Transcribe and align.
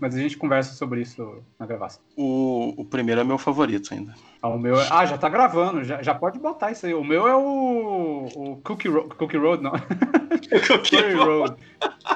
mas 0.00 0.14
a 0.14 0.18
gente 0.18 0.36
conversa 0.36 0.74
sobre 0.74 1.00
isso 1.00 1.42
na 1.58 1.66
gravação. 1.66 2.02
O, 2.16 2.74
o 2.76 2.84
primeiro 2.84 3.20
é 3.20 3.24
meu 3.24 3.38
favorito 3.38 3.92
ainda. 3.94 4.14
Ah, 4.42 4.48
o 4.48 4.58
meu 4.58 4.80
é... 4.80 4.86
Ah, 4.90 5.06
já 5.06 5.16
tá 5.16 5.28
gravando, 5.28 5.84
já, 5.84 6.02
já 6.02 6.14
pode 6.14 6.38
botar 6.38 6.70
isso 6.70 6.86
aí. 6.86 6.94
O 6.94 7.04
meu 7.04 7.26
é 7.26 7.36
o, 7.36 8.28
o 8.34 8.60
Cookie, 8.64 8.88
Ro... 8.88 9.08
Cookie 9.08 9.36
Road, 9.36 9.62
não. 9.62 9.72
Cookie 10.68 11.12
Road. 11.12 11.56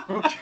Cookie... 0.06 0.38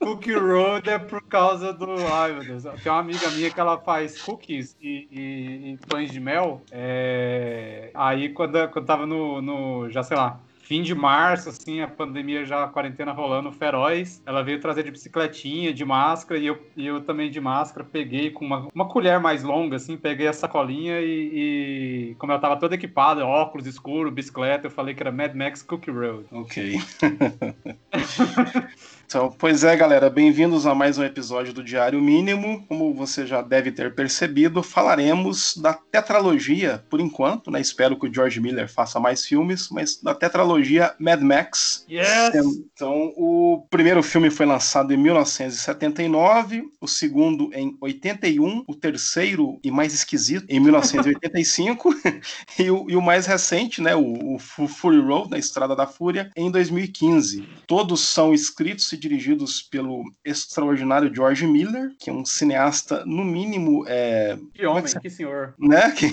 Cookie 0.00 0.34
Road 0.34 0.88
é 0.88 0.98
por 0.98 1.22
causa 1.22 1.72
do. 1.74 1.94
Ai, 2.10 2.32
meu 2.32 2.42
Deus. 2.42 2.62
Tem 2.82 2.90
uma 2.90 3.00
amiga 3.00 3.30
minha 3.32 3.50
que 3.50 3.60
ela 3.60 3.78
faz 3.78 4.20
cookies 4.22 4.74
e, 4.80 5.06
e, 5.10 5.72
e 5.72 5.78
pães 5.88 6.10
de 6.10 6.18
mel. 6.18 6.62
É... 6.72 7.90
Aí, 7.92 8.30
quando, 8.30 8.66
quando 8.70 8.86
tava 8.86 9.04
no, 9.04 9.42
no. 9.42 9.90
Já 9.90 10.02
sei 10.02 10.16
lá 10.16 10.40
fim 10.70 10.82
de 10.82 10.94
março, 10.94 11.48
assim, 11.48 11.80
a 11.80 11.88
pandemia 11.88 12.44
já, 12.44 12.62
a 12.62 12.68
quarentena 12.68 13.10
rolando 13.10 13.50
feroz. 13.50 14.22
Ela 14.24 14.40
veio 14.40 14.60
trazer 14.60 14.84
de 14.84 14.92
bicicletinha, 14.92 15.74
de 15.74 15.84
máscara, 15.84 16.38
e 16.38 16.46
eu, 16.46 16.64
e 16.76 16.86
eu 16.86 17.00
também 17.00 17.28
de 17.28 17.40
máscara. 17.40 17.84
Peguei 17.84 18.30
com 18.30 18.44
uma, 18.44 18.68
uma 18.72 18.86
colher 18.86 19.18
mais 19.18 19.42
longa, 19.42 19.74
assim, 19.74 19.96
peguei 19.96 20.28
a 20.28 20.32
sacolinha 20.32 21.00
e, 21.00 22.12
e 22.12 22.14
como 22.20 22.30
ela 22.30 22.40
tava 22.40 22.56
toda 22.56 22.76
equipada, 22.76 23.26
óculos 23.26 23.66
escuro, 23.66 24.12
bicicleta, 24.12 24.68
eu 24.68 24.70
falei 24.70 24.94
que 24.94 25.02
era 25.02 25.10
Mad 25.10 25.34
Max 25.34 25.60
Cookie 25.60 25.90
Road. 25.90 26.26
Ok. 26.30 26.78
Então, 29.10 29.28
pois 29.28 29.64
é, 29.64 29.76
galera, 29.76 30.08
bem-vindos 30.08 30.68
a 30.68 30.72
mais 30.72 30.96
um 30.96 31.02
episódio 31.02 31.52
do 31.52 31.64
Diário 31.64 32.00
Mínimo. 32.00 32.64
Como 32.68 32.94
você 32.94 33.26
já 33.26 33.42
deve 33.42 33.72
ter 33.72 33.92
percebido, 33.92 34.62
falaremos 34.62 35.56
da 35.56 35.74
tetralogia, 35.74 36.84
por 36.88 37.00
enquanto, 37.00 37.50
né? 37.50 37.60
Espero 37.60 37.98
que 37.98 38.06
o 38.06 38.14
George 38.14 38.38
Miller 38.40 38.72
faça 38.72 39.00
mais 39.00 39.26
filmes, 39.26 39.68
mas 39.68 40.00
da 40.00 40.14
tetralogia 40.14 40.94
Mad 40.96 41.20
Max. 41.22 41.84
Yes! 41.90 42.36
Então, 42.72 43.12
o 43.16 43.66
primeiro 43.68 44.00
filme 44.00 44.30
foi 44.30 44.46
lançado 44.46 44.94
em 44.94 44.96
1979, 44.96 46.68
o 46.80 46.86
segundo 46.86 47.50
em 47.52 47.76
81, 47.80 48.62
o 48.64 48.76
terceiro 48.76 49.58
e 49.64 49.72
mais 49.72 49.92
esquisito 49.92 50.46
em 50.48 50.60
1985, 50.60 51.96
e, 52.56 52.70
o, 52.70 52.86
e, 52.88 52.94
o, 52.94 53.02
mais 53.02 53.26
recente, 53.26 53.82
né, 53.82 53.96
o, 53.96 54.36
o 54.36 54.68
Fury 54.68 55.00
Road, 55.00 55.30
na 55.30 55.38
Estrada 55.38 55.74
da 55.74 55.88
Fúria, 55.88 56.30
em 56.36 56.48
2015. 56.48 57.44
Todos 57.66 58.02
são 58.02 58.32
escritos 58.32 58.92
e 58.92 58.99
dirigidos 59.00 59.62
pelo 59.62 60.04
extraordinário 60.24 61.12
George 61.12 61.46
Miller, 61.46 61.92
que 61.98 62.10
é 62.10 62.12
um 62.12 62.24
cineasta, 62.24 63.04
no 63.04 63.24
mínimo. 63.24 63.84
É... 63.88 64.38
Que 64.54 64.66
homem, 64.66 64.84
é 64.84 64.86
que, 64.86 65.00
que 65.00 65.10
senhor. 65.10 65.54
Né? 65.58 65.90
Que... 65.96 66.06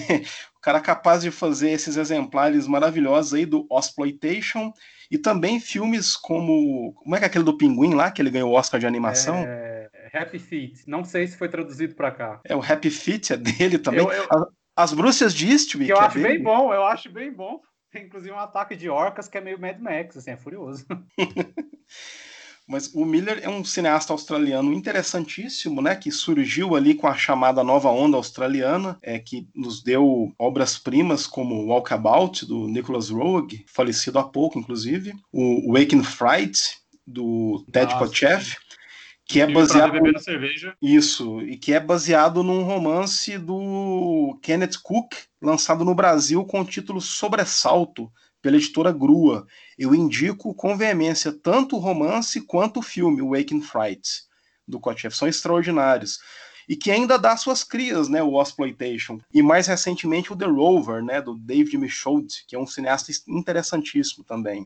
o 0.57 0.61
cara 0.61 0.79
capaz 0.79 1.21
de 1.21 1.31
fazer 1.31 1.71
esses 1.71 1.97
exemplares 1.97 2.67
maravilhosos 2.67 3.33
aí 3.33 3.45
do 3.45 3.67
Exploitation 3.71 4.73
e 5.11 5.17
também 5.17 5.59
filmes 5.59 6.15
como. 6.15 6.93
Como 6.93 7.15
é 7.15 7.19
que 7.19 7.25
é 7.25 7.27
aquele 7.27 7.43
do 7.43 7.57
Pinguim 7.57 7.93
lá, 7.93 8.11
que 8.11 8.21
ele 8.21 8.29
ganhou 8.29 8.51
o 8.51 8.55
Oscar 8.55 8.79
de 8.79 8.87
animação? 8.87 9.35
É... 9.35 9.89
Happy 10.13 10.39
Feet. 10.39 10.83
Não 10.87 11.03
sei 11.03 11.27
se 11.27 11.37
foi 11.37 11.49
traduzido 11.49 11.95
para 11.95 12.11
cá. 12.11 12.39
É, 12.45 12.55
o 12.55 12.61
Happy 12.61 12.89
Feet 12.89 13.31
é 13.31 13.37
dele 13.37 13.77
também. 13.77 14.01
Eu, 14.01 14.11
eu... 14.11 14.47
As 14.75 14.93
Bruxas 14.93 15.33
de 15.33 15.51
Eastwick. 15.51 15.87
Que 15.87 15.91
eu 15.91 15.97
é 15.97 16.05
acho 16.05 16.21
bem 16.21 16.41
bom, 16.41 16.73
eu 16.73 16.85
acho 16.85 17.09
bem 17.11 17.31
bom. 17.31 17.59
Tem 17.91 18.05
inclusive 18.05 18.31
um 18.31 18.39
ataque 18.39 18.75
de 18.75 18.89
orcas 18.89 19.27
que 19.27 19.37
é 19.37 19.41
meio 19.41 19.59
Mad 19.59 19.79
Max, 19.79 20.17
assim, 20.17 20.31
é 20.31 20.37
furioso. 20.37 20.85
Mas 22.67 22.93
o 22.93 23.05
Miller 23.05 23.39
é 23.41 23.49
um 23.49 23.63
cineasta 23.63 24.11
australiano 24.11 24.73
interessantíssimo, 24.73 25.81
né? 25.81 25.95
Que 25.95 26.11
surgiu 26.11 26.75
ali 26.75 26.93
com 26.93 27.07
a 27.07 27.15
chamada 27.15 27.63
nova 27.63 27.89
onda 27.89 28.17
australiana, 28.17 28.97
é, 29.01 29.17
que 29.17 29.47
nos 29.55 29.81
deu 29.81 30.33
obras-primas 30.37 31.25
como 31.25 31.67
Walkabout, 31.67 32.45
do 32.45 32.67
Nicholas 32.67 33.09
Roeg, 33.09 33.63
falecido 33.67 34.19
há 34.19 34.23
pouco, 34.23 34.59
inclusive, 34.59 35.15
o 35.31 35.71
Waking 35.71 36.03
Fright, 36.03 36.77
do 37.07 37.65
Ted 37.71 37.97
Kotcheff, 37.97 38.57
que 39.23 39.39
é 39.39 39.47
baseado 39.47 39.97
isso 40.81 41.41
e 41.41 41.57
que 41.57 41.73
é 41.73 41.79
baseado 41.79 42.43
num 42.43 42.63
romance 42.63 43.37
do 43.37 44.37
Kenneth 44.41 44.79
Cook 44.83 45.13
lançado 45.41 45.85
no 45.85 45.95
Brasil 45.95 46.43
com 46.45 46.61
o 46.61 46.65
título 46.65 46.99
Sobressalto 46.99 48.11
pela 48.47 48.55
editora 48.55 48.93
Grua. 48.93 49.45
Eu 49.77 49.93
indico 49.93 50.53
com 50.53 50.77
veemência 50.77 51.33
tanto 51.33 51.75
o 51.75 51.79
romance 51.79 52.39
quanto 52.39 52.79
o 52.79 52.81
filme, 52.81 53.21
Waking 53.21 53.59
Fright, 53.61 54.07
do 54.65 54.79
Kotcheff. 54.79 55.17
São 55.17 55.27
extraordinários. 55.27 56.19
E 56.69 56.73
que 56.73 56.89
ainda 56.89 57.19
dá 57.19 57.35
suas 57.35 57.61
crias, 57.61 58.07
né, 58.07 58.23
o 58.23 58.41
Exploitation. 58.41 59.19
E 59.33 59.41
mais 59.41 59.67
recentemente 59.67 60.31
o 60.31 60.35
The 60.35 60.45
Rover, 60.45 61.03
né, 61.03 61.21
do 61.21 61.35
David 61.35 61.77
Michaud, 61.77 62.25
que 62.47 62.55
é 62.55 62.59
um 62.59 62.65
cineasta 62.65 63.11
interessantíssimo 63.27 64.23
também. 64.23 64.65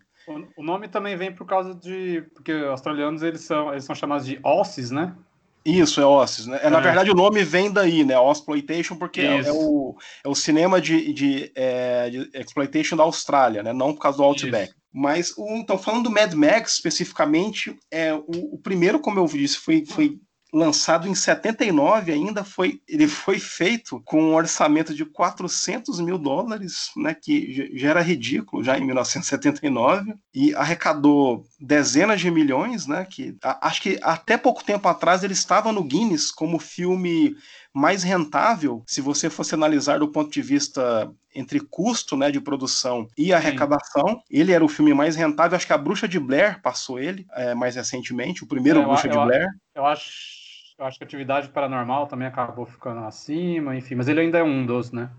O 0.55 0.61
nome 0.61 0.87
também 0.87 1.17
vem 1.17 1.33
por 1.33 1.47
causa 1.47 1.73
de... 1.73 2.21
Porque 2.35 2.53
os 2.53 2.69
australianos, 2.69 3.23
eles 3.23 3.41
são, 3.41 3.71
eles 3.71 3.83
são 3.83 3.95
chamados 3.95 4.27
de 4.27 4.39
osses, 4.43 4.91
né? 4.91 5.15
Isso, 5.63 6.01
é 6.01 6.05
Ossis. 6.05 6.47
Né? 6.47 6.59
É, 6.63 6.69
Na 6.69 6.79
verdade, 6.79 7.11
o 7.11 7.15
nome 7.15 7.43
vem 7.43 7.71
daí, 7.71 8.03
né? 8.03 8.15
Exploitation, 8.31 8.95
porque 8.95 9.21
é, 9.21 9.39
é, 9.41 9.51
o, 9.51 9.95
é 10.23 10.27
o 10.27 10.35
cinema 10.35 10.81
de, 10.81 11.13
de, 11.13 11.51
é, 11.55 12.09
de 12.09 12.29
exploitation 12.33 12.95
da 12.95 13.03
Austrália, 13.03 13.61
né? 13.61 13.71
Não 13.71 13.93
por 13.93 14.01
causa 14.01 14.17
do 14.17 14.23
Outback. 14.23 14.69
Isso. 14.69 14.81
Mas, 14.93 15.33
o, 15.37 15.47
então, 15.55 15.77
falando 15.77 16.05
do 16.05 16.11
Mad 16.11 16.33
Max 16.33 16.73
especificamente, 16.73 17.75
é, 17.89 18.13
o, 18.13 18.55
o 18.55 18.57
primeiro, 18.57 18.99
como 18.99 19.19
eu 19.19 19.25
disse, 19.25 19.57
foi, 19.57 19.85
foi 19.85 20.19
lançado 20.53 21.07
em 21.07 21.15
79 21.15 22.11
ainda, 22.11 22.43
foi, 22.43 22.81
ele 22.87 23.07
foi 23.07 23.39
feito 23.39 24.01
com 24.03 24.21
um 24.21 24.35
orçamento 24.35 24.93
de 24.93 25.05
400 25.05 26.01
mil 26.01 26.17
dólares, 26.17 26.91
né, 26.97 27.13
que 27.13 27.71
já 27.73 27.89
era 27.89 28.01
ridículo 28.01 28.63
já 28.63 28.77
em 28.77 28.85
1979, 28.85 30.13
e 30.33 30.53
arrecadou 30.53 31.45
dezenas 31.59 32.19
de 32.19 32.29
milhões, 32.29 32.85
né, 32.85 33.07
que 33.09 33.35
acho 33.41 33.81
que 33.81 33.97
até 34.01 34.37
pouco 34.37 34.63
tempo 34.63 34.87
atrás 34.89 35.23
ele 35.23 35.33
estava 35.33 35.71
no 35.71 35.83
Guinness 35.83 36.31
como 36.31 36.59
filme 36.59 37.35
mais 37.73 38.03
rentável, 38.03 38.83
se 38.85 38.99
você 38.99 39.29
fosse 39.29 39.55
analisar 39.55 39.99
do 39.99 40.09
ponto 40.09 40.29
de 40.29 40.41
vista 40.41 41.09
entre 41.33 41.61
custo 41.61 42.17
né, 42.17 42.29
de 42.29 42.41
produção 42.41 43.07
e 43.17 43.31
arrecadação. 43.31 44.05
Sim. 44.05 44.21
Ele 44.29 44.51
era 44.51 44.65
o 44.65 44.67
filme 44.67 44.93
mais 44.93 45.15
rentável. 45.15 45.55
Acho 45.55 45.65
que 45.65 45.71
a 45.71 45.77
Bruxa 45.77 46.05
de 46.05 46.19
Blair 46.19 46.61
passou 46.61 46.99
ele 46.99 47.25
é, 47.31 47.55
mais 47.55 47.77
recentemente, 47.77 48.43
o 48.43 48.47
primeiro 48.47 48.81
é, 48.81 48.83
Bruxa 48.83 49.07
eu, 49.07 49.11
de 49.11 49.17
Blair. 49.17 49.47
Eu 49.73 49.85
acho 49.85 50.40
eu 50.81 50.87
acho 50.87 50.97
que 50.97 51.03
atividade 51.03 51.47
paranormal 51.49 52.07
também 52.07 52.27
acabou 52.27 52.65
ficando 52.65 53.01
acima, 53.01 53.75
enfim, 53.75 53.93
mas 53.93 54.07
ele 54.07 54.21
ainda 54.21 54.39
é 54.39 54.43
um 54.43 54.65
dos, 54.65 54.91
né? 54.91 55.11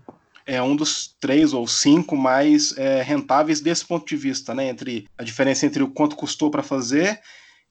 É 0.45 0.61
um 0.61 0.75
dos 0.75 1.15
três 1.21 1.53
ou 1.53 1.65
cinco 1.65 2.17
mais 2.17 2.77
é, 2.77 3.01
rentáveis 3.01 3.61
desse 3.61 3.87
ponto 3.87 4.05
de 4.05 4.17
vista, 4.17 4.53
né? 4.53 4.67
Entre 4.67 5.07
a 5.17 5.23
diferença 5.23 5.65
entre 5.65 5.81
o 5.81 5.89
quanto 5.89 6.17
custou 6.17 6.51
para 6.51 6.61
fazer 6.61 7.17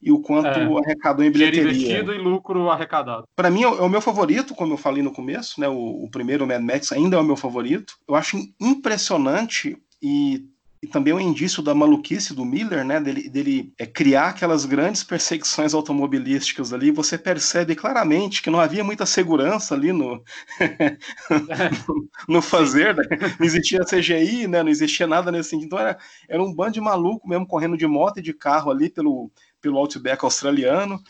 e 0.01 0.11
o 0.11 0.21
quanto 0.21 0.59
é, 0.59 0.79
arrecadou 0.87 1.23
em 1.23 1.31
bilheteria. 1.31 1.71
investido 1.71 2.15
e 2.15 2.19
lucro 2.19 2.71
arrecadado. 2.71 3.25
Para 3.37 3.51
mim 3.51 3.63
é, 3.63 3.67
é 3.67 3.83
o 3.83 3.91
meu 3.91 4.01
favorito, 4.01 4.55
como 4.55 4.73
eu 4.73 4.79
falei 4.79 5.03
no 5.03 5.13
começo, 5.13 5.61
né? 5.61 5.69
O, 5.69 6.05
o 6.05 6.11
primeiro 6.11 6.47
Mad 6.47 6.63
Max 6.63 6.93
ainda 6.93 7.19
é 7.19 7.21
o 7.21 7.25
meu 7.25 7.37
favorito. 7.37 7.95
Eu 8.09 8.15
acho 8.15 8.39
impressionante 8.59 9.77
e 10.03 10.47
e 10.83 10.87
também 10.89 11.15
um 11.15 11.21
indício 11.21 11.63
da 11.63 11.73
maluquice 11.73 12.35
do 12.35 12.45
Miller, 12.45 12.85
né, 12.85 13.01
dele, 13.01 13.29
dele 13.29 13.73
é, 13.79 13.87
criar 13.87 14.31
aquelas 14.31 14.65
grandes 14.65 15.05
perseguições 15.05 15.75
automobilísticas 15.75 16.73
ali, 16.73 16.91
você 16.91 17.17
percebe 17.17 17.77
claramente 17.77 18.43
que 18.43 18.51
não 18.51 18.59
havia 18.59 18.83
muita 18.83 19.07
segurança 19.07 19.77
ali 19.77 19.93
no, 19.93 20.21
no, 22.29 22.43
fazer, 22.43 22.97
né? 22.97 23.05
não 23.39 23.47
existia 23.47 23.85
CGI, 23.85 24.49
né, 24.49 24.61
não 24.61 24.71
existia 24.71 25.07
nada 25.07 25.31
nesse 25.31 25.51
sentido, 25.51 25.67
então 25.67 25.79
era, 25.79 25.97
era 26.29 26.43
um 26.43 26.53
bando 26.53 26.73
de 26.73 26.81
maluco 26.81 27.29
mesmo 27.29 27.47
correndo 27.47 27.77
de 27.77 27.87
moto 27.87 28.19
e 28.19 28.23
de 28.23 28.33
carro 28.33 28.69
ali 28.69 28.91
pelo, 28.91 29.31
pelo 29.61 29.79
Outback 29.79 30.25
australiano, 30.25 31.01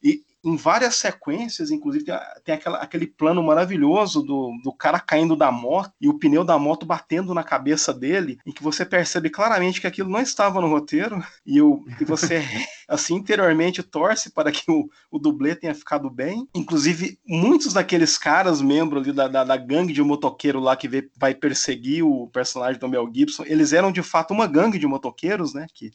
e, 0.00 0.22
em 0.46 0.56
várias 0.56 0.94
sequências, 0.96 1.72
inclusive 1.72 2.04
tem, 2.04 2.14
tem 2.44 2.54
aquela, 2.54 2.78
aquele 2.78 3.06
plano 3.06 3.42
maravilhoso 3.42 4.22
do, 4.22 4.56
do 4.62 4.72
cara 4.72 5.00
caindo 5.00 5.34
da 5.34 5.50
moto 5.50 5.92
e 6.00 6.08
o 6.08 6.18
pneu 6.18 6.44
da 6.44 6.56
moto 6.56 6.86
batendo 6.86 7.34
na 7.34 7.42
cabeça 7.42 7.92
dele, 7.92 8.38
em 8.46 8.52
que 8.52 8.62
você 8.62 8.84
percebe 8.84 9.28
claramente 9.28 9.80
que 9.80 9.86
aquilo 9.88 10.08
não 10.08 10.20
estava 10.20 10.60
no 10.60 10.68
roteiro 10.68 11.22
e, 11.44 11.60
o, 11.60 11.84
e 12.00 12.04
você, 12.04 12.42
assim, 12.86 13.16
interiormente 13.16 13.82
torce 13.82 14.30
para 14.30 14.52
que 14.52 14.70
o, 14.70 14.88
o 15.10 15.18
dublê 15.18 15.56
tenha 15.56 15.74
ficado 15.74 16.08
bem. 16.08 16.46
Inclusive, 16.54 17.18
muitos 17.26 17.72
daqueles 17.72 18.16
caras, 18.16 18.62
membros 18.62 19.02
ali 19.02 19.12
da, 19.12 19.26
da, 19.26 19.42
da 19.42 19.56
gangue 19.56 19.92
de 19.92 20.02
motoqueiro 20.02 20.60
lá 20.60 20.76
que 20.76 20.86
vê, 20.86 21.10
vai 21.16 21.34
perseguir 21.34 22.04
o 22.04 22.28
personagem 22.28 22.78
do 22.78 22.88
Mel 22.88 23.10
Gibson, 23.12 23.42
eles 23.46 23.72
eram 23.72 23.90
de 23.90 24.02
fato 24.02 24.32
uma 24.32 24.46
gangue 24.46 24.78
de 24.78 24.86
motoqueiros, 24.86 25.54
né, 25.54 25.66
que, 25.74 25.90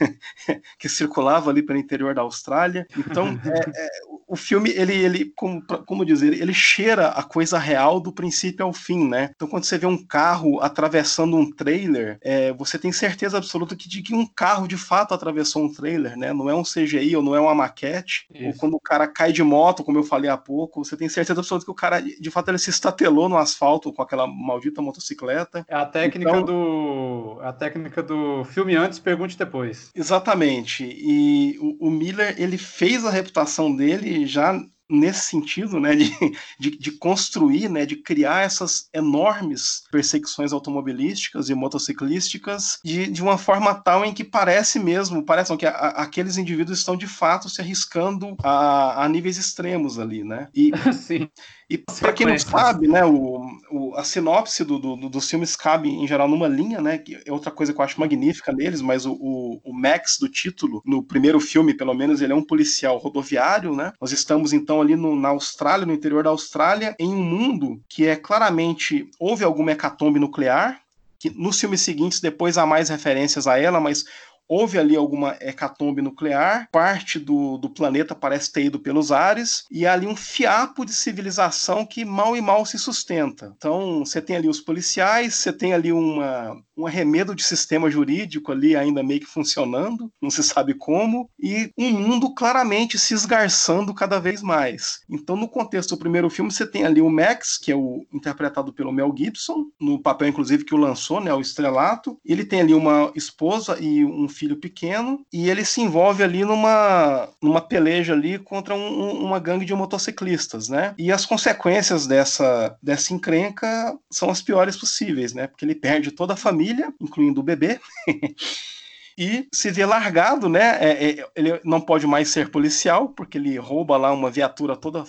que 0.78 0.88
circulava 0.88 1.50
ali 1.50 1.62
pelo 1.62 1.78
interior 1.78 2.14
da 2.14 2.22
Austrália. 2.22 2.86
Então, 2.96 3.28
é, 3.44 3.70
é 3.74 3.95
o 4.26 4.34
filme, 4.34 4.70
ele, 4.70 4.92
ele 4.92 5.32
como, 5.36 5.62
como 5.62 6.04
dizer, 6.04 6.32
ele 6.32 6.52
cheira 6.52 7.08
a 7.08 7.22
coisa 7.22 7.58
real 7.58 8.00
do 8.00 8.12
princípio 8.12 8.64
ao 8.64 8.72
fim, 8.72 9.08
né? 9.08 9.30
Então, 9.34 9.46
quando 9.46 9.64
você 9.64 9.78
vê 9.78 9.86
um 9.86 9.96
carro 9.96 10.60
atravessando 10.60 11.36
um 11.36 11.50
trailer, 11.50 12.18
é, 12.22 12.52
você 12.52 12.78
tem 12.78 12.90
certeza 12.90 13.36
absoluta 13.36 13.76
que, 13.76 13.88
de 13.88 14.02
que 14.02 14.14
um 14.14 14.26
carro 14.26 14.66
de 14.66 14.76
fato 14.76 15.14
atravessou 15.14 15.64
um 15.64 15.72
trailer, 15.72 16.16
né? 16.16 16.32
Não 16.32 16.50
é 16.50 16.54
um 16.54 16.64
CGI 16.64 17.14
ou 17.16 17.22
não 17.22 17.36
é 17.36 17.40
uma 17.40 17.54
maquete. 17.54 18.26
Isso. 18.34 18.46
Ou 18.46 18.54
quando 18.54 18.74
o 18.74 18.80
cara 18.80 19.06
cai 19.06 19.32
de 19.32 19.42
moto, 19.44 19.84
como 19.84 19.98
eu 19.98 20.02
falei 20.02 20.28
há 20.28 20.36
pouco, 20.36 20.84
você 20.84 20.96
tem 20.96 21.08
certeza 21.08 21.40
absoluta 21.40 21.64
que 21.64 21.70
o 21.70 21.74
cara, 21.74 22.00
de 22.00 22.30
fato, 22.30 22.48
ele 22.48 22.58
se 22.58 22.70
estatelou 22.70 23.28
no 23.28 23.36
asfalto 23.36 23.92
com 23.92 24.02
aquela 24.02 24.26
maldita 24.26 24.82
motocicleta. 24.82 25.64
É 25.68 25.76
a 25.76 25.86
técnica 25.86 26.30
então, 26.30 26.42
do. 26.42 27.38
É 27.42 27.46
a 27.46 27.52
técnica 27.52 28.02
do 28.02 28.44
filme 28.44 28.74
antes, 28.74 28.98
pergunte 28.98 29.38
depois. 29.38 29.90
Exatamente. 29.94 30.84
E 30.84 31.58
o, 31.60 31.86
o 31.86 31.90
Miller, 31.90 32.34
ele 32.38 32.58
fez 32.58 33.04
a 33.04 33.10
reputação 33.10 33.74
dele 33.76 34.26
já 34.26 34.58
nesse 34.88 35.26
sentido, 35.26 35.80
né, 35.80 35.94
de, 35.96 36.10
de, 36.58 36.78
de, 36.78 36.92
construir, 36.92 37.68
né, 37.68 37.84
de 37.84 37.96
criar 37.96 38.44
essas 38.44 38.88
enormes 38.94 39.82
perseguições 39.90 40.52
automobilísticas 40.52 41.48
e 41.48 41.54
motociclísticas 41.54 42.78
de, 42.84 43.08
de 43.08 43.22
uma 43.22 43.36
forma 43.36 43.74
tal 43.74 44.04
em 44.04 44.14
que 44.14 44.22
parece 44.22 44.78
mesmo, 44.78 45.24
parece 45.24 45.56
que 45.56 45.66
a, 45.66 45.70
aqueles 45.70 46.36
indivíduos 46.36 46.78
estão 46.78 46.96
de 46.96 47.06
fato 47.06 47.48
se 47.48 47.60
arriscando 47.60 48.36
a, 48.42 49.04
a 49.04 49.08
níveis 49.08 49.38
extremos 49.38 49.98
ali, 49.98 50.22
né? 50.22 50.48
E, 50.54 50.70
Sim. 50.94 51.28
E 51.68 51.76
para 51.78 52.12
quem 52.12 52.26
não 52.26 52.38
sabe, 52.38 52.86
né, 52.86 53.04
o, 53.04 53.44
o, 53.72 53.94
a 53.96 54.04
sinopse 54.04 54.62
do, 54.64 54.78
do, 54.78 55.08
dos 55.08 55.28
filmes 55.28 55.56
cabe 55.56 55.88
em 55.88 56.06
geral 56.06 56.28
numa 56.28 56.46
linha, 56.46 56.80
né, 56.80 56.96
que 56.96 57.20
é 57.26 57.32
outra 57.32 57.50
coisa 57.50 57.72
que 57.72 57.80
eu 57.80 57.84
acho 57.84 57.98
magnífica 57.98 58.52
neles, 58.52 58.80
mas 58.80 59.04
o, 59.04 59.12
o, 59.14 59.60
o, 59.64 59.72
Max 59.72 60.16
do 60.20 60.28
título, 60.28 60.80
no 60.86 61.02
primeiro 61.02 61.40
filme, 61.40 61.74
pelo 61.74 61.92
menos, 61.92 62.20
ele 62.20 62.32
é 62.32 62.36
um 62.36 62.44
policial 62.44 62.98
rodoviário, 62.98 63.74
né? 63.74 63.92
Nós 64.00 64.12
estamos 64.12 64.52
então 64.52 64.80
ali 64.80 64.94
no, 64.94 65.16
na 65.16 65.30
Austrália, 65.30 65.84
no 65.84 65.92
interior 65.92 66.22
da 66.22 66.30
Austrália, 66.30 66.94
em 67.00 67.12
um 67.12 67.22
mundo 67.22 67.82
que 67.88 68.06
é 68.06 68.14
claramente 68.14 69.10
houve 69.18 69.42
alguma 69.42 69.72
hecatombe 69.72 70.20
nuclear, 70.20 70.80
que 71.18 71.30
nos 71.30 71.58
filmes 71.58 71.80
seguintes 71.80 72.20
depois 72.20 72.56
há 72.58 72.64
mais 72.64 72.90
referências 72.90 73.46
a 73.48 73.58
ela, 73.58 73.80
mas 73.80 74.04
houve 74.48 74.78
ali 74.78 74.96
alguma 74.96 75.36
hecatombe 75.40 76.02
nuclear, 76.02 76.68
parte 76.70 77.18
do, 77.18 77.58
do 77.58 77.70
planeta 77.70 78.14
parece 78.14 78.52
ter 78.52 78.64
ido 78.64 78.78
pelos 78.78 79.12
ares, 79.12 79.64
e 79.70 79.86
há 79.86 79.92
ali 79.92 80.06
um 80.06 80.16
fiapo 80.16 80.84
de 80.84 80.92
civilização 80.92 81.84
que 81.84 82.04
mal 82.04 82.36
e 82.36 82.40
mal 82.40 82.64
se 82.64 82.78
sustenta. 82.78 83.52
Então, 83.56 84.04
você 84.04 84.20
tem 84.20 84.36
ali 84.36 84.48
os 84.48 84.60
policiais, 84.60 85.34
você 85.34 85.52
tem 85.52 85.72
ali 85.72 85.92
uma, 85.92 86.56
um 86.76 86.86
arremedo 86.86 87.34
de 87.34 87.42
sistema 87.42 87.90
jurídico 87.90 88.52
ali 88.52 88.76
ainda 88.76 89.02
meio 89.02 89.20
que 89.20 89.26
funcionando, 89.26 90.12
não 90.20 90.30
se 90.30 90.42
sabe 90.42 90.74
como, 90.74 91.30
e 91.38 91.70
um 91.76 91.90
mundo 91.90 92.34
claramente 92.34 92.98
se 92.98 93.14
esgarçando 93.14 93.94
cada 93.94 94.18
vez 94.18 94.42
mais. 94.42 95.00
Então, 95.08 95.36
no 95.36 95.48
contexto 95.48 95.90
do 95.90 95.98
primeiro 95.98 96.28
filme, 96.30 96.52
você 96.52 96.66
tem 96.66 96.84
ali 96.84 97.00
o 97.00 97.10
Max, 97.10 97.58
que 97.58 97.72
é 97.72 97.76
o 97.76 98.04
interpretado 98.12 98.72
pelo 98.72 98.92
Mel 98.92 99.12
Gibson, 99.16 99.66
no 99.80 100.00
papel 100.00 100.28
inclusive 100.28 100.64
que 100.64 100.74
o 100.74 100.78
lançou, 100.78 101.20
né, 101.20 101.32
o 101.32 101.40
estrelato. 101.40 102.18
Ele 102.24 102.44
tem 102.44 102.60
ali 102.60 102.74
uma 102.74 103.10
esposa 103.14 103.78
e 103.80 104.04
um 104.04 104.28
filho 104.36 104.56
pequeno, 104.56 105.24
e 105.32 105.48
ele 105.48 105.64
se 105.64 105.80
envolve 105.80 106.22
ali 106.22 106.44
numa, 106.44 107.28
numa 107.42 107.60
peleja 107.60 108.12
ali 108.12 108.38
contra 108.38 108.74
um, 108.74 109.24
uma 109.24 109.38
gangue 109.38 109.64
de 109.64 109.74
motociclistas, 109.74 110.68
né? 110.68 110.94
E 110.98 111.10
as 111.10 111.24
consequências 111.24 112.06
dessa, 112.06 112.76
dessa 112.82 113.14
encrenca 113.14 113.96
são 114.10 114.30
as 114.30 114.42
piores 114.42 114.76
possíveis, 114.76 115.32
né? 115.32 115.46
Porque 115.46 115.64
ele 115.64 115.74
perde 115.74 116.10
toda 116.10 116.34
a 116.34 116.36
família, 116.36 116.92
incluindo 117.00 117.40
o 117.40 117.44
bebê. 117.44 117.80
e 119.16 119.48
se 119.52 119.70
vê 119.70 119.86
largado, 119.86 120.48
né? 120.48 120.78
É, 120.80 121.10
é, 121.10 121.28
ele 121.34 121.60
não 121.64 121.80
pode 121.80 122.06
mais 122.06 122.28
ser 122.28 122.50
policial, 122.50 123.08
porque 123.08 123.38
ele 123.38 123.56
rouba 123.56 123.96
lá 123.96 124.12
uma 124.12 124.30
viatura 124.30 124.76
toda 124.76 125.04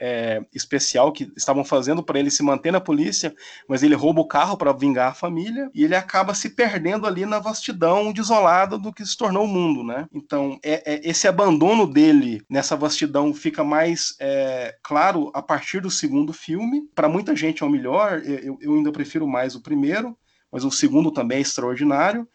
é, 0.00 0.44
especial 0.52 1.12
que 1.12 1.30
estavam 1.36 1.64
fazendo 1.64 2.02
para 2.02 2.18
ele 2.18 2.30
se 2.30 2.42
manter 2.42 2.70
na 2.70 2.80
polícia, 2.80 3.34
mas 3.68 3.82
ele 3.82 3.94
rouba 3.94 4.20
o 4.20 4.28
carro 4.28 4.56
para 4.56 4.72
vingar 4.72 5.10
a 5.10 5.14
família 5.14 5.70
e 5.74 5.84
ele 5.84 5.94
acaba 5.94 6.34
se 6.34 6.50
perdendo 6.50 7.06
ali 7.06 7.24
na 7.24 7.38
vastidão 7.38 8.12
desolada 8.12 8.78
do 8.78 8.92
que 8.92 9.04
se 9.04 9.16
tornou 9.16 9.44
o 9.44 9.48
mundo, 9.48 9.84
né? 9.84 10.06
Então, 10.12 10.58
é, 10.62 10.94
é 10.94 11.00
esse 11.08 11.28
abandono 11.28 11.86
dele 11.86 12.42
nessa 12.48 12.76
vastidão 12.76 13.32
fica 13.32 13.62
mais 13.62 14.14
é, 14.20 14.76
claro 14.82 15.30
a 15.34 15.42
partir 15.42 15.80
do 15.80 15.90
segundo 15.90 16.32
filme. 16.32 16.82
Para 16.94 17.08
muita 17.08 17.34
gente 17.36 17.62
é 17.62 17.66
o 17.66 17.70
melhor, 17.70 18.22
eu, 18.24 18.58
eu 18.60 18.74
ainda 18.74 18.92
prefiro 18.92 19.26
mais 19.26 19.54
o 19.54 19.62
primeiro, 19.62 20.16
mas 20.50 20.64
o 20.64 20.70
segundo 20.70 21.10
também 21.10 21.38
é 21.38 21.40
extraordinário 21.40 22.28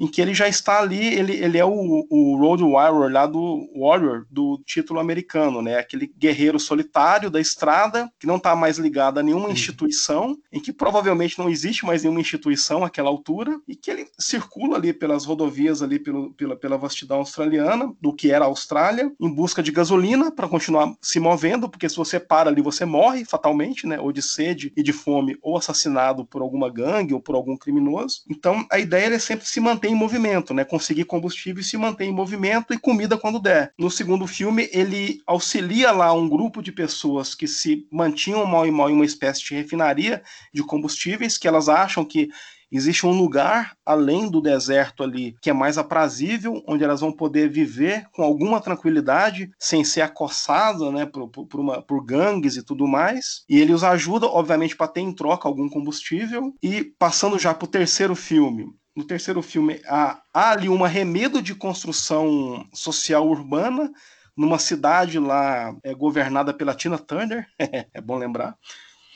em 0.00 0.08
que 0.08 0.22
ele 0.22 0.32
já 0.32 0.48
está 0.48 0.80
ali, 0.80 1.14
ele, 1.14 1.34
ele 1.34 1.58
é 1.58 1.64
o, 1.64 2.06
o 2.08 2.36
Road 2.38 2.64
Warrior 2.64 3.12
lá 3.12 3.26
do 3.26 3.68
Warrior 3.76 4.24
do 4.30 4.58
título 4.64 4.98
americano, 4.98 5.60
né? 5.60 5.76
Aquele 5.76 6.10
guerreiro 6.18 6.58
solitário 6.58 7.28
da 7.28 7.38
estrada 7.38 8.10
que 8.18 8.26
não 8.26 8.36
está 8.36 8.56
mais 8.56 8.78
ligado 8.78 9.18
a 9.18 9.22
nenhuma 9.22 9.50
instituição, 9.50 10.38
em 10.50 10.58
que 10.58 10.72
provavelmente 10.72 11.38
não 11.38 11.50
existe 11.50 11.84
mais 11.84 12.02
nenhuma 12.02 12.20
instituição 12.20 12.82
àquela 12.82 13.10
altura 13.10 13.60
e 13.68 13.76
que 13.76 13.90
ele 13.90 14.06
circula 14.18 14.78
ali 14.78 14.94
pelas 14.94 15.26
rodovias 15.26 15.82
ali 15.82 15.98
pelo, 15.98 16.32
pela, 16.32 16.56
pela 16.56 16.78
vastidão 16.78 17.18
australiana 17.18 17.92
do 18.00 18.14
que 18.14 18.32
era 18.32 18.46
a 18.46 18.48
Austrália 18.48 19.12
em 19.20 19.30
busca 19.30 19.62
de 19.62 19.70
gasolina 19.70 20.30
para 20.32 20.48
continuar 20.48 20.94
se 21.02 21.20
movendo, 21.20 21.68
porque 21.68 21.88
se 21.88 21.96
você 21.96 22.18
para 22.18 22.48
ali 22.48 22.62
você 22.62 22.86
morre 22.86 23.26
fatalmente, 23.26 23.86
né? 23.86 24.00
Ou 24.00 24.12
de 24.12 24.22
sede 24.22 24.72
e 24.74 24.82
de 24.82 24.94
fome 24.94 25.36
ou 25.42 25.58
assassinado 25.58 26.24
por 26.24 26.40
alguma 26.40 26.70
gangue 26.70 27.12
ou 27.12 27.20
por 27.20 27.34
algum 27.34 27.54
criminoso. 27.54 28.22
Então 28.30 28.64
a 28.70 28.78
ideia 28.78 29.14
é 29.14 29.18
sempre 29.18 29.46
se 29.46 29.60
manter 29.60 29.89
em 29.90 29.94
movimento, 29.94 30.54
né? 30.54 30.64
Conseguir 30.64 31.04
combustível 31.04 31.60
e 31.60 31.64
se 31.64 31.76
manter 31.76 32.04
em 32.04 32.12
movimento 32.12 32.72
e 32.72 32.78
comida 32.78 33.16
quando 33.16 33.40
der. 33.40 33.72
No 33.78 33.90
segundo 33.90 34.26
filme, 34.26 34.68
ele 34.72 35.20
auxilia 35.26 35.92
lá 35.92 36.12
um 36.12 36.28
grupo 36.28 36.62
de 36.62 36.72
pessoas 36.72 37.34
que 37.34 37.46
se 37.46 37.86
mantinham 37.90 38.44
mal 38.46 38.66
e 38.66 38.70
mal 38.70 38.90
em 38.90 38.94
uma 38.94 39.04
espécie 39.04 39.42
de 39.44 39.54
refinaria 39.54 40.22
de 40.52 40.62
combustíveis, 40.62 41.38
que 41.38 41.48
elas 41.48 41.68
acham 41.68 42.04
que 42.04 42.30
existe 42.70 43.06
um 43.06 43.10
lugar 43.10 43.76
além 43.84 44.30
do 44.30 44.40
deserto 44.40 45.02
ali 45.02 45.34
que 45.42 45.50
é 45.50 45.52
mais 45.52 45.76
aprazível, 45.76 46.62
onde 46.66 46.84
elas 46.84 47.00
vão 47.00 47.12
poder 47.12 47.48
viver 47.48 48.06
com 48.12 48.22
alguma 48.22 48.60
tranquilidade, 48.60 49.50
sem 49.58 49.82
ser 49.82 50.02
acossadas 50.02 50.92
né, 50.92 51.04
por, 51.06 51.28
por, 51.28 51.60
uma, 51.60 51.82
por 51.82 52.04
gangues 52.04 52.56
e 52.56 52.62
tudo 52.62 52.86
mais. 52.86 53.44
E 53.48 53.58
ele 53.58 53.72
os 53.72 53.82
ajuda, 53.82 54.26
obviamente, 54.26 54.76
para 54.76 54.88
ter 54.88 55.00
em 55.00 55.12
troca 55.12 55.48
algum 55.48 55.68
combustível. 55.68 56.54
E 56.62 56.84
passando 56.98 57.38
já 57.38 57.52
para 57.52 57.64
o 57.64 57.70
terceiro 57.70 58.14
filme, 58.14 58.68
no 59.00 59.06
terceiro 59.06 59.40
filme, 59.40 59.80
há, 59.86 60.20
há 60.32 60.50
ali 60.50 60.68
um 60.68 60.84
arremedo 60.84 61.40
de 61.40 61.54
construção 61.54 62.68
social 62.72 63.26
urbana 63.26 63.90
numa 64.36 64.58
cidade 64.58 65.18
lá 65.18 65.74
é, 65.82 65.94
governada 65.94 66.52
pela 66.52 66.74
Tina 66.74 66.98
Turner, 66.98 67.46
é 67.58 68.00
bom 68.00 68.16
lembrar. 68.18 68.56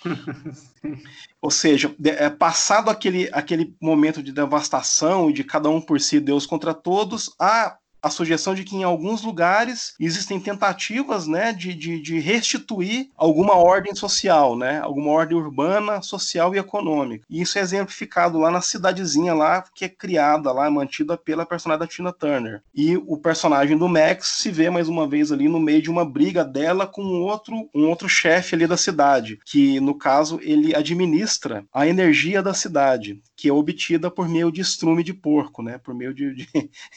Ou 1.41 1.51
seja, 1.51 1.95
é, 2.03 2.31
passado 2.31 2.89
aquele, 2.89 3.29
aquele 3.31 3.77
momento 3.81 4.23
de 4.23 4.33
devastação 4.33 5.29
e 5.29 5.35
de 5.35 5.45
cada 5.45 5.69
um 5.69 5.81
por 5.81 6.01
si, 6.01 6.19
Deus 6.19 6.47
contra 6.47 6.73
todos, 6.73 7.35
há 7.39 7.77
a 8.05 8.11
sugestão 8.11 8.55
de 8.55 8.65
que 8.65 8.77
em 8.77 8.85
alguns 8.85 9.23
lugares 9.23 9.95
existem 9.99 10.39
tentativas 10.39 11.27
né, 11.27 11.55
de, 11.55 11.73
de, 11.73 11.99
de, 12.03 12.21
restituir 12.21 13.09
alguma 13.17 13.55
ordem 13.55 13.95
social, 13.95 14.55
né, 14.59 14.79
alguma 14.81 15.11
ordem 15.11 15.39
urbana, 15.39 16.03
social 16.03 16.55
e 16.55 16.59
econômica. 16.59 17.25
E 17.31 17.41
isso 17.41 17.59
é 17.59 17.63
exemplificado 17.63 18.39
lá 18.39 18.51
na 18.51 18.61
cidadezinha 18.61 19.33
lá 19.33 19.65
que 19.75 19.87
é 19.87 19.89
criada 19.89 20.53
lá, 20.53 20.71
mantida 20.71 21.17
pela 21.17 21.47
personagem 21.47 21.81
da 21.81 21.87
Tina 21.87 22.13
Turner. 22.13 22.63
E 22.75 22.99
o 23.07 23.17
personagem 23.17 23.79
do 23.79 23.89
Max 23.89 24.37
se 24.43 24.51
vê 24.51 24.69
mais 24.69 24.87
uma 24.87 25.09
vez 25.09 25.33
ali 25.33 25.49
no 25.49 25.59
meio 25.59 25.81
de 25.81 25.91
uma 25.91 26.05
briga 26.05 26.45
dela 26.45 26.87
com 26.87 27.03
um 27.03 27.23
outro, 27.23 27.71
um 27.75 27.89
outro 27.89 28.07
chefe 28.07 28.55
ali 28.55 28.67
da 28.67 28.77
cidade, 28.77 29.39
que 29.47 29.81
no 29.81 29.95
caso 29.95 30.39
ele 30.43 30.77
administra 30.77 31.65
a 31.73 31.87
energia 31.87 32.43
da 32.43 32.53
cidade, 32.53 33.23
que 33.35 33.49
é 33.49 33.53
obtida 33.53 34.11
por 34.11 34.29
meio 34.29 34.53
de 34.53 34.61
estrume 34.61 35.03
de 35.03 35.15
porco, 35.15 35.63
né, 35.63 35.79
por 35.79 35.95
meio 35.95 36.13
de, 36.13 36.35
de... 36.35 36.49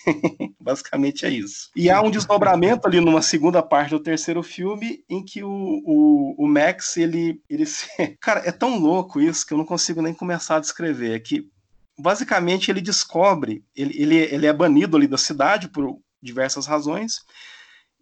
basicamente 0.59 0.96
basicamente 0.97 1.25
é 1.25 1.29
isso. 1.29 1.69
E 1.75 1.89
há 1.89 2.01
um 2.01 2.11
desdobramento 2.11 2.87
ali 2.87 2.99
numa 2.99 3.21
segunda 3.21 3.61
parte 3.61 3.91
do 3.91 3.99
terceiro 3.99 4.41
filme 4.43 5.03
em 5.09 5.23
que 5.23 5.43
o, 5.43 5.49
o, 5.85 6.35
o 6.37 6.47
Max, 6.47 6.97
ele, 6.97 7.41
ele 7.49 7.65
se... 7.65 7.87
Cara, 8.19 8.41
é 8.45 8.51
tão 8.51 8.79
louco 8.79 9.21
isso 9.21 9.45
que 9.45 9.53
eu 9.53 9.57
não 9.57 9.65
consigo 9.65 10.01
nem 10.01 10.13
começar 10.13 10.57
a 10.57 10.59
descrever. 10.59 11.15
É 11.15 11.19
que, 11.19 11.47
basicamente, 11.97 12.69
ele 12.69 12.81
descobre, 12.81 13.63
ele, 13.75 14.01
ele, 14.01 14.15
ele 14.15 14.47
é 14.47 14.53
banido 14.53 14.97
ali 14.97 15.07
da 15.07 15.17
cidade 15.17 15.69
por 15.69 15.97
diversas 16.21 16.65
razões, 16.65 17.21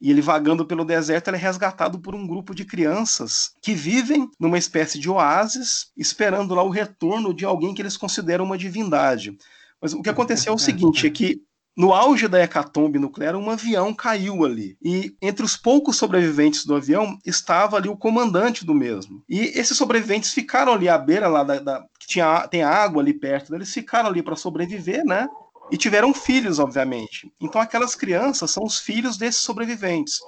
e 0.02 0.10
ele 0.10 0.22
vagando 0.22 0.66
pelo 0.66 0.84
deserto, 0.84 1.30
ele 1.30 1.38
é 1.38 1.40
resgatado 1.40 2.00
por 2.00 2.16
um 2.16 2.28
grupo 2.28 2.54
de 2.54 2.66
crianças 2.66 3.52
que 3.62 3.74
vivem 3.74 4.30
numa 4.40 4.58
espécie 4.58 5.00
de 5.00 5.10
oásis, 5.10 5.92
esperando 5.96 6.54
lá 6.54 6.64
o 6.64 6.70
retorno 6.70 7.34
de 7.34 7.46
alguém 7.46 7.74
que 7.74 7.82
eles 7.82 7.96
consideram 7.96 8.46
uma 8.46 8.58
divindade. 8.58 9.38
Mas 9.82 9.94
o 9.94 10.02
que 10.02 10.10
aconteceu 10.10 10.52
é 10.52 10.56
o 10.56 10.60
seguinte, 10.60 11.08
é 11.08 11.10
que 11.10 11.42
no 11.76 11.94
auge 11.94 12.28
da 12.28 12.42
hecatombe 12.42 12.98
nuclear, 12.98 13.36
um 13.36 13.50
avião 13.50 13.94
caiu 13.94 14.46
ali. 14.46 14.78
E 14.82 15.14
entre 15.22 15.44
os 15.44 15.58
poucos 15.58 15.98
sobreviventes 15.98 16.66
do 16.66 16.76
avião 16.76 17.20
estava 17.26 17.76
ali 17.76 17.90
o 17.90 17.98
comandante 17.98 18.66
do 18.66 18.74
mesmo. 18.74 19.22
E 19.28 19.40
esses 19.60 19.78
sobreviventes 19.78 20.32
ficaram 20.32 20.74
ali 20.74 20.88
à 20.88 20.98
beira 20.98 21.28
lá 21.28 21.44
da, 21.44 21.60
da 21.60 21.86
que 22.00 22.08
tinha 22.08 22.48
tem 22.48 22.64
água 22.64 23.02
ali 23.02 23.14
perto, 23.14 23.54
eles 23.54 23.74
ficaram 23.74 24.08
ali 24.08 24.24
para 24.24 24.38
sobreviver, 24.38 25.04
né? 25.04 25.28
E 25.70 25.78
tiveram 25.78 26.14
filhos, 26.14 26.60
obviamente. 26.60 27.30
Então 27.42 27.60
aquelas 27.60 27.94
crianças 27.94 28.52
são 28.52 28.64
os 28.64 28.80
filhos 28.80 29.18
desses 29.18 29.42
sobreviventes. 29.42 30.20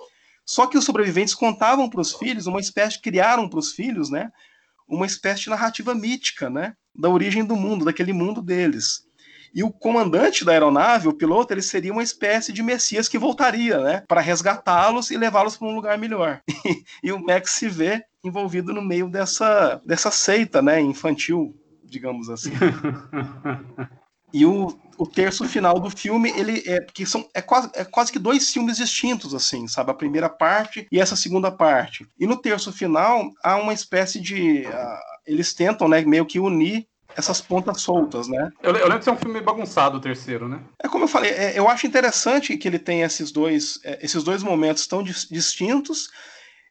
Só 0.46 0.68
que 0.68 0.78
os 0.78 0.84
sobreviventes 0.84 1.34
contavam 1.34 1.90
para 1.90 2.02
os 2.02 2.14
filhos 2.14 2.48
uma 2.48 2.60
espécie, 2.60 3.02
criaram 3.02 3.48
para 3.48 3.60
os 3.60 3.72
filhos, 3.72 4.10
né? 4.10 4.32
Uma 4.88 5.06
espécie 5.06 5.44
de 5.44 5.50
narrativa 5.50 5.96
mítica, 5.96 6.50
né? 6.50 6.74
Da 6.94 7.10
origem 7.10 7.46
do 7.46 7.56
mundo, 7.56 7.86
daquele 7.86 8.12
mundo 8.12 8.42
deles. 8.42 9.07
E 9.54 9.64
o 9.64 9.72
comandante 9.72 10.46
da 10.46 10.52
aeronave, 10.52 11.08
o 11.08 11.14
piloto, 11.14 11.54
ele 11.54 11.62
seria 11.62 11.92
uma 11.92 12.04
espécie 12.04 12.52
de 12.54 12.64
Messias 12.64 13.08
que 13.08 13.18
voltaria, 13.18 13.80
né, 13.80 14.04
para 14.08 14.22
resgatá-los 14.22 15.12
e 15.12 15.18
levá-los 15.18 15.58
para 15.58 15.68
um 15.68 15.76
lugar 15.76 15.98
melhor. 15.98 16.42
E, 17.04 17.12
o 17.12 17.24
Max 17.24 17.52
se 17.52 17.70
vê 17.70 18.04
envolvido 18.24 18.74
no 18.74 18.82
meio 18.82 19.10
dessa, 19.10 19.82
dessa 19.86 20.12
seita, 20.12 20.62
né, 20.62 20.82
infantil, 20.82 21.56
digamos 21.84 22.30
assim. 22.30 22.52
E 24.34 24.46
o, 24.46 24.78
o 24.98 25.08
terço 25.08 25.48
final 25.48 25.80
do 25.80 25.90
filme, 25.90 26.32
ele 26.36 26.62
é 26.68 26.82
que 26.82 27.06
são 27.06 27.28
é 27.34 27.42
quase, 27.42 27.70
é 27.74 27.86
quase 27.86 28.12
que 28.12 28.20
dois 28.20 28.52
filmes 28.52 28.78
distintos, 28.78 29.34
assim, 29.34 29.68
sabe? 29.68 29.90
A 29.90 29.96
primeira 29.96 30.28
parte 30.28 30.86
e 30.92 31.00
essa 31.00 31.16
segunda 31.16 31.50
parte. 31.50 32.06
E 32.20 32.28
no 32.28 32.36
terço 32.36 32.74
final 32.74 33.32
há 33.42 33.56
uma 33.56 33.74
espécie 33.74 34.20
de. 34.20 34.66
Uh, 34.66 35.18
eles 35.26 35.54
tentam, 35.54 35.88
né, 35.88 36.02
meio 36.02 36.26
que 36.26 36.40
unir 36.40 36.88
essas 37.18 37.42
pontas 37.42 37.82
soltas, 37.82 38.28
né? 38.28 38.52
Eu, 38.62 38.76
eu 38.76 38.88
lembro 38.88 39.04
que 39.04 39.10
é 39.10 39.12
um 39.12 39.18
filme 39.18 39.42
bagunçado 39.42 39.98
o 39.98 40.00
terceiro, 40.00 40.48
né? 40.48 40.60
É 40.78 40.88
como 40.88 41.06
eu 41.06 41.08
falei, 41.08 41.32
é, 41.32 41.58
eu 41.58 41.68
acho 41.68 41.88
interessante 41.88 42.56
que 42.56 42.68
ele 42.68 42.78
tenha 42.78 43.08
esses 43.08 43.32
dois, 43.32 43.80
é, 43.84 43.98
esses 44.06 44.24
dois 44.24 44.44
momentos 44.44 44.86
tão 44.86 45.02
distintos, 45.02 46.12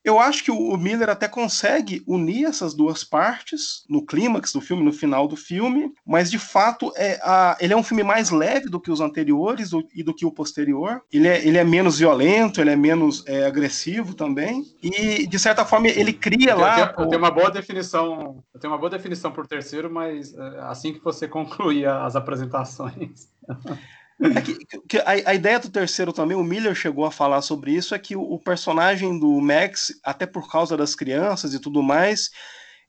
eu 0.06 0.20
acho 0.20 0.44
que 0.44 0.52
o 0.52 0.76
Miller 0.76 1.10
até 1.10 1.26
consegue 1.26 2.00
unir 2.06 2.44
essas 2.44 2.74
duas 2.74 3.02
partes 3.02 3.84
no 3.88 4.06
clímax 4.06 4.52
do 4.52 4.60
filme, 4.60 4.84
no 4.84 4.92
final 4.92 5.26
do 5.26 5.36
filme, 5.36 5.92
mas 6.06 6.30
de 6.30 6.38
fato 6.38 6.92
é 6.96 7.18
a, 7.24 7.56
ele 7.58 7.72
é 7.72 7.76
um 7.76 7.82
filme 7.82 8.04
mais 8.04 8.30
leve 8.30 8.68
do 8.68 8.78
que 8.78 8.88
os 8.88 9.00
anteriores 9.00 9.70
do, 9.70 9.84
e 9.92 10.04
do 10.04 10.14
que 10.14 10.24
o 10.24 10.30
posterior. 10.30 11.02
Ele 11.12 11.26
é, 11.26 11.44
ele 11.44 11.58
é 11.58 11.64
menos 11.64 11.98
violento, 11.98 12.60
ele 12.60 12.70
é 12.70 12.76
menos 12.76 13.24
é, 13.26 13.46
agressivo 13.46 14.14
também. 14.14 14.62
E 14.80 15.26
de 15.26 15.38
certa 15.40 15.64
forma 15.64 15.88
ele 15.88 16.12
cria 16.12 16.52
eu 16.52 16.58
lá. 16.60 16.74
Tenho, 16.74 17.04
eu 17.04 17.08
tenho 17.08 17.22
uma 17.22 17.30
boa 17.32 17.50
definição. 17.50 18.44
Eu 18.54 18.60
tenho 18.60 18.72
uma 18.72 18.78
boa 18.78 18.90
definição 18.90 19.32
por 19.32 19.44
terceiro, 19.48 19.90
mas 19.90 20.32
é, 20.32 20.60
assim 20.60 20.92
que 20.92 21.02
você 21.02 21.26
concluir 21.26 21.88
as 21.88 22.14
apresentações. 22.14 23.28
É 24.18 24.40
que, 24.40 24.58
que 24.88 24.98
a, 24.98 25.30
a, 25.30 25.34
ideia 25.34 25.60
do 25.60 25.68
terceiro 25.68 26.12
também, 26.12 26.36
o 26.36 26.42
Miller 26.42 26.74
chegou 26.74 27.04
a 27.04 27.10
falar 27.10 27.42
sobre 27.42 27.72
isso, 27.72 27.94
é 27.94 27.98
que 27.98 28.16
o, 28.16 28.22
o, 28.22 28.38
personagem 28.38 29.18
do 29.18 29.40
Max, 29.40 29.92
até 30.02 30.24
por 30.24 30.50
causa 30.50 30.74
das 30.76 30.94
crianças 30.94 31.52
e 31.52 31.60
tudo 31.60 31.82
mais, 31.82 32.30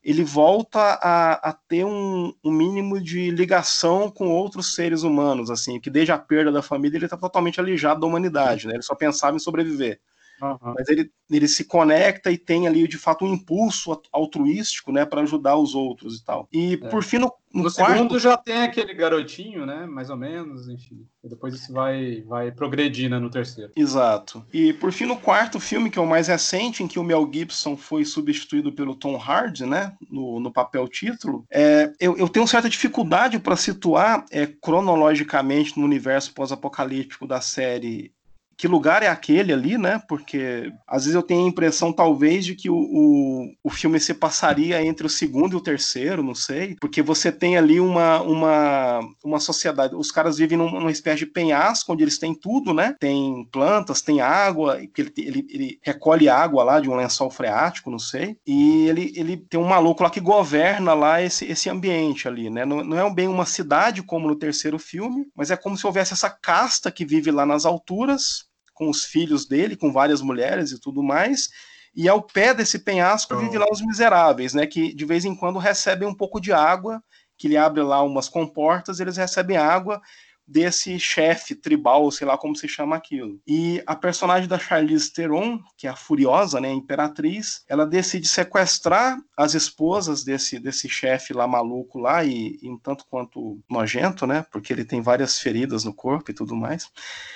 ele 0.02 0.24
volta 0.24 0.80
a, 0.80 1.50
a 1.50 1.52
ter 1.52 1.84
um, 1.84 2.32
um, 2.42 2.50
mínimo 2.50 2.98
de 2.98 3.30
ligação 3.30 4.10
com 4.10 4.28
outros 4.30 4.74
seres 4.74 5.02
humanos, 5.02 5.50
assim, 5.50 5.78
que 5.78 5.90
desde 5.90 6.12
a 6.12 6.18
perda 6.18 6.50
da 6.50 6.62
família 6.62 6.96
ele 6.96 7.04
está 7.04 7.16
totalmente 7.16 7.60
alijado 7.60 8.00
da 8.00 8.06
humanidade, 8.06 8.66
né? 8.66 8.74
Ele 8.74 8.82
só 8.82 8.94
pensava 8.94 9.36
em 9.36 9.40
sobreviver. 9.40 10.00
Uhum. 10.40 10.74
Mas 10.76 10.88
ele, 10.88 11.10
ele 11.30 11.48
se 11.48 11.64
conecta 11.64 12.30
e 12.30 12.38
tem 12.38 12.66
ali, 12.66 12.86
de 12.86 12.98
fato, 12.98 13.24
um 13.24 13.32
impulso 13.32 14.00
altruístico, 14.12 14.92
né, 14.92 15.04
para 15.04 15.22
ajudar 15.22 15.56
os 15.56 15.74
outros 15.74 16.18
e 16.18 16.24
tal. 16.24 16.48
E, 16.52 16.74
é. 16.74 16.76
por 16.88 17.02
fim, 17.02 17.18
no, 17.18 17.32
no, 17.52 17.64
no 17.64 17.72
quarto... 17.72 17.92
segundo 17.92 18.18
já 18.18 18.36
tem 18.36 18.62
aquele 18.62 18.94
garotinho, 18.94 19.66
né, 19.66 19.86
mais 19.86 20.10
ou 20.10 20.16
menos, 20.16 20.68
enfim. 20.68 21.06
E 21.22 21.28
depois 21.28 21.54
isso 21.54 21.72
vai, 21.72 22.22
vai 22.22 22.52
progredir, 22.52 23.10
né, 23.10 23.18
no 23.18 23.30
terceiro. 23.30 23.72
Exato. 23.76 24.44
E, 24.52 24.72
por 24.72 24.92
fim, 24.92 25.06
no 25.06 25.16
quarto 25.16 25.58
filme, 25.58 25.90
que 25.90 25.98
é 25.98 26.02
o 26.02 26.06
mais 26.06 26.28
recente, 26.28 26.82
em 26.82 26.88
que 26.88 26.98
o 26.98 27.04
Mel 27.04 27.28
Gibson 27.32 27.76
foi 27.76 28.04
substituído 28.04 28.72
pelo 28.72 28.94
Tom 28.94 29.16
Hardy, 29.16 29.66
né, 29.66 29.94
no, 30.10 30.40
no 30.40 30.52
papel 30.52 30.86
título, 30.88 31.44
é, 31.50 31.92
eu, 32.00 32.16
eu 32.16 32.28
tenho 32.28 32.46
certa 32.46 32.68
dificuldade 32.68 33.38
para 33.38 33.56
situar 33.56 34.24
é, 34.30 34.46
cronologicamente 34.46 35.78
no 35.78 35.84
universo 35.84 36.32
pós-apocalíptico 36.32 37.26
da 37.26 37.40
série 37.40 38.12
que 38.58 38.66
lugar 38.66 39.04
é 39.04 39.06
aquele 39.06 39.52
ali, 39.52 39.78
né? 39.78 40.02
Porque 40.08 40.72
às 40.84 41.04
vezes 41.04 41.14
eu 41.14 41.22
tenho 41.22 41.44
a 41.44 41.48
impressão, 41.48 41.92
talvez, 41.92 42.44
de 42.44 42.56
que 42.56 42.68
o, 42.68 42.76
o, 42.76 43.52
o, 43.62 43.70
filme 43.70 44.00
se 44.00 44.12
passaria 44.12 44.84
entre 44.84 45.06
o 45.06 45.10
segundo 45.10 45.52
e 45.52 45.56
o 45.56 45.60
terceiro, 45.60 46.24
não 46.24 46.34
sei. 46.34 46.74
Porque 46.80 47.00
você 47.00 47.30
tem 47.30 47.56
ali 47.56 47.78
uma, 47.78 48.20
uma, 48.20 49.00
uma 49.24 49.38
sociedade. 49.38 49.94
Os 49.94 50.10
caras 50.10 50.38
vivem 50.38 50.58
numa 50.58 50.90
espécie 50.90 51.20
de 51.20 51.26
penhasco, 51.26 51.92
onde 51.92 52.02
eles 52.02 52.18
têm 52.18 52.34
tudo, 52.34 52.74
né? 52.74 52.96
Tem 52.98 53.48
plantas, 53.52 54.02
tem 54.02 54.20
água, 54.20 54.80
ele, 54.80 55.12
ele, 55.16 55.46
ele 55.48 55.78
recolhe 55.80 56.28
água 56.28 56.64
lá 56.64 56.80
de 56.80 56.90
um 56.90 56.96
lençol 56.96 57.30
freático, 57.30 57.92
não 57.92 57.98
sei. 58.00 58.36
E 58.44 58.88
ele, 58.88 59.12
ele 59.14 59.36
tem 59.36 59.60
um 59.60 59.68
maluco 59.68 60.02
lá 60.02 60.10
que 60.10 60.18
governa 60.20 60.94
lá 60.94 61.22
esse, 61.22 61.44
esse 61.44 61.70
ambiente 61.70 62.26
ali, 62.26 62.50
né? 62.50 62.64
Não, 62.64 62.82
não 62.82 63.06
é 63.06 63.14
bem 63.14 63.28
uma 63.28 63.46
cidade 63.46 64.02
como 64.02 64.26
no 64.26 64.34
terceiro 64.34 64.80
filme, 64.80 65.26
mas 65.32 65.52
é 65.52 65.56
como 65.56 65.76
se 65.76 65.86
houvesse 65.86 66.12
essa 66.12 66.28
casta 66.28 66.90
que 66.90 67.04
vive 67.04 67.30
lá 67.30 67.46
nas 67.46 67.64
alturas 67.64 68.47
com 68.78 68.88
os 68.88 69.04
filhos 69.04 69.46
dele, 69.46 69.76
com 69.76 69.92
várias 69.92 70.22
mulheres 70.22 70.70
e 70.70 70.80
tudo 70.80 71.02
mais. 71.02 71.48
E 71.94 72.08
ao 72.08 72.22
pé 72.22 72.54
desse 72.54 72.78
penhasco 72.78 73.34
oh. 73.34 73.38
vive 73.38 73.58
lá 73.58 73.66
os 73.70 73.82
miseráveis, 73.82 74.54
né? 74.54 74.66
Que 74.66 74.94
de 74.94 75.04
vez 75.04 75.24
em 75.24 75.34
quando 75.34 75.58
recebem 75.58 76.08
um 76.08 76.14
pouco 76.14 76.40
de 76.40 76.52
água, 76.52 77.02
que 77.36 77.48
ele 77.48 77.56
abre 77.56 77.82
lá 77.82 78.00
umas 78.02 78.28
comportas, 78.28 79.00
eles 79.00 79.16
recebem 79.16 79.56
água 79.56 80.00
desse 80.48 80.98
chefe 80.98 81.54
tribal, 81.54 82.10
sei 82.10 82.26
lá 82.26 82.38
como 82.38 82.56
se 82.56 82.66
chama 82.66 82.96
aquilo. 82.96 83.38
E 83.46 83.82
a 83.86 83.94
personagem 83.94 84.48
da 84.48 84.58
Charlize 84.58 85.12
Theron, 85.12 85.60
que 85.76 85.86
é 85.86 85.90
a 85.90 85.96
Furiosa, 85.96 86.58
né, 86.58 86.68
a 86.68 86.72
Imperatriz, 86.72 87.62
ela 87.68 87.86
decide 87.86 88.26
sequestrar 88.26 89.18
as 89.36 89.52
esposas 89.52 90.24
desse, 90.24 90.58
desse 90.58 90.88
chefe 90.88 91.34
lá 91.34 91.46
maluco 91.46 91.98
lá 91.98 92.24
e, 92.24 92.58
e 92.62 92.70
um 92.70 92.78
tanto 92.78 93.04
quanto 93.10 93.60
nojento, 93.70 94.26
né, 94.26 94.46
porque 94.50 94.72
ele 94.72 94.84
tem 94.84 95.02
várias 95.02 95.38
feridas 95.38 95.84
no 95.84 95.92
corpo 95.92 96.30
e 96.30 96.34
tudo 96.34 96.56
mais. 96.56 96.90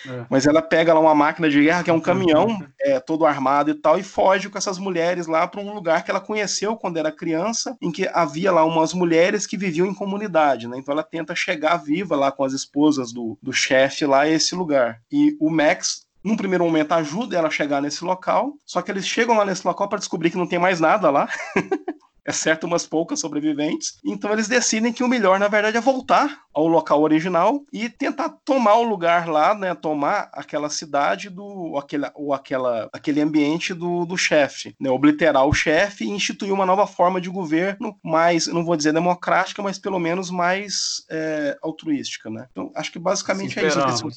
É. 0.08 0.24
Mas 0.30 0.46
ela 0.46 0.62
pega 0.62 0.94
lá 0.94 1.00
uma 1.00 1.14
máquina 1.14 1.50
de 1.50 1.62
guerra 1.62 1.84
que 1.84 1.90
é 1.90 1.92
um 1.92 2.00
caminhão 2.00 2.66
é, 2.80 2.98
todo 2.98 3.26
armado 3.26 3.70
e 3.70 3.74
tal 3.74 3.98
e 3.98 4.02
foge 4.02 4.48
com 4.48 4.56
essas 4.56 4.78
mulheres 4.78 5.26
lá 5.26 5.46
para 5.46 5.60
um 5.60 5.74
lugar 5.74 6.02
que 6.02 6.10
ela 6.10 6.20
conheceu 6.20 6.76
quando 6.76 6.96
era 6.96 7.12
criança, 7.12 7.76
em 7.80 7.92
que 7.92 8.08
havia 8.08 8.50
lá 8.50 8.64
umas 8.64 8.94
mulheres 8.94 9.46
que 9.46 9.56
viviam 9.56 9.86
em 9.86 9.94
comunidade, 9.94 10.66
né? 10.66 10.78
Então 10.78 10.92
ela 10.92 11.02
tenta 11.02 11.34
chegar 11.34 11.76
viva 11.76 12.16
lá 12.16 12.32
com 12.32 12.44
as 12.44 12.52
esposas 12.52 13.01
do, 13.10 13.38
do 13.42 13.52
chefe 13.52 14.04
lá 14.04 14.20
a 14.20 14.28
esse 14.28 14.54
lugar. 14.54 15.00
E 15.10 15.34
o 15.40 15.50
Max 15.50 16.06
num 16.22 16.36
primeiro 16.36 16.64
momento 16.64 16.92
ajuda 16.92 17.36
ela 17.36 17.48
a 17.48 17.50
chegar 17.50 17.82
nesse 17.82 18.04
local, 18.04 18.54
só 18.64 18.80
que 18.80 18.90
eles 18.90 19.06
chegam 19.06 19.36
lá 19.36 19.44
nesse 19.44 19.66
local 19.66 19.88
para 19.88 19.98
descobrir 19.98 20.30
que 20.30 20.36
não 20.36 20.46
tem 20.46 20.58
mais 20.58 20.78
nada 20.78 21.10
lá. 21.10 21.28
exceto 22.26 22.66
umas 22.66 22.86
poucas 22.86 23.20
sobreviventes. 23.20 23.98
Então 24.04 24.32
eles 24.32 24.48
decidem 24.48 24.92
que 24.92 25.02
o 25.02 25.08
melhor, 25.08 25.38
na 25.38 25.48
verdade, 25.48 25.76
é 25.76 25.80
voltar 25.80 26.42
ao 26.54 26.66
local 26.66 27.02
original 27.02 27.64
e 27.72 27.88
tentar 27.88 28.28
tomar 28.44 28.74
o 28.74 28.82
lugar 28.82 29.28
lá, 29.28 29.54
né? 29.54 29.74
Tomar 29.74 30.30
aquela 30.32 30.68
cidade 30.68 31.28
do 31.28 31.76
aquele, 31.76 32.06
ou 32.14 32.32
aquela, 32.32 32.88
aquele 32.92 33.20
ambiente 33.20 33.74
do, 33.74 34.04
do 34.04 34.16
chefe, 34.16 34.74
né? 34.80 34.90
Obliterar 34.90 35.46
o 35.46 35.54
chefe 35.54 36.04
e 36.04 36.10
instituir 36.10 36.52
uma 36.52 36.66
nova 36.66 36.86
forma 36.86 37.20
de 37.20 37.30
governo 37.30 37.96
mais, 38.02 38.46
não 38.46 38.64
vou 38.64 38.76
dizer 38.76 38.92
democrática, 38.92 39.62
mas 39.62 39.78
pelo 39.78 39.98
menos 39.98 40.30
mais 40.30 41.04
é, 41.10 41.56
altruística, 41.62 42.30
né? 42.30 42.46
Então 42.50 42.70
acho 42.74 42.92
que 42.92 42.98
basicamente 42.98 43.58
é 43.58 43.66
isso. 43.66 44.08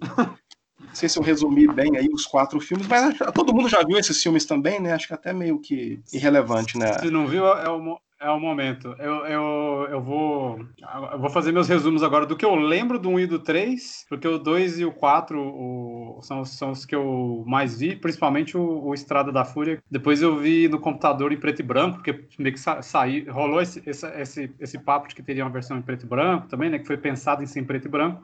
Não 0.94 1.00
sei 1.00 1.08
se 1.08 1.18
eu 1.18 1.24
resumi 1.24 1.66
bem 1.66 1.96
aí 1.96 2.08
os 2.08 2.24
quatro 2.24 2.60
filmes, 2.60 2.86
mas 2.86 3.18
todo 3.34 3.52
mundo 3.52 3.68
já 3.68 3.82
viu 3.82 3.98
esses 3.98 4.22
filmes 4.22 4.46
também, 4.46 4.78
né? 4.78 4.92
Acho 4.92 5.08
que 5.08 5.14
até 5.14 5.32
meio 5.32 5.58
que 5.58 6.00
irrelevante, 6.12 6.78
né? 6.78 6.96
Se 7.00 7.10
não 7.10 7.26
viu, 7.26 7.44
é 7.48 7.68
o, 7.68 7.98
é 8.20 8.30
o 8.30 8.38
momento. 8.38 8.94
Eu, 9.00 9.26
eu, 9.26 9.88
eu, 9.90 10.00
vou, 10.00 10.64
eu 11.10 11.18
vou 11.18 11.28
fazer 11.30 11.50
meus 11.50 11.68
resumos 11.68 12.04
agora 12.04 12.24
do 12.24 12.36
que 12.36 12.44
eu 12.44 12.54
lembro 12.54 12.96
do 12.96 13.08
1 13.08 13.18
e 13.18 13.26
do 13.26 13.40
3, 13.40 14.06
porque 14.08 14.28
o 14.28 14.38
2 14.38 14.78
e 14.78 14.84
o 14.84 14.92
4 14.92 15.36
o, 15.36 16.20
são, 16.22 16.44
são 16.44 16.70
os 16.70 16.86
que 16.86 16.94
eu 16.94 17.42
mais 17.44 17.80
vi, 17.80 17.96
principalmente 17.96 18.56
o, 18.56 18.84
o, 18.84 18.94
Estrada 18.94 19.32
da 19.32 19.44
Fúria. 19.44 19.82
Depois 19.90 20.22
eu 20.22 20.38
vi 20.38 20.68
no 20.68 20.78
computador 20.78 21.32
em 21.32 21.40
preto 21.40 21.58
e 21.58 21.64
branco, 21.64 21.96
porque 21.96 22.24
meio 22.38 22.54
que 22.54 22.60
sa, 22.60 22.80
saí, 22.82 23.28
rolou 23.28 23.60
esse, 23.60 23.82
esse, 23.84 24.06
esse, 24.06 24.54
esse 24.60 24.78
papo 24.78 25.08
de 25.08 25.16
que 25.16 25.24
teria 25.24 25.44
uma 25.44 25.50
versão 25.50 25.76
em 25.76 25.82
preto 25.82 26.06
e 26.06 26.08
branco 26.08 26.46
também, 26.46 26.70
né? 26.70 26.78
Que 26.78 26.86
foi 26.86 26.96
pensado 26.96 27.42
em 27.42 27.46
ser 27.46 27.58
em 27.58 27.64
preto 27.64 27.88
e 27.88 27.90
branco. 27.90 28.22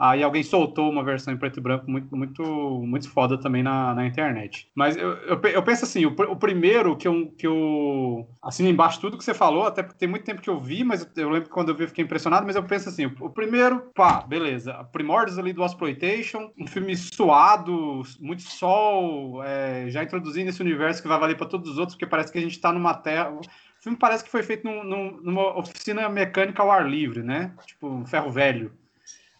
Aí 0.00 0.22
alguém 0.22 0.44
soltou 0.44 0.88
uma 0.88 1.02
versão 1.02 1.34
em 1.34 1.36
preto 1.36 1.58
e 1.58 1.62
branco 1.62 1.90
muito, 1.90 2.16
muito, 2.16 2.42
muito 2.86 3.10
foda 3.10 3.36
também 3.36 3.64
na, 3.64 3.92
na 3.96 4.06
internet. 4.06 4.70
Mas 4.72 4.96
eu, 4.96 5.12
eu, 5.24 5.40
eu 5.42 5.62
penso 5.62 5.84
assim, 5.84 6.06
o, 6.06 6.10
o, 6.10 6.36
primeiro 6.36 6.96
que 6.96 7.08
eu, 7.08 7.26
que 7.36 7.44
eu 7.44 8.28
assino 8.40 8.68
embaixo 8.68 9.00
tudo 9.00 9.18
que 9.18 9.24
você 9.24 9.34
falou, 9.34 9.66
até 9.66 9.82
porque 9.82 9.98
tem 9.98 10.08
muito 10.08 10.24
tempo 10.24 10.40
que 10.40 10.48
eu 10.48 10.60
vi, 10.60 10.84
mas 10.84 11.02
eu, 11.02 11.24
eu 11.24 11.30
lembro 11.30 11.48
que 11.48 11.54
quando 11.54 11.70
eu 11.70 11.74
vi 11.74 11.82
eu 11.82 11.88
fiquei 11.88 12.04
impressionado, 12.04 12.46
mas 12.46 12.54
eu 12.54 12.62
penso 12.62 12.88
assim, 12.88 13.06
o, 13.06 13.14
o 13.22 13.30
primeiro, 13.30 13.90
pá, 13.92 14.20
beleza, 14.20 14.72
primórdios 14.92 15.36
ali 15.36 15.52
do 15.52 15.64
Exploitation, 15.64 16.52
um 16.56 16.66
filme 16.68 16.96
suado, 16.96 18.02
muito 18.20 18.42
sol, 18.42 19.42
é, 19.42 19.90
já 19.90 20.04
introduzindo 20.04 20.50
esse 20.50 20.62
universo 20.62 21.02
que 21.02 21.08
vai 21.08 21.18
valer 21.18 21.36
para 21.36 21.48
todos 21.48 21.72
os 21.72 21.76
outros, 21.76 21.96
porque 21.96 22.06
parece 22.06 22.30
que 22.30 22.38
a 22.38 22.42
gente 22.42 22.60
tá 22.60 22.72
numa 22.72 22.94
terra... 22.94 23.30
O 23.30 23.82
filme 23.82 23.96
parece 23.96 24.24
que 24.24 24.30
foi 24.30 24.42
feito 24.42 24.64
num, 24.64 24.82
num, 24.82 25.20
numa 25.22 25.56
oficina 25.56 26.08
mecânica 26.08 26.60
ao 26.60 26.70
ar 26.70 26.88
livre, 26.88 27.22
né? 27.22 27.54
Tipo, 27.64 27.88
um 27.88 28.04
ferro 28.04 28.28
velho. 28.28 28.72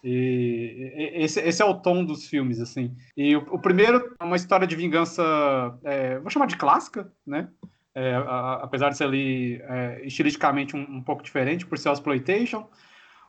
E 0.02 1.12
esse, 1.14 1.40
esse, 1.40 1.62
é 1.62 1.64
o 1.64 1.74
tom 1.74 2.04
dos 2.04 2.26
filmes, 2.26 2.60
assim. 2.60 2.94
E 3.16 3.36
o, 3.36 3.40
o 3.50 3.58
primeiro 3.58 4.14
é 4.20 4.24
uma 4.24 4.36
história 4.36 4.66
de 4.66 4.76
vingança, 4.76 5.22
é, 5.84 6.18
vou 6.18 6.30
chamar 6.30 6.46
de 6.46 6.56
clássica, 6.56 7.10
né? 7.26 7.48
É, 7.94 8.14
a, 8.14 8.60
apesar 8.62 8.90
de 8.90 8.96
ser 8.96 9.04
ali 9.04 9.60
é, 9.62 10.00
estilisticamente 10.04 10.76
um, 10.76 10.80
um, 10.80 11.02
pouco 11.02 11.22
diferente 11.22 11.66
por 11.66 11.76
ser 11.78 11.90
exploitation. 11.90 12.68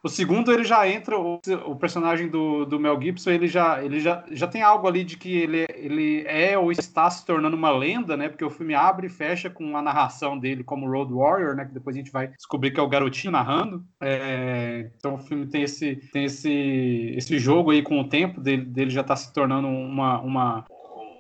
O 0.03 0.07
segundo, 0.07 0.51
ele 0.51 0.63
já 0.63 0.87
entra, 0.87 1.19
o, 1.19 1.41
o, 1.65 1.75
personagem 1.75 2.29
do, 2.29 2.65
do 2.65 2.79
Mel 2.79 2.99
Gibson, 3.01 3.31
ele 3.31 3.47
já, 3.47 3.83
ele 3.83 3.99
já, 3.99 4.23
já 4.31 4.47
tem 4.47 4.61
algo 4.61 4.87
ali 4.87 5.03
de 5.03 5.17
que 5.17 5.35
ele, 5.37 5.65
ele 5.75 6.23
é 6.25 6.57
ou 6.57 6.71
está 6.71 7.09
se 7.09 7.25
tornando 7.25 7.55
uma 7.55 7.71
lenda, 7.71 8.15
né? 8.15 8.29
Porque 8.29 8.45
o 8.45 8.49
filme 8.49 8.73
abre 8.73 9.07
e 9.07 9.09
fecha 9.09 9.49
com 9.49 9.75
a 9.75 9.81
narração 9.81 10.37
dele 10.37 10.63
como 10.63 10.89
Road 10.89 11.13
Warrior, 11.13 11.55
né? 11.55 11.65
Que 11.65 11.73
depois 11.73 11.95
a 11.95 11.99
gente 11.99 12.11
vai 12.11 12.29
descobrir 12.29 12.71
que 12.71 12.79
é 12.79 12.83
o 12.83 12.87
garotinho 12.87 13.31
narrando. 13.31 13.83
É, 13.99 14.89
então 14.97 15.15
o 15.15 15.19
filme 15.19 15.47
tem 15.47 15.63
esse, 15.63 15.97
tem 16.13 16.25
esse, 16.25 17.13
esse 17.17 17.37
jogo 17.37 17.71
aí 17.71 17.81
com 17.81 17.99
o 17.99 18.07
tempo 18.07 18.39
dele, 18.39 18.63
dele 18.63 18.89
já 18.89 19.01
está 19.01 19.15
se 19.15 19.33
tornando 19.33 19.67
uma, 19.67 20.21
uma 20.21 20.65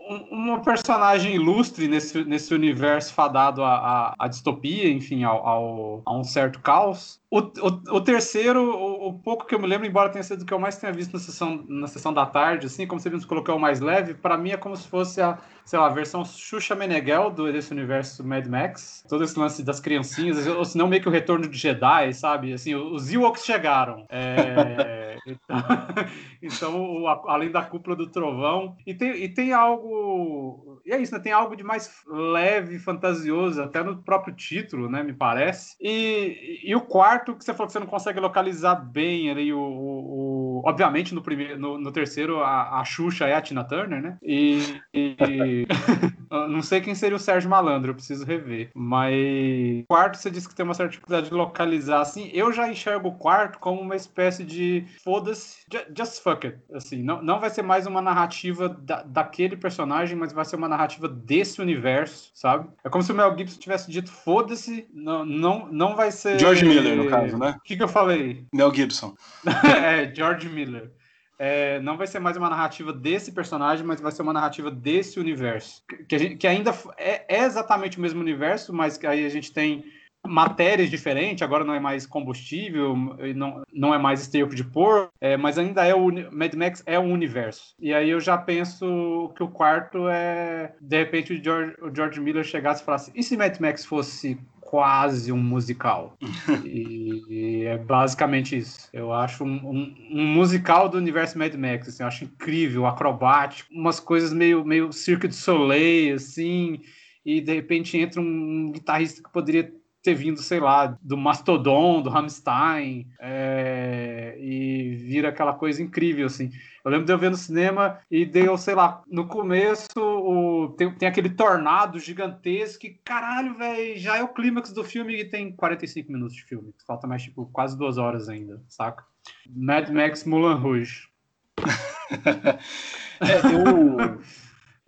uma 0.09 0.59
personagem 0.61 1.35
ilustre 1.35 1.87
nesse, 1.87 2.23
nesse 2.23 2.53
universo 2.53 3.13
fadado 3.13 3.63
à, 3.63 3.75
à, 3.75 4.15
à 4.17 4.27
distopia, 4.27 4.89
enfim, 4.89 5.23
ao, 5.23 5.47
ao, 5.47 6.01
a 6.05 6.17
um 6.17 6.23
certo 6.23 6.59
caos. 6.59 7.19
O, 7.29 7.37
o, 7.37 7.97
o 7.97 8.01
terceiro, 8.01 8.59
o, 8.59 9.09
o, 9.09 9.13
pouco 9.13 9.45
que 9.45 9.53
eu 9.53 9.59
me 9.59 9.67
lembro, 9.67 9.85
embora 9.85 10.09
tenha 10.09 10.23
sido 10.23 10.41
o 10.41 10.45
que 10.45 10.53
eu 10.53 10.57
mais 10.57 10.77
tenha 10.77 10.91
visto 10.91 11.13
na 11.13 11.19
sessão, 11.19 11.63
na 11.67 11.87
sessão 11.87 12.11
da 12.11 12.25
tarde, 12.25 12.65
assim, 12.65 12.87
como 12.87 12.99
você 12.99 13.11
colocou 13.27 13.55
o 13.55 13.59
mais 13.59 13.79
leve, 13.79 14.15
para 14.15 14.35
mim 14.35 14.49
é 14.49 14.57
como 14.57 14.75
se 14.75 14.87
fosse 14.87 15.21
a, 15.21 15.37
sei 15.63 15.77
lá, 15.77 15.85
a 15.85 15.89
versão 15.89 16.25
Xuxa 16.25 16.73
Meneghel 16.73 17.29
do, 17.29 17.51
desse 17.51 17.71
universo 17.71 18.25
Mad 18.25 18.47
Max. 18.47 19.05
Todo 19.07 19.23
esse 19.23 19.37
lance 19.37 19.61
das 19.61 19.79
criancinhas, 19.79 20.47
ou 20.47 20.65
se 20.65 20.75
não 20.75 20.87
meio 20.87 21.03
que 21.03 21.07
o 21.07 21.11
retorno 21.11 21.47
de 21.47 21.55
Jedi, 21.55 22.13
sabe? 22.15 22.51
Assim, 22.51 22.73
os 22.73 23.13
Ewoks 23.13 23.45
chegaram. 23.45 24.07
É, 24.09 24.98
então, 25.25 25.57
então 26.41 27.01
o, 27.01 27.07
além 27.07 27.51
da 27.51 27.61
cúpula 27.61 27.95
do 27.95 28.09
trovão. 28.09 28.75
E 28.85 28.93
tem, 28.93 29.11
e 29.23 29.29
tem 29.29 29.53
algo. 29.53 30.81
E 30.85 30.91
é 30.91 31.01
isso, 31.01 31.13
né? 31.13 31.19
Tem 31.19 31.31
algo 31.31 31.55
de 31.55 31.63
mais 31.63 32.03
leve, 32.07 32.79
fantasioso, 32.79 33.61
até 33.61 33.83
no 33.83 34.01
próprio 34.01 34.35
título, 34.35 34.89
né? 34.89 35.03
Me 35.03 35.13
parece. 35.13 35.75
E, 35.79 36.61
e 36.63 36.75
o 36.75 36.81
quarto, 36.81 37.35
que 37.35 37.43
você 37.43 37.53
falou 37.53 37.67
que 37.67 37.73
você 37.73 37.79
não 37.79 37.87
consegue 37.87 38.19
localizar 38.19 38.75
bem 38.75 39.29
ali, 39.29 39.53
o, 39.53 39.59
o, 39.59 40.38
o 40.59 40.69
obviamente 40.69 41.13
no, 41.13 41.21
primeiro, 41.21 41.59
no, 41.59 41.77
no, 41.77 41.91
terceiro, 41.91 42.41
a, 42.41 42.79
a 42.79 42.85
Xuxa 42.85 43.25
é 43.25 43.35
a 43.35 43.41
Tina 43.41 43.63
Turner, 43.63 44.01
né? 44.01 44.17
E. 44.23 44.79
e 44.93 45.15
não 46.49 46.61
sei 46.61 46.81
quem 46.81 46.95
seria 46.95 47.15
o 47.15 47.19
Sérgio 47.19 47.49
Malandro, 47.49 47.91
eu 47.91 47.95
preciso 47.95 48.25
rever. 48.25 48.69
Mas. 48.75 49.85
Quarto, 49.87 50.17
você 50.17 50.29
disse 50.29 50.47
que 50.47 50.55
tem 50.55 50.65
uma 50.65 50.73
certa 50.73 50.91
dificuldade 50.91 51.29
de 51.29 51.33
localizar, 51.33 52.01
assim. 52.01 52.29
Eu 52.33 52.51
já 52.51 52.69
enxergo 52.69 53.09
o 53.09 53.17
quarto 53.17 53.59
como 53.59 53.81
uma 53.81 53.95
espécie 53.95 54.43
de 54.43 54.85
foda-se, 55.03 55.65
just 55.95 56.21
fuck 56.21 56.45
it. 56.45 56.59
Assim, 56.73 57.01
não, 57.01 57.21
não 57.21 57.39
vai 57.39 57.49
ser 57.49 57.61
mais 57.61 57.85
uma 57.85 58.01
narrativa 58.01 58.69
da, 58.69 59.03
daquele 59.03 59.55
personagem, 59.55 60.17
mas 60.17 60.33
vai 60.33 60.45
ser 60.45 60.55
uma 60.55 60.67
narrativa 60.67 61.07
desse 61.07 61.61
universo, 61.61 62.31
sabe? 62.33 62.69
É 62.83 62.89
como 62.89 63.03
se 63.03 63.11
o 63.11 63.15
Mel 63.15 63.35
Gibson 63.37 63.59
tivesse 63.59 63.91
dito 63.91 64.11
foda-se, 64.11 64.87
não, 64.93 65.25
não, 65.25 65.67
não 65.71 65.95
vai 65.95 66.11
ser. 66.11 66.39
George 66.39 66.65
Miller, 66.65 66.95
no 66.95 67.09
caso, 67.09 67.37
né? 67.37 67.55
O 67.57 67.61
que, 67.61 67.77
que 67.77 67.83
eu 67.83 67.87
falei? 67.87 68.45
Mel 68.53 68.73
Gibson. 68.73 69.15
é, 69.83 70.13
George 70.13 70.48
Miller. 70.49 70.91
É, 71.37 71.79
não 71.79 71.97
vai 71.97 72.05
ser 72.05 72.19
mais 72.19 72.35
uma 72.35 72.49
narrativa 72.49 72.91
desse 72.91 73.31
personagem, 73.31 73.85
mas 73.85 74.01
vai 74.01 74.11
ser 74.11 74.21
uma 74.23 74.33
narrativa 74.33 74.69
desse 74.69 75.19
universo. 75.19 75.81
Que, 76.07 76.19
gente, 76.19 76.35
que 76.35 76.45
ainda 76.45 76.71
é, 76.97 77.23
é, 77.33 77.45
exatamente 77.45 77.97
o 77.97 78.01
mesmo 78.01 78.19
universo, 78.19 78.73
mas 78.73 78.97
que 78.97 79.07
aí 79.07 79.25
a 79.25 79.29
gente 79.29 79.53
tem 79.53 79.85
matérias 80.27 80.89
diferentes, 80.89 81.41
agora 81.41 81.63
não 81.63 81.73
é 81.73 81.79
mais 81.79 82.05
combustível, 82.05 82.93
não, 83.33 83.63
não 83.71 83.93
é 83.93 83.97
mais 83.97 84.21
esterco 84.21 84.53
de 84.53 84.65
porco, 84.65 85.13
é, 85.21 85.37
mas 85.37 85.57
ainda 85.57 85.85
é 85.85 85.95
o 85.95 86.11
Mad 86.29 86.53
Max 86.55 86.83
é 86.85 86.99
um 86.99 87.13
universo. 87.13 87.73
E 87.79 87.93
aí 87.93 88.09
eu 88.09 88.19
já 88.19 88.37
penso 88.37 89.31
que 89.37 89.41
o 89.41 89.47
quarto 89.47 90.09
é 90.09 90.73
de 90.81 90.97
repente 90.97 91.33
o 91.33 91.41
George, 91.41 91.73
o 91.81 91.95
George 91.95 92.19
Miller 92.19 92.43
chegasse 92.43 92.81
e 92.81 92.85
falasse: 92.85 93.11
e 93.15 93.23
se 93.23 93.37
Mad 93.37 93.57
Max 93.59 93.85
fosse 93.85 94.37
quase 94.69 95.31
um 95.31 95.41
musical. 95.41 96.15
e, 96.63 97.63
é 97.65 97.75
basicamente 97.75 98.55
isso. 98.55 98.87
Eu 98.93 99.11
acho 99.11 99.43
um, 99.43 99.55
um, 99.67 99.95
um, 100.11 100.27
musical 100.27 100.87
do 100.87 100.95
universo 100.95 101.39
Mad 101.39 101.55
Max, 101.55 101.87
assim, 101.87 102.03
eu 102.03 102.07
acho 102.07 102.25
incrível, 102.25 102.85
acrobático, 102.85 103.73
umas 103.73 103.99
coisas 103.99 104.31
meio, 104.31 104.63
meio 104.63 104.91
Cirque 104.91 105.27
du 105.27 105.33
Soleil, 105.33 106.15
assim, 106.15 106.81
e 107.25 107.41
de 107.41 107.51
repente 107.51 107.97
entra 107.97 108.21
um 108.21 108.71
guitarrista 108.71 109.23
que 109.23 109.31
poderia 109.31 109.73
ter 110.03 110.13
vindo, 110.13 110.39
sei 110.39 110.59
lá, 110.59 110.95
do 111.01 111.17
Mastodon, 111.17 112.03
do 112.03 112.11
Rammstein, 112.11 113.07
é, 113.19 114.37
e 114.39 114.95
vira 114.97 115.29
aquela 115.29 115.53
coisa 115.53 115.81
incrível, 115.81 116.27
assim. 116.27 116.51
Eu 116.83 116.91
lembro 116.91 117.05
de 117.05 117.11
eu 117.11 117.17
ver 117.17 117.29
no 117.29 117.37
cinema 117.37 117.99
e 118.09 118.25
deu, 118.25 118.57
sei 118.57 118.75
lá, 118.75 119.03
no 119.07 119.27
começo 119.27 119.87
o, 119.97 120.69
tem, 120.77 120.93
tem 120.93 121.09
aquele 121.09 121.29
tornado 121.29 121.99
gigantesco 121.99 122.79
que, 122.81 122.99
caralho, 123.03 123.57
velho, 123.57 123.97
já 123.97 124.17
é 124.17 124.23
o 124.23 124.33
clímax 124.33 124.71
do 124.71 124.83
filme 124.83 125.15
e 125.15 125.25
tem 125.25 125.51
45 125.55 126.11
minutos 126.11 126.35
de 126.35 126.43
filme. 126.43 126.73
Falta 126.85 127.07
mais, 127.07 127.23
tipo, 127.23 127.45
quase 127.47 127.77
duas 127.77 127.97
horas 127.97 128.29
ainda, 128.29 128.61
saca? 128.67 129.03
Mad 129.49 129.89
Max 129.89 130.23
Mulan 130.23 130.55
Rouge. 130.55 131.09
é, 133.19 133.37
eu... 133.53 134.19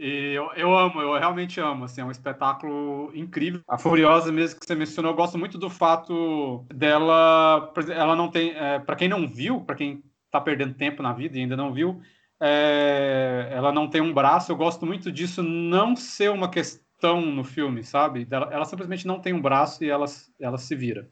E 0.03 0.33
eu, 0.33 0.49
eu 0.55 0.75
amo, 0.75 0.99
eu 0.99 1.13
realmente 1.19 1.59
amo, 1.59 1.83
assim, 1.85 2.01
é 2.01 2.03
um 2.03 2.09
espetáculo 2.09 3.11
incrível. 3.13 3.61
A 3.67 3.77
Furiosa 3.77 4.31
mesmo 4.31 4.59
que 4.59 4.65
você 4.65 4.73
mencionou, 4.73 5.11
eu 5.11 5.15
gosto 5.15 5.37
muito 5.37 5.59
do 5.59 5.69
fato 5.69 6.65
dela, 6.73 7.71
ela 7.87 8.15
não 8.15 8.27
tem, 8.27 8.49
é, 8.55 8.79
para 8.79 8.95
quem 8.95 9.07
não 9.07 9.27
viu, 9.27 9.61
para 9.61 9.75
quem 9.75 10.03
tá 10.31 10.41
perdendo 10.41 10.73
tempo 10.73 11.03
na 11.03 11.13
vida 11.13 11.37
e 11.37 11.41
ainda 11.41 11.57
não 11.57 11.73
viu, 11.73 12.01
é, 12.41 13.49
ela 13.51 13.71
não 13.71 13.87
tem 13.87 14.01
um 14.01 14.13
braço, 14.13 14.51
eu 14.51 14.55
gosto 14.55 14.85
muito 14.85 15.11
disso 15.11 15.43
não 15.43 15.95
ser 15.95 16.31
uma 16.31 16.49
questão 16.49 17.21
no 17.21 17.43
filme, 17.43 17.83
sabe? 17.83 18.27
Ela, 18.31 18.49
ela 18.51 18.65
simplesmente 18.65 19.05
não 19.05 19.19
tem 19.19 19.33
um 19.33 19.41
braço 19.41 19.83
e 19.83 19.89
ela, 19.89 20.05
ela 20.39 20.57
se 20.57 20.75
vira. 20.75 21.07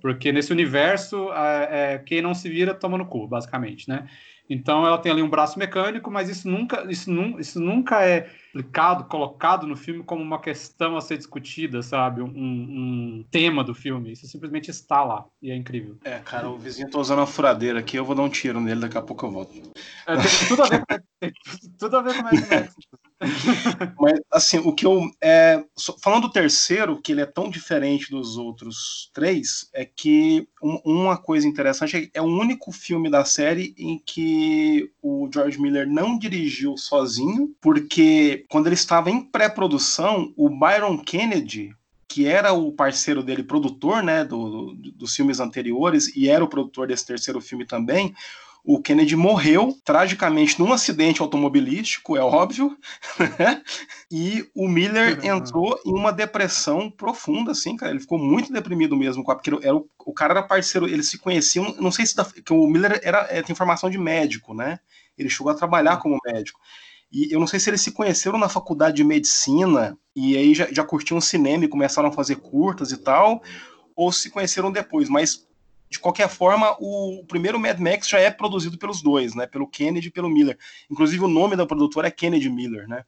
Porque 0.00 0.32
nesse 0.32 0.52
universo, 0.52 1.32
é, 1.32 1.94
é 1.94 1.98
quem 1.98 2.20
não 2.20 2.34
se 2.34 2.48
vira 2.48 2.74
toma 2.74 2.98
no 2.98 3.06
cu, 3.06 3.26
basicamente, 3.26 3.88
né? 3.88 4.06
Então 4.48 4.86
ela 4.86 4.98
tem 4.98 5.10
ali 5.10 5.22
um 5.22 5.28
braço 5.28 5.58
mecânico, 5.58 6.10
mas 6.10 6.28
isso 6.28 6.48
nunca, 6.48 6.84
isso, 6.90 7.10
nu, 7.10 7.40
isso 7.40 7.58
nunca 7.60 8.04
é 8.04 8.30
explicado, 8.46 9.04
colocado 9.04 9.66
no 9.66 9.76
filme 9.76 10.04
como 10.04 10.22
uma 10.22 10.40
questão 10.40 10.96
a 10.96 11.00
ser 11.00 11.16
discutida, 11.16 11.82
sabe? 11.82 12.22
Um, 12.22 12.26
um, 12.26 13.24
tema 13.30 13.64
do 13.64 13.74
filme. 13.74 14.12
Isso 14.12 14.26
simplesmente 14.26 14.70
está 14.70 15.02
lá 15.02 15.24
e 15.42 15.50
é 15.50 15.56
incrível. 15.56 15.96
É, 16.04 16.18
cara, 16.18 16.48
o 16.48 16.58
vizinho 16.58 16.90
tá 16.90 16.98
usando 16.98 17.22
a 17.22 17.26
furadeira 17.26 17.80
aqui, 17.80 17.96
eu 17.96 18.04
vou 18.04 18.14
dar 18.14 18.22
um 18.22 18.28
tiro 18.28 18.60
nele, 18.60 18.80
daqui 18.80 18.98
a 18.98 19.02
pouco 19.02 19.26
eu 19.26 19.30
volto. 19.30 19.54
É, 20.06 20.16
tem 20.16 20.48
tudo 20.48 20.62
a 20.62 20.68
ver 20.68 20.80
com, 20.80 20.86
tem 21.20 21.32
tudo 21.78 21.96
a 21.96 22.02
ver 22.02 22.16
com 22.16 22.22
Mad 22.22 22.34
Max. 22.34 22.74
Mas, 24.00 24.20
assim, 24.30 24.58
o 24.58 24.72
que 24.72 24.86
eu. 24.86 25.02
É, 25.22 25.62
falando 26.02 26.22
do 26.22 26.32
terceiro, 26.32 27.00
que 27.00 27.12
ele 27.12 27.20
é 27.20 27.26
tão 27.26 27.50
diferente 27.50 28.10
dos 28.10 28.36
outros 28.36 29.10
três, 29.12 29.68
é 29.72 29.84
que 29.84 30.48
um, 30.62 30.80
uma 30.84 31.16
coisa 31.16 31.46
interessante 31.46 32.10
é, 32.14 32.18
é 32.18 32.22
o 32.22 32.26
único 32.26 32.72
filme 32.72 33.10
da 33.10 33.24
série 33.24 33.74
em 33.78 33.98
que 34.04 34.90
o 35.02 35.28
George 35.32 35.60
Miller 35.60 35.88
não 35.88 36.18
dirigiu 36.18 36.76
sozinho, 36.76 37.54
porque 37.60 38.44
quando 38.48 38.66
ele 38.66 38.74
estava 38.74 39.10
em 39.10 39.20
pré-produção, 39.20 40.32
o 40.36 40.48
Byron 40.48 40.98
Kennedy, 40.98 41.74
que 42.08 42.26
era 42.26 42.52
o 42.52 42.70
parceiro 42.70 43.22
dele, 43.22 43.42
produtor, 43.42 44.02
né, 44.02 44.24
do, 44.24 44.72
do, 44.74 44.92
dos 44.92 45.14
filmes 45.14 45.40
anteriores, 45.40 46.14
e 46.16 46.28
era 46.28 46.44
o 46.44 46.48
produtor 46.48 46.86
desse 46.86 47.04
terceiro 47.04 47.40
filme 47.40 47.66
também, 47.66 48.14
o 48.66 48.80
Kennedy 48.80 49.14
morreu 49.14 49.76
tragicamente 49.84 50.58
num 50.58 50.72
acidente 50.72 51.20
automobilístico, 51.20 52.16
é 52.16 52.22
óbvio, 52.22 52.74
né? 53.38 53.62
e 54.10 54.48
o 54.54 54.66
Miller 54.66 55.18
uhum. 55.18 55.36
entrou 55.36 55.78
em 55.84 55.92
uma 55.92 56.10
depressão 56.10 56.90
profunda, 56.90 57.52
assim, 57.52 57.76
cara. 57.76 57.92
Ele 57.92 58.00
ficou 58.00 58.18
muito 58.18 58.50
deprimido 58.50 58.96
mesmo, 58.96 59.22
porque 59.22 59.50
era, 59.62 59.76
o, 59.76 59.86
o 60.06 60.14
cara 60.14 60.32
era 60.32 60.42
parceiro, 60.42 60.88
eles 60.88 61.10
se 61.10 61.18
conheciam. 61.18 61.74
Não 61.78 61.92
sei 61.92 62.06
se 62.06 62.16
da, 62.16 62.24
que 62.24 62.54
o 62.54 62.66
Miller 62.66 62.98
era, 63.04 63.26
é, 63.30 63.42
tem 63.42 63.54
formação 63.54 63.90
de 63.90 63.98
médico, 63.98 64.54
né? 64.54 64.78
Ele 65.18 65.28
chegou 65.28 65.52
a 65.52 65.54
trabalhar 65.54 65.98
como 65.98 66.18
médico. 66.24 66.58
E 67.12 67.32
eu 67.32 67.38
não 67.38 67.46
sei 67.46 67.60
se 67.60 67.68
eles 67.68 67.82
se 67.82 67.92
conheceram 67.92 68.38
na 68.38 68.48
faculdade 68.48 68.96
de 68.96 69.04
medicina 69.04 69.96
e 70.16 70.38
aí 70.38 70.54
já, 70.54 70.72
já 70.72 70.82
curtiam 70.82 71.20
cinema 71.20 71.66
e 71.66 71.68
começaram 71.68 72.08
a 72.08 72.12
fazer 72.12 72.36
curtas 72.36 72.92
e 72.92 72.96
tal, 72.96 73.42
ou 73.94 74.10
se 74.10 74.30
conheceram 74.30 74.72
depois, 74.72 75.08
mas 75.08 75.46
de 75.94 76.00
qualquer 76.00 76.28
forma, 76.28 76.76
o 76.80 77.24
primeiro 77.26 77.58
Mad 77.58 77.78
Max 77.78 78.08
já 78.08 78.18
é 78.18 78.30
produzido 78.30 78.76
pelos 78.76 79.00
dois, 79.00 79.34
né? 79.34 79.46
Pelo 79.46 79.68
Kennedy 79.68 80.08
e 80.08 80.10
pelo 80.10 80.28
Miller. 80.28 80.58
Inclusive, 80.90 81.24
o 81.24 81.28
nome 81.28 81.54
da 81.54 81.64
produtora 81.64 82.08
é 82.08 82.10
Kennedy 82.10 82.50
Miller, 82.50 82.88
né? 82.88 83.04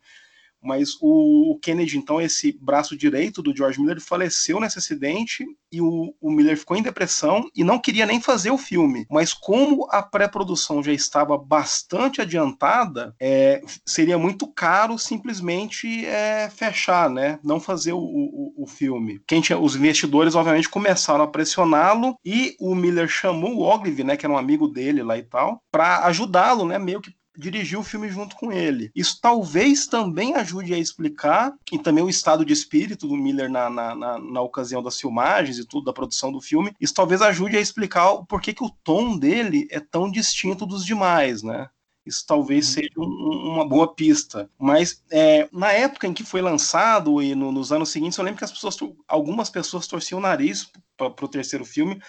Mas 0.66 0.96
o 1.00 1.58
Kennedy, 1.62 1.96
então, 1.96 2.20
esse 2.20 2.52
braço 2.60 2.96
direito 2.96 3.42
do 3.42 3.56
George 3.56 3.80
Miller, 3.80 4.00
faleceu 4.00 4.60
nesse 4.60 4.78
acidente 4.78 5.46
e 5.72 5.80
o, 5.80 6.14
o, 6.20 6.30
Miller 6.30 6.56
ficou 6.56 6.76
em 6.76 6.82
depressão 6.82 7.48
e 7.54 7.64
não 7.64 7.78
queria 7.78 8.06
nem 8.06 8.20
fazer 8.20 8.50
o 8.50 8.58
filme. 8.58 9.06
Mas 9.10 9.32
como 9.32 9.86
a 9.90 10.02
pré-produção 10.02 10.82
já 10.82 10.92
estava 10.92 11.36
bastante 11.36 12.20
adiantada, 12.20 13.14
é, 13.20 13.62
seria 13.84 14.18
muito 14.18 14.46
caro 14.46 14.98
simplesmente 14.98 16.06
é, 16.06 16.48
fechar, 16.50 17.10
né? 17.10 17.38
Não 17.42 17.60
fazer 17.60 17.92
o, 17.92 17.98
o, 17.98 18.54
o 18.56 18.66
filme. 18.66 19.20
Quem 19.26 19.40
tinha, 19.40 19.58
os 19.58 19.76
investidores, 19.76 20.34
obviamente, 20.34 20.68
começaram 20.68 21.24
a 21.24 21.28
pressioná-lo 21.28 22.16
e 22.24 22.56
o 22.58 22.74
Miller 22.74 23.08
chamou 23.08 23.56
o 23.56 23.62
Ogilvy, 23.62 24.04
né, 24.04 24.16
que 24.16 24.24
era 24.24 24.32
um 24.32 24.38
amigo 24.38 24.68
dele 24.68 25.02
lá 25.02 25.16
e 25.18 25.22
tal, 25.22 25.60
para 25.70 26.04
ajudá-lo, 26.06 26.66
né, 26.66 26.78
meio 26.78 27.00
que 27.00 27.14
dirigiu 27.36 27.80
o 27.80 27.84
filme 27.84 28.08
junto 28.08 28.36
com 28.36 28.52
ele. 28.52 28.90
Isso 28.94 29.18
talvez 29.20 29.86
também 29.86 30.34
ajude 30.34 30.74
a 30.74 30.78
explicar, 30.78 31.54
e 31.70 31.78
também 31.78 32.02
o 32.02 32.10
estado 32.10 32.44
de 32.44 32.52
espírito 32.52 33.06
do 33.06 33.16
Miller 33.16 33.50
na, 33.50 33.68
na, 33.68 33.94
na, 33.94 34.18
na 34.18 34.40
ocasião 34.40 34.82
das 34.82 35.00
filmagens 35.00 35.58
e 35.58 35.64
tudo, 35.64 35.84
da 35.84 35.92
produção 35.92 36.32
do 36.32 36.40
filme, 36.40 36.74
isso 36.80 36.94
talvez 36.94 37.22
ajude 37.22 37.56
a 37.56 37.60
explicar 37.60 38.10
o 38.12 38.26
porquê 38.26 38.52
que 38.52 38.64
o 38.64 38.70
tom 38.82 39.18
dele 39.18 39.66
é 39.70 39.80
tão 39.80 40.10
distinto 40.10 40.66
dos 40.66 40.84
demais, 40.84 41.42
né? 41.42 41.68
Isso 42.06 42.24
talvez 42.24 42.68
uhum. 42.68 42.72
seja 42.72 42.90
um, 42.96 43.52
uma 43.54 43.68
boa 43.68 43.92
pista. 43.92 44.48
Mas 44.56 45.02
é, 45.10 45.48
na 45.52 45.72
época 45.72 46.06
em 46.06 46.14
que 46.14 46.22
foi 46.22 46.40
lançado 46.40 47.20
e 47.20 47.34
no, 47.34 47.50
nos 47.50 47.72
anos 47.72 47.88
seguintes, 47.88 48.16
eu 48.16 48.24
lembro 48.24 48.38
que 48.38 48.44
as 48.44 48.52
pessoas, 48.52 48.76
algumas 49.08 49.50
pessoas 49.50 49.88
torciam 49.88 50.18
o 50.18 50.22
nariz 50.22 50.70
para 50.96 51.08
o 51.08 51.28
terceiro 51.28 51.64
filme, 51.64 52.00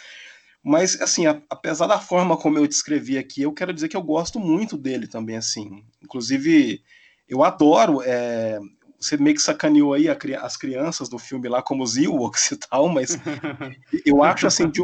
mas, 0.68 1.02
assim, 1.02 1.26
a, 1.26 1.42
apesar 1.50 1.88
da 1.88 1.98
forma 1.98 2.36
como 2.36 2.58
eu 2.58 2.68
descrevi 2.68 3.18
aqui, 3.18 3.44
eu 3.44 3.54
quero 3.54 3.74
dizer 3.74 3.88
que 3.88 3.96
eu 3.96 4.02
gosto 4.02 4.38
muito 4.38 4.78
dele 4.78 5.08
também, 5.08 5.38
assim. 5.38 5.82
Inclusive, 6.04 6.82
eu 7.30 7.42
adoro 7.42 8.02
é, 8.04 8.60
você 9.00 9.16
meio 9.16 9.34
que 9.34 9.42
sacaneou 9.42 9.94
aí 9.94 10.10
a, 10.10 10.18
as 10.42 10.58
crianças 10.58 11.08
do 11.08 11.18
filme 11.18 11.48
lá 11.48 11.62
como 11.62 11.84
os 11.84 11.96
Ewoks 11.96 12.52
e 12.52 12.58
tal, 12.58 12.90
mas 12.90 13.18
eu 14.06 14.22
acho 14.22 14.46
assim, 14.46 14.70
de, 14.70 14.84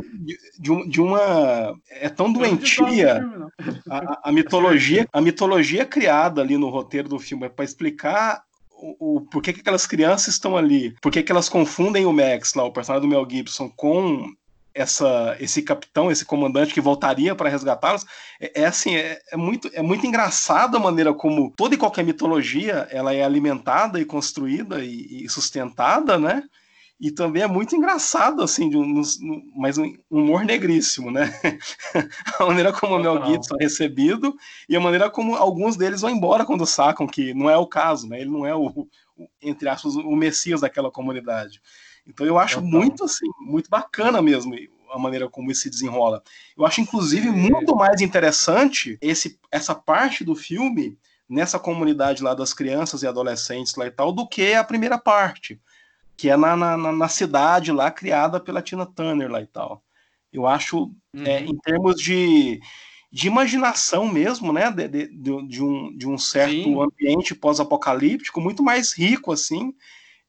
de, 0.57 0.89
de 0.89 1.01
uma. 1.01 1.75
É 1.89 2.07
tão 2.07 2.31
doentia 2.31 3.21
a, 3.89 4.29
a, 4.29 4.31
mitologia, 4.31 5.05
a 5.11 5.19
mitologia 5.19 5.85
criada 5.85 6.41
ali 6.41 6.57
no 6.57 6.69
roteiro 6.69 7.09
do 7.09 7.19
filme 7.19 7.47
é 7.47 7.49
para 7.49 7.65
explicar 7.65 8.41
o, 8.71 9.17
o, 9.17 9.21
por 9.21 9.41
que, 9.41 9.51
que 9.51 9.59
aquelas 9.59 9.85
crianças 9.85 10.35
estão 10.35 10.55
ali, 10.55 10.95
por 11.01 11.11
que, 11.11 11.21
que 11.21 11.31
elas 11.31 11.49
confundem 11.49 12.05
o 12.05 12.13
Max, 12.13 12.53
lá, 12.53 12.63
o 12.63 12.71
personagem 12.71 13.05
do 13.05 13.13
Mel 13.13 13.27
Gibson, 13.29 13.69
com 13.69 14.31
essa, 14.73 15.35
esse 15.39 15.61
capitão, 15.61 16.11
esse 16.11 16.25
comandante 16.25 16.73
que 16.73 16.81
voltaria 16.81 17.35
para 17.35 17.49
resgatá-los, 17.49 18.05
é, 18.39 18.61
é, 18.61 18.65
assim, 18.65 18.95
é, 18.95 19.19
é, 19.31 19.37
muito, 19.37 19.69
é 19.73 19.81
muito 19.81 20.05
engraçado 20.05 20.75
a 20.77 20.79
maneira 20.79 21.13
como 21.13 21.53
toda 21.55 21.75
e 21.75 21.77
qualquer 21.77 22.03
mitologia 22.03 22.87
ela 22.89 23.13
é 23.13 23.23
alimentada 23.23 23.99
e 23.99 24.05
construída 24.05 24.83
e, 24.83 25.25
e 25.25 25.29
sustentada, 25.29 26.17
né? 26.17 26.43
E 26.99 27.11
também 27.11 27.43
é 27.43 27.47
muito 27.47 27.75
engraçado, 27.75 28.41
assim, 28.41 28.69
de 28.69 28.77
um, 28.77 29.01
mas 29.57 29.77
um 29.77 29.93
humor 30.09 30.45
negríssimo, 30.45 31.11
né? 31.11 31.33
a 32.39 32.45
maneira 32.45 32.71
como 32.71 32.95
o 32.95 32.99
Mel 32.99 33.25
Gibson 33.25 33.55
é 33.59 33.63
recebido 33.63 34.33
e 34.69 34.75
a 34.75 34.79
maneira 34.79 35.09
como 35.09 35.35
alguns 35.35 35.75
deles 35.75 36.01
vão 36.01 36.09
embora 36.09 36.45
quando 36.45 36.65
sacam 36.65 37.05
que 37.05 37.33
não 37.33 37.49
é 37.49 37.57
o 37.57 37.67
caso, 37.67 38.07
né? 38.07 38.21
Ele 38.21 38.29
não 38.29 38.45
é 38.45 38.55
o, 38.55 38.67
o 38.67 38.87
entre 39.41 39.67
aspas, 39.67 39.95
o 39.95 40.15
messias 40.15 40.61
daquela 40.61 40.89
comunidade. 40.89 41.61
Então 42.05 42.25
eu 42.25 42.37
acho 42.37 42.55
Total. 42.55 42.69
muito 42.69 43.03
assim, 43.03 43.27
muito 43.41 43.69
bacana 43.69 44.21
mesmo 44.21 44.55
a 44.91 44.99
maneira 44.99 45.27
como 45.27 45.51
isso 45.51 45.61
se 45.61 45.69
desenrola. 45.69 46.23
Eu 46.55 46.65
acho 46.65 46.81
inclusive 46.81 47.29
muito 47.29 47.75
mais 47.75 48.01
interessante 48.01 48.97
esse, 49.01 49.39
essa 49.51 49.73
parte 49.73 50.23
do 50.23 50.35
filme 50.35 50.97
nessa 51.27 51.57
comunidade 51.57 52.21
lá 52.21 52.33
das 52.33 52.53
crianças 52.53 53.01
e 53.01 53.07
adolescentes 53.07 53.75
lá 53.75 53.87
e 53.87 53.91
tal 53.91 54.11
do 54.11 54.27
que 54.27 54.53
a 54.53 54.63
primeira 54.63 54.97
parte, 54.97 55.59
que 56.15 56.29
é 56.29 56.37
na, 56.37 56.55
na, 56.55 56.77
na 56.77 57.07
cidade 57.07 57.71
lá 57.71 57.89
criada 57.89 58.39
pela 58.39 58.61
Tina 58.61 58.85
Turner 58.85 59.31
lá 59.31 59.41
e 59.41 59.47
tal. 59.47 59.83
Eu 60.31 60.45
acho, 60.45 60.91
uhum. 61.13 61.25
é, 61.25 61.41
em 61.41 61.55
termos 61.57 61.95
de, 61.99 62.59
de 63.11 63.27
imaginação 63.27 64.07
mesmo, 64.07 64.51
né, 64.51 64.71
de, 64.71 64.87
de, 64.87 65.07
de, 65.47 65.63
um, 65.63 65.95
de 65.95 66.07
um 66.07 66.17
certo 66.17 66.51
Sim. 66.51 66.81
ambiente 66.81 67.35
pós-apocalíptico, 67.35 68.41
muito 68.41 68.63
mais 68.63 68.93
rico, 68.97 69.31
assim, 69.31 69.73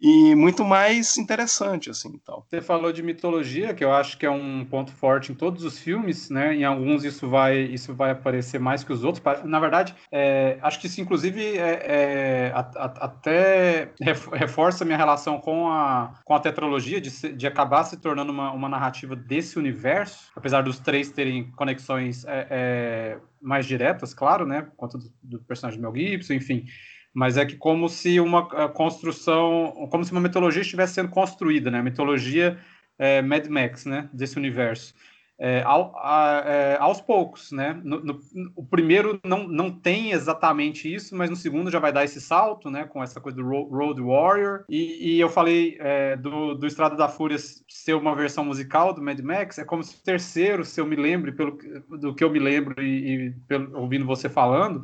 e 0.01 0.35
muito 0.35 0.65
mais 0.65 1.17
interessante, 1.17 1.89
assim, 1.89 2.19
tal. 2.25 2.45
Você 2.49 2.61
falou 2.61 2.93
de 2.93 3.03
mitologia, 3.03 3.73
que 3.73 3.85
eu 3.85 3.93
acho 3.93 4.19
que 4.19 4.27
é 4.27 4.31
um 4.31 4.65
ponto 4.65 4.93
forte 4.93 5.33
em 5.33 5.35
todos 5.35 5.65
os 5.65 5.79
filmes, 5.79 6.29
né? 6.29 6.55
Em 6.55 6.65
alguns 6.65 7.05
isso 7.05 7.29
vai, 7.29 7.59
isso 7.59 7.95
vai 7.95 8.11
aparecer 8.11 8.59
mais 8.59 8.83
que 8.85 8.93
os 8.93 9.05
outros. 9.05 9.23
Na 9.45 9.61
verdade, 9.61 9.95
é, 10.11 10.59
acho 10.63 10.81
que 10.81 10.89
isso, 10.89 11.01
inclusive, 11.01 11.57
é, 11.57 12.51
é, 12.51 12.53
até 12.55 13.93
reforça 14.33 14.85
minha 14.85 14.99
relação 14.99 15.41
com 15.41 15.69
a, 15.69 16.21
com 16.25 16.35
a 16.35 16.41
tetralogia, 16.41 17.01
de, 17.01 17.11
se, 17.11 17.33
de 17.33 17.47
acabar 17.47 17.85
se 17.85 17.97
tornando 17.97 18.33
uma, 18.33 18.53
uma 18.53 18.69
narrativa 18.69 19.15
desse 19.15 19.59
universo, 19.59 20.31
apesar 20.35 20.63
dos 20.63 20.79
três 20.79 21.11
terem 21.11 21.51
conexões 21.53 22.25
é, 22.25 22.47
é, 22.51 23.19
mais 23.41 23.65
diretas, 23.65 24.13
claro, 24.13 24.45
né? 24.45 24.63
Por 24.63 24.77
conta 24.77 24.99
do, 24.99 25.11
do 25.23 25.39
personagem 25.41 25.81
Mel 25.81 25.95
Gibson, 25.95 26.35
enfim 26.35 26.67
mas 27.15 27.37
é 27.37 27.47
que 27.47 27.57
como 27.57 27.89
se 27.89 28.19
uma 28.19 28.69
construção, 28.71 29.89
como 29.91 30.05
se 30.05 30.11
uma 30.11 30.21
mitologia 30.21 30.63
estivesse 30.63 30.95
sendo 30.95 31.11
construída, 31.11 31.71
né? 31.71 31.79
A 31.79 31.83
mitologia 31.83 32.59
é, 32.99 33.23
Mad 33.23 33.47
Max, 33.47 33.87
né? 33.87 34.11
Desse 34.13 34.37
universo. 34.37 34.93
É, 35.37 35.63
ao, 35.63 35.93
a, 35.97 36.43
é, 36.47 36.77
aos 36.79 37.01
poucos, 37.01 37.51
né? 37.51 37.81
No, 37.85 38.01
no, 38.01 38.21
o 38.57 38.65
primeiro 38.65 39.21
não, 39.25 39.49
não 39.49 39.71
tem 39.71 40.13
exatamente 40.13 40.93
isso, 40.93 41.17
mas 41.17 41.29
no 41.29 41.35
segundo 41.35 41.71
já 41.71 41.81
vai 41.81 41.93
dar 41.93 42.05
esse 42.05 42.21
salto, 42.21 42.71
né? 42.71 42.85
Com 42.85 43.03
essa 43.03 43.21
coisa 43.21 43.37
do 43.39 43.49
Road 43.49 44.01
Warrior. 44.01 44.65
E, 44.69 45.15
e 45.15 45.21
eu 45.21 45.29
falei 45.29 45.77
é, 45.81 46.17
do, 46.17 46.55
do 46.55 46.67
Estrada 46.67 46.97
da 46.97 47.09
Fúria 47.09 47.37
ser 47.39 47.95
uma 47.95 48.15
versão 48.15 48.45
musical 48.45 48.93
do 48.93 49.03
Mad 49.03 49.21
Max. 49.21 49.59
É 49.59 49.65
como 49.65 49.83
se 49.83 49.97
o 49.97 50.03
terceiro, 50.03 50.65
se 50.65 50.81
eu 50.81 50.87
me 50.87 50.97
lembre 50.97 51.33
pelo, 51.33 51.59
do 52.01 52.15
que 52.15 52.25
eu 52.25 52.31
me 52.31 52.39
lembro 52.39 52.81
e, 52.83 53.27
e 53.27 53.31
pelo, 53.49 53.77
ouvindo 53.79 54.07
você 54.07 54.29
falando, 54.29 54.83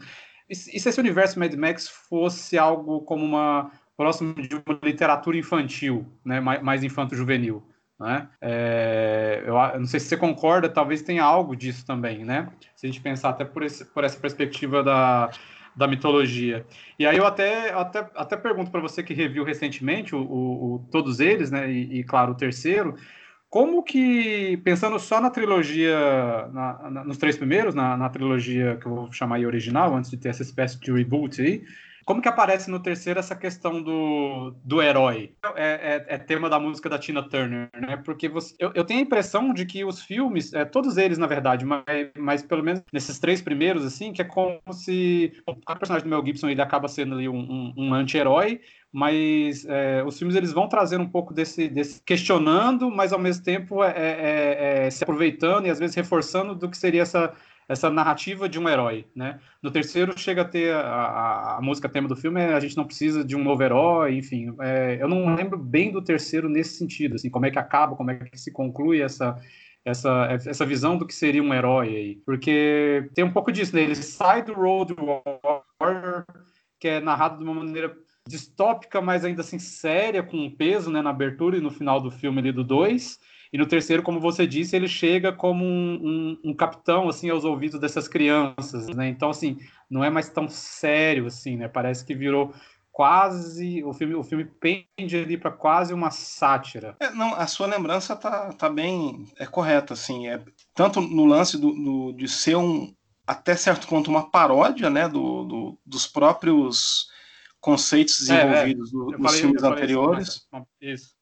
e, 0.50 0.54
se 0.54 0.88
esse 0.88 1.00
universo 1.00 1.38
Mad 1.38 1.54
Max 1.54 1.88
fosse 1.88 2.58
algo 2.58 3.00
como 3.02 3.24
uma 3.24 3.70
próximo 3.96 4.34
de 4.34 4.54
uma 4.54 4.78
literatura 4.82 5.36
infantil, 5.36 6.06
né, 6.24 6.40
mais, 6.40 6.82
infanto-juvenil, 6.82 7.62
né? 7.98 8.28
É, 8.40 9.42
eu, 9.44 9.54
não 9.78 9.84
sei 9.84 10.00
se 10.00 10.06
você 10.06 10.16
concorda, 10.16 10.70
talvez 10.70 11.02
tenha 11.02 11.22
algo 11.22 11.54
disso 11.54 11.84
também, 11.84 12.24
né? 12.24 12.48
Se 12.74 12.86
a 12.86 12.88
gente 12.88 13.02
pensar 13.02 13.28
até 13.28 13.44
por, 13.44 13.62
esse, 13.62 13.84
por 13.84 14.02
essa 14.02 14.18
perspectiva 14.18 14.82
da, 14.82 15.28
da 15.76 15.86
mitologia. 15.86 16.64
E 16.98 17.06
aí 17.06 17.18
eu 17.18 17.26
até, 17.26 17.74
até, 17.74 18.10
até 18.14 18.36
pergunto 18.38 18.70
para 18.70 18.80
você 18.80 19.02
que 19.02 19.12
reviu 19.12 19.44
recentemente 19.44 20.16
o, 20.16 20.22
o, 20.22 20.74
o 20.74 20.78
todos 20.90 21.20
eles, 21.20 21.50
né? 21.50 21.70
E, 21.70 21.98
e, 21.98 22.04
claro, 22.04 22.32
o 22.32 22.36
terceiro, 22.36 22.94
como 23.50 23.82
que, 23.82 24.56
pensando 24.58 24.96
só 25.00 25.20
na 25.20 25.28
trilogia, 25.28 25.98
na, 26.52 26.90
na, 26.90 27.04
nos 27.04 27.18
três 27.18 27.36
primeiros, 27.36 27.74
na, 27.74 27.96
na, 27.96 28.08
trilogia 28.08 28.78
que 28.80 28.86
eu 28.86 28.94
vou 28.94 29.12
chamar 29.12 29.36
aí 29.36 29.44
original, 29.44 29.92
antes 29.94 30.08
de 30.08 30.16
ter 30.16 30.28
essa 30.28 30.42
espécie 30.42 30.78
de 30.78 30.92
reboot 30.92 31.42
aí, 31.42 31.64
como 32.04 32.22
que 32.22 32.28
aparece 32.28 32.70
no 32.70 32.80
terceiro 32.80 33.20
essa 33.20 33.36
questão 33.36 33.82
do, 33.82 34.54
do 34.64 34.80
herói? 34.80 35.32
É, 35.54 36.04
é, 36.08 36.14
é 36.14 36.18
tema 36.18 36.48
da 36.48 36.58
música 36.58 36.88
da 36.88 36.98
Tina 36.98 37.22
Turner, 37.22 37.68
né? 37.74 37.96
Porque 37.98 38.28
você, 38.28 38.54
eu, 38.58 38.72
eu, 38.74 38.84
tenho 38.84 39.00
a 39.00 39.02
impressão 39.02 39.52
de 39.52 39.66
que 39.66 39.84
os 39.84 40.02
filmes, 40.02 40.52
é, 40.52 40.64
todos 40.64 40.96
eles, 40.96 41.18
na 41.18 41.26
verdade, 41.26 41.64
mas, 41.64 41.84
mas 42.18 42.42
pelo 42.42 42.62
menos 42.62 42.82
nesses 42.92 43.18
três 43.18 43.42
primeiros, 43.42 43.84
assim, 43.84 44.12
que 44.12 44.22
é 44.22 44.24
como 44.24 44.60
se 44.72 45.32
o 45.46 45.54
personagem 45.76 46.08
do 46.08 46.10
Mel 46.10 46.24
Gibson 46.24 46.48
ele 46.48 46.62
acaba 46.62 46.88
sendo 46.88 47.14
ali 47.14 47.28
um, 47.28 47.38
um, 47.38 47.74
um 47.76 47.94
anti-herói, 47.94 48.60
mas 48.92 49.64
é, 49.66 50.02
os 50.04 50.18
filmes 50.18 50.36
eles 50.36 50.52
vão 50.52 50.68
trazendo 50.68 51.04
um 51.04 51.08
pouco 51.08 51.32
desse, 51.32 51.68
desse, 51.68 52.02
questionando, 52.02 52.90
mas 52.90 53.12
ao 53.12 53.18
mesmo 53.18 53.44
tempo 53.44 53.84
é, 53.84 53.90
é, 53.90 54.82
é, 54.82 54.86
é 54.86 54.90
se 54.90 55.04
aproveitando 55.04 55.66
e 55.66 55.70
às 55.70 55.78
vezes 55.78 55.94
reforçando 55.94 56.54
do 56.54 56.68
que 56.68 56.76
seria 56.76 57.02
essa, 57.02 57.32
essa 57.68 57.88
narrativa 57.88 58.48
de 58.48 58.58
um 58.58 58.68
herói, 58.68 59.06
né? 59.14 59.38
No 59.62 59.70
terceiro 59.70 60.18
chega 60.18 60.42
a 60.42 60.44
ter 60.44 60.74
a, 60.74 60.80
a, 60.80 61.58
a 61.58 61.60
música 61.60 61.88
tema 61.88 62.08
do 62.08 62.16
filme 62.16 62.40
é 62.40 62.54
a 62.54 62.60
gente 62.60 62.76
não 62.76 62.84
precisa 62.84 63.24
de 63.24 63.36
um 63.36 63.44
novo 63.44 63.62
herói, 63.62 64.16
enfim. 64.16 64.52
É, 64.60 64.98
eu 65.00 65.06
não 65.08 65.34
lembro 65.36 65.56
bem 65.56 65.92
do 65.92 66.02
terceiro 66.02 66.48
nesse 66.48 66.76
sentido, 66.76 67.14
assim, 67.14 67.30
como 67.30 67.46
é 67.46 67.50
que 67.50 67.58
acaba, 67.60 67.94
como 67.94 68.10
é 68.10 68.16
que 68.16 68.38
se 68.38 68.50
conclui 68.52 69.00
essa 69.00 69.36
essa, 69.84 70.28
essa 70.30 70.66
visão 70.66 70.98
do 70.98 71.06
que 71.06 71.14
seria 71.14 71.42
um 71.42 71.54
herói 71.54 71.88
aí. 71.88 72.16
Porque 72.26 73.08
tem 73.14 73.24
um 73.24 73.32
pouco 73.32 73.50
disso, 73.50 73.74
né? 73.74 73.82
Ele 73.82 73.94
sai 73.94 74.42
do 74.42 74.52
Road 74.52 74.94
Warrior, 75.80 76.24
que 76.78 76.88
é 76.88 77.00
narrado 77.00 77.38
de 77.38 77.44
uma 77.44 77.54
maneira 77.54 77.96
distópica, 78.30 79.00
mas 79.00 79.24
ainda 79.24 79.40
assim 79.40 79.58
séria, 79.58 80.22
com 80.22 80.36
um 80.36 80.50
peso 80.50 80.90
né, 80.90 81.02
na 81.02 81.10
abertura 81.10 81.56
e 81.56 81.60
no 81.60 81.70
final 81.70 82.00
do 82.00 82.10
filme 82.10 82.38
ali 82.38 82.52
do 82.52 82.62
2. 82.62 83.18
E 83.52 83.58
no 83.58 83.66
terceiro, 83.66 84.02
como 84.02 84.20
você 84.20 84.46
disse, 84.46 84.76
ele 84.76 84.86
chega 84.86 85.32
como 85.32 85.64
um, 85.64 86.38
um, 86.44 86.50
um, 86.50 86.54
capitão 86.54 87.08
assim 87.08 87.28
aos 87.28 87.44
ouvidos 87.44 87.80
dessas 87.80 88.06
crianças, 88.06 88.86
né? 88.88 89.08
Então 89.08 89.28
assim, 89.28 89.58
não 89.90 90.04
é 90.04 90.08
mais 90.08 90.28
tão 90.28 90.48
sério 90.48 91.26
assim, 91.26 91.56
né? 91.56 91.66
Parece 91.66 92.06
que 92.06 92.14
virou 92.14 92.54
quase 92.92 93.82
o 93.82 93.92
filme 93.92 94.14
o 94.14 94.22
filme 94.22 94.44
pende 94.44 95.16
ali 95.16 95.36
para 95.36 95.50
quase 95.50 95.92
uma 95.92 96.12
sátira. 96.12 96.94
É, 97.00 97.10
não, 97.10 97.34
a 97.34 97.48
sua 97.48 97.66
lembrança 97.66 98.14
tá, 98.14 98.52
tá 98.52 98.68
bem 98.68 99.24
é 99.36 99.46
correta 99.46 99.94
assim, 99.94 100.28
é 100.28 100.40
tanto 100.72 101.00
no 101.00 101.24
lance 101.24 101.58
do, 101.58 101.72
do 101.72 102.12
de 102.12 102.28
ser 102.28 102.56
um 102.56 102.94
até 103.26 103.56
certo 103.56 103.88
ponto 103.88 104.10
uma 104.10 104.30
paródia, 104.30 104.88
né, 104.88 105.08
do, 105.08 105.44
do 105.44 105.78
dos 105.84 106.06
próprios 106.06 107.08
conceitos 107.60 108.18
desenvolvidos 108.20 108.92
é, 108.92 108.96
é. 108.96 109.18
nos 109.18 109.34
filmes 109.38 109.62
anteriores. 109.62 110.28
Isso, 110.28 110.48
isso. 110.80 111.19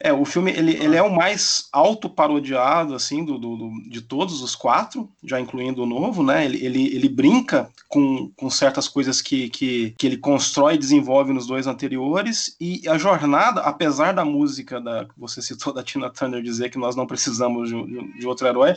É, 0.00 0.12
o 0.12 0.24
filme 0.24 0.50
ele, 0.50 0.72
ele 0.72 0.96
é 0.96 1.02
o 1.02 1.14
mais 1.14 1.68
auto-parodiado, 1.72 2.94
assim, 2.94 3.24
do, 3.24 3.38
do, 3.38 3.70
de 3.88 4.02
todos 4.02 4.42
os 4.42 4.54
quatro, 4.54 5.08
já 5.22 5.40
incluindo 5.40 5.82
o 5.82 5.86
novo, 5.86 6.22
né? 6.22 6.44
Ele, 6.44 6.64
ele, 6.64 6.94
ele 6.94 7.08
brinca 7.08 7.70
com, 7.88 8.30
com 8.36 8.50
certas 8.50 8.88
coisas 8.88 9.22
que, 9.22 9.48
que, 9.50 9.94
que 9.96 10.06
ele 10.06 10.16
constrói 10.16 10.74
e 10.74 10.78
desenvolve 10.78 11.32
nos 11.32 11.46
dois 11.46 11.66
anteriores, 11.66 12.56
e 12.60 12.82
a 12.88 12.98
jornada, 12.98 13.60
apesar 13.60 14.12
da 14.12 14.24
música 14.24 14.80
da, 14.80 15.04
que 15.04 15.14
você 15.16 15.40
citou 15.40 15.72
da 15.72 15.82
Tina 15.82 16.10
Turner 16.10 16.42
dizer 16.42 16.70
que 16.70 16.78
nós 16.78 16.96
não 16.96 17.06
precisamos 17.06 17.68
de, 17.68 18.18
de 18.18 18.26
outro 18.26 18.48
herói, 18.48 18.74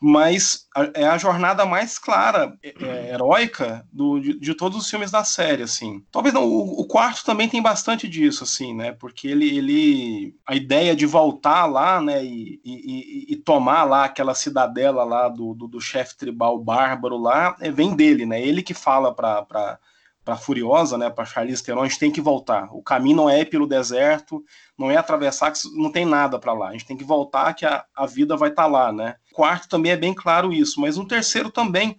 mas 0.00 0.66
a, 0.74 0.90
é 0.94 1.06
a 1.06 1.16
jornada 1.16 1.64
mais 1.64 1.96
clara, 1.96 2.56
é, 2.62 2.74
é, 2.80 3.14
heróica, 3.14 3.86
do, 3.92 4.18
de, 4.18 4.38
de, 4.38 4.54
todos 4.54 4.76
os 4.78 4.90
filmes 4.90 5.10
da 5.10 5.22
série, 5.22 5.62
assim. 5.62 6.02
Talvez 6.10 6.34
não, 6.34 6.44
o, 6.44 6.80
o, 6.80 6.84
quarto 6.86 7.24
também 7.24 7.48
tem 7.48 7.62
bastante 7.62 8.08
disso, 8.08 8.42
assim, 8.42 8.74
né? 8.74 8.92
Porque 8.92 9.28
ele, 9.28 9.56
ele 9.56 10.34
a 10.46 10.55
ideia 10.56 10.96
de 10.96 11.06
voltar 11.06 11.66
lá, 11.66 12.00
né, 12.00 12.24
e, 12.24 12.60
e, 12.64 13.26
e 13.32 13.36
tomar 13.36 13.84
lá 13.84 14.04
aquela 14.04 14.34
cidadela 14.34 15.04
lá 15.04 15.28
do, 15.28 15.54
do, 15.54 15.68
do 15.68 15.80
chefe 15.80 16.16
tribal 16.16 16.58
bárbaro 16.58 17.16
lá, 17.16 17.56
é, 17.60 17.70
vem 17.70 17.94
dele, 17.94 18.26
né? 18.26 18.40
Ele 18.40 18.62
que 18.62 18.74
fala 18.74 19.14
para 19.14 19.78
para 20.26 20.36
Furiosa, 20.36 20.98
né, 20.98 21.08
para 21.08 21.24
Charlize 21.24 21.62
Theron, 21.62 21.82
a 21.82 21.86
gente 21.86 22.00
tem 22.00 22.10
que 22.10 22.20
voltar. 22.20 22.68
O 22.72 22.82
caminho 22.82 23.14
não 23.14 23.30
é 23.30 23.44
pelo 23.44 23.64
deserto, 23.64 24.44
não 24.76 24.90
é 24.90 24.96
atravessar, 24.96 25.52
não 25.76 25.92
tem 25.92 26.04
nada 26.04 26.36
para 26.36 26.52
lá. 26.52 26.70
A 26.70 26.72
gente 26.72 26.84
tem 26.84 26.96
que 26.96 27.04
voltar, 27.04 27.54
que 27.54 27.64
a, 27.64 27.84
a 27.94 28.06
vida 28.06 28.36
vai 28.36 28.48
estar 28.48 28.64
tá 28.64 28.68
lá, 28.68 28.92
né? 28.92 29.14
Quarto 29.32 29.68
também 29.68 29.92
é 29.92 29.96
bem 29.96 30.12
claro 30.12 30.52
isso, 30.52 30.80
mas 30.80 30.96
no 30.96 31.06
terceiro 31.06 31.48
também, 31.48 31.96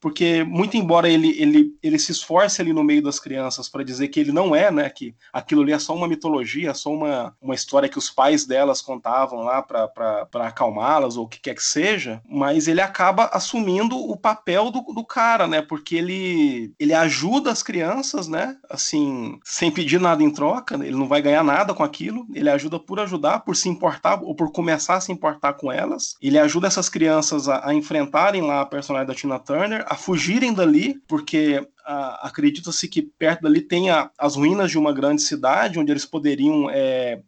porque 0.00 0.44
muito 0.44 0.76
embora 0.76 1.08
ele, 1.08 1.34
ele, 1.40 1.76
ele 1.82 1.98
se 1.98 2.12
esforce 2.12 2.60
ali 2.60 2.72
no 2.72 2.84
meio 2.84 3.02
das 3.02 3.18
crianças 3.18 3.68
para 3.68 3.84
dizer 3.84 4.08
que 4.08 4.20
ele 4.20 4.32
não 4.32 4.54
é, 4.54 4.70
né, 4.70 4.88
que 4.88 5.14
aquilo 5.32 5.62
ali 5.62 5.72
é 5.72 5.78
só 5.78 5.94
uma 5.94 6.08
mitologia, 6.08 6.74
só 6.74 6.90
uma, 6.90 7.34
uma 7.40 7.54
história 7.54 7.88
que 7.88 7.98
os 7.98 8.10
pais 8.10 8.46
delas 8.46 8.80
contavam 8.80 9.40
lá 9.40 9.62
para 9.62 10.28
acalmá-las 10.46 11.16
ou 11.16 11.24
o 11.24 11.28
que 11.28 11.40
quer 11.40 11.54
que 11.54 11.62
seja, 11.62 12.22
mas 12.28 12.68
ele 12.68 12.80
acaba 12.80 13.26
assumindo 13.32 13.96
o 13.96 14.16
papel 14.16 14.70
do, 14.70 14.80
do 14.82 15.04
cara, 15.04 15.46
né, 15.46 15.62
porque 15.62 15.96
ele, 15.96 16.72
ele 16.78 16.94
ajuda 16.94 17.50
as 17.50 17.62
crianças, 17.62 18.28
né, 18.28 18.56
assim, 18.70 19.38
sem 19.44 19.70
pedir 19.70 20.00
nada 20.00 20.22
em 20.22 20.30
troca, 20.30 20.74
ele 20.74 20.96
não 20.96 21.08
vai 21.08 21.20
ganhar 21.20 21.42
nada 21.42 21.74
com 21.74 21.82
aquilo, 21.82 22.26
ele 22.32 22.48
ajuda 22.48 22.78
por 22.78 23.00
ajudar, 23.00 23.40
por 23.40 23.56
se 23.56 23.68
importar 23.68 24.20
ou 24.22 24.34
por 24.34 24.52
começar 24.52 24.96
a 24.96 25.00
se 25.00 25.10
importar 25.10 25.54
com 25.54 25.72
elas, 25.72 26.16
ele 26.22 26.38
ajuda 26.38 26.68
essas 26.68 26.88
crianças 26.88 27.48
a, 27.48 27.68
a 27.68 27.74
enfrentarem 27.74 28.42
lá 28.42 28.60
a 28.60 28.66
personagem 28.66 29.06
da 29.06 29.14
Tina 29.14 29.38
Turner, 29.38 29.84
a 29.88 29.96
fugirem 29.96 30.52
dali, 30.52 31.00
porque 31.08 31.66
acredita-se 32.20 32.86
que 32.86 33.00
perto 33.00 33.42
dali 33.42 33.62
tem 33.62 33.90
a, 33.90 34.10
as 34.18 34.36
ruínas 34.36 34.70
de 34.70 34.78
uma 34.78 34.92
grande 34.92 35.22
cidade, 35.22 35.78
onde 35.78 35.90
eles 35.90 36.04
poderiam 36.04 36.68
é, 36.70 37.20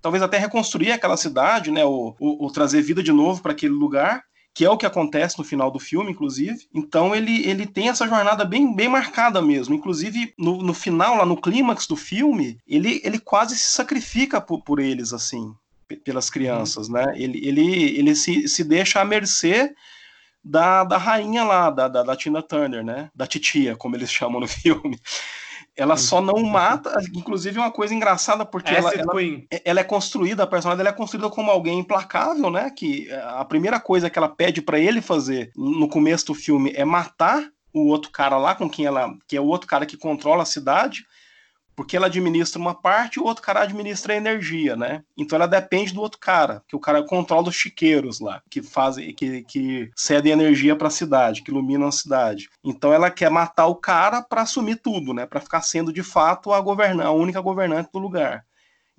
talvez 0.00 0.22
até 0.22 0.38
reconstruir 0.38 0.92
aquela 0.92 1.16
cidade, 1.16 1.70
né, 1.70 1.84
ou, 1.84 2.16
ou, 2.18 2.42
ou 2.42 2.50
trazer 2.50 2.80
vida 2.80 3.02
de 3.02 3.12
novo 3.12 3.42
para 3.42 3.52
aquele 3.52 3.74
lugar 3.74 4.24
que 4.56 4.64
é 4.64 4.70
o 4.70 4.78
que 4.78 4.86
acontece 4.86 5.38
no 5.38 5.44
final 5.44 5.70
do 5.70 5.78
filme, 5.78 6.10
inclusive. 6.10 6.66
Então 6.74 7.14
ele, 7.14 7.46
ele 7.46 7.66
tem 7.66 7.90
essa 7.90 8.08
jornada 8.08 8.42
bem, 8.42 8.74
bem 8.74 8.88
marcada 8.88 9.42
mesmo. 9.42 9.74
Inclusive, 9.74 10.32
no, 10.38 10.62
no 10.62 10.72
final, 10.72 11.18
lá 11.18 11.26
no 11.26 11.36
clímax 11.36 11.86
do 11.86 11.94
filme, 11.94 12.56
ele, 12.66 13.02
ele 13.04 13.18
quase 13.18 13.54
se 13.54 13.74
sacrifica 13.74 14.40
por, 14.40 14.62
por 14.62 14.80
eles, 14.80 15.12
assim, 15.12 15.54
pelas 16.02 16.30
crianças, 16.30 16.88
né? 16.88 17.04
Ele, 17.16 17.46
ele, 17.46 17.98
ele 17.98 18.14
se, 18.14 18.48
se 18.48 18.64
deixa 18.64 18.98
à 18.98 19.04
mercê 19.04 19.74
da, 20.46 20.84
da 20.84 20.96
rainha 20.96 21.42
lá, 21.42 21.70
da, 21.70 21.88
da, 21.88 22.02
da 22.04 22.16
Tina 22.16 22.40
Turner, 22.40 22.84
né? 22.84 23.10
Da 23.14 23.26
titia, 23.26 23.76
como 23.76 23.96
eles 23.96 24.10
chamam 24.10 24.40
no 24.40 24.46
filme 24.48 24.98
ela 25.76 25.98
só 25.98 26.22
não 26.22 26.42
mata, 26.42 26.90
inclusive 27.14 27.58
é 27.58 27.60
uma 27.60 27.70
coisa 27.70 27.94
engraçada, 27.94 28.46
porque 28.46 28.74
ela, 28.74 28.90
ela, 28.94 29.12
ela, 29.62 29.80
é 29.80 29.84
construída, 29.84 30.42
a 30.42 30.46
personagem 30.46 30.78
dela 30.78 30.88
é 30.88 30.92
construída 30.92 31.28
como 31.28 31.50
alguém 31.50 31.78
implacável, 31.78 32.50
né? 32.50 32.70
Que 32.70 33.12
a 33.12 33.44
primeira 33.44 33.78
coisa 33.78 34.08
que 34.08 34.18
ela 34.18 34.28
pede 34.28 34.62
para 34.62 34.78
ele 34.78 35.02
fazer 35.02 35.52
no 35.54 35.86
começo 35.86 36.28
do 36.28 36.34
filme 36.34 36.72
é 36.74 36.82
matar 36.82 37.46
o 37.74 37.88
outro 37.88 38.10
cara 38.10 38.38
lá 38.38 38.54
com 38.54 38.70
quem 38.70 38.86
ela, 38.86 39.14
que 39.28 39.36
é 39.36 39.40
o 39.40 39.44
outro 39.44 39.68
cara 39.68 39.84
que 39.84 39.98
controla 39.98 40.44
a 40.44 40.46
cidade, 40.46 41.04
porque 41.76 41.96
ela 41.96 42.06
administra 42.06 42.60
uma 42.60 42.74
parte 42.74 43.16
e 43.16 43.20
o 43.20 43.24
outro 43.24 43.42
cara 43.42 43.60
administra 43.60 44.14
a 44.14 44.16
energia, 44.16 44.74
né? 44.74 45.04
Então 45.16 45.36
ela 45.36 45.46
depende 45.46 45.92
do 45.92 46.00
outro 46.00 46.18
cara, 46.18 46.62
que 46.66 46.74
o 46.74 46.80
cara 46.80 47.02
controla 47.04 47.48
os 47.48 47.54
chiqueiros 47.54 48.18
lá, 48.18 48.42
que 48.50 48.62
fazem, 48.62 49.14
que, 49.14 49.42
que 49.44 49.90
cedem 49.94 50.32
energia 50.32 50.74
para 50.74 50.88
a 50.88 50.90
cidade, 50.90 51.42
que 51.42 51.50
iluminam 51.50 51.86
a 51.86 51.92
cidade. 51.92 52.48
Então 52.64 52.92
ela 52.92 53.10
quer 53.10 53.30
matar 53.30 53.66
o 53.66 53.76
cara 53.76 54.22
para 54.22 54.42
assumir 54.42 54.76
tudo, 54.76 55.12
né? 55.12 55.26
Para 55.26 55.40
ficar 55.40 55.60
sendo 55.60 55.92
de 55.92 56.02
fato 56.02 56.52
a 56.52 56.60
governar, 56.60 57.06
a 57.08 57.12
única 57.12 57.40
governante 57.40 57.90
do 57.92 57.98
lugar. 57.98 58.44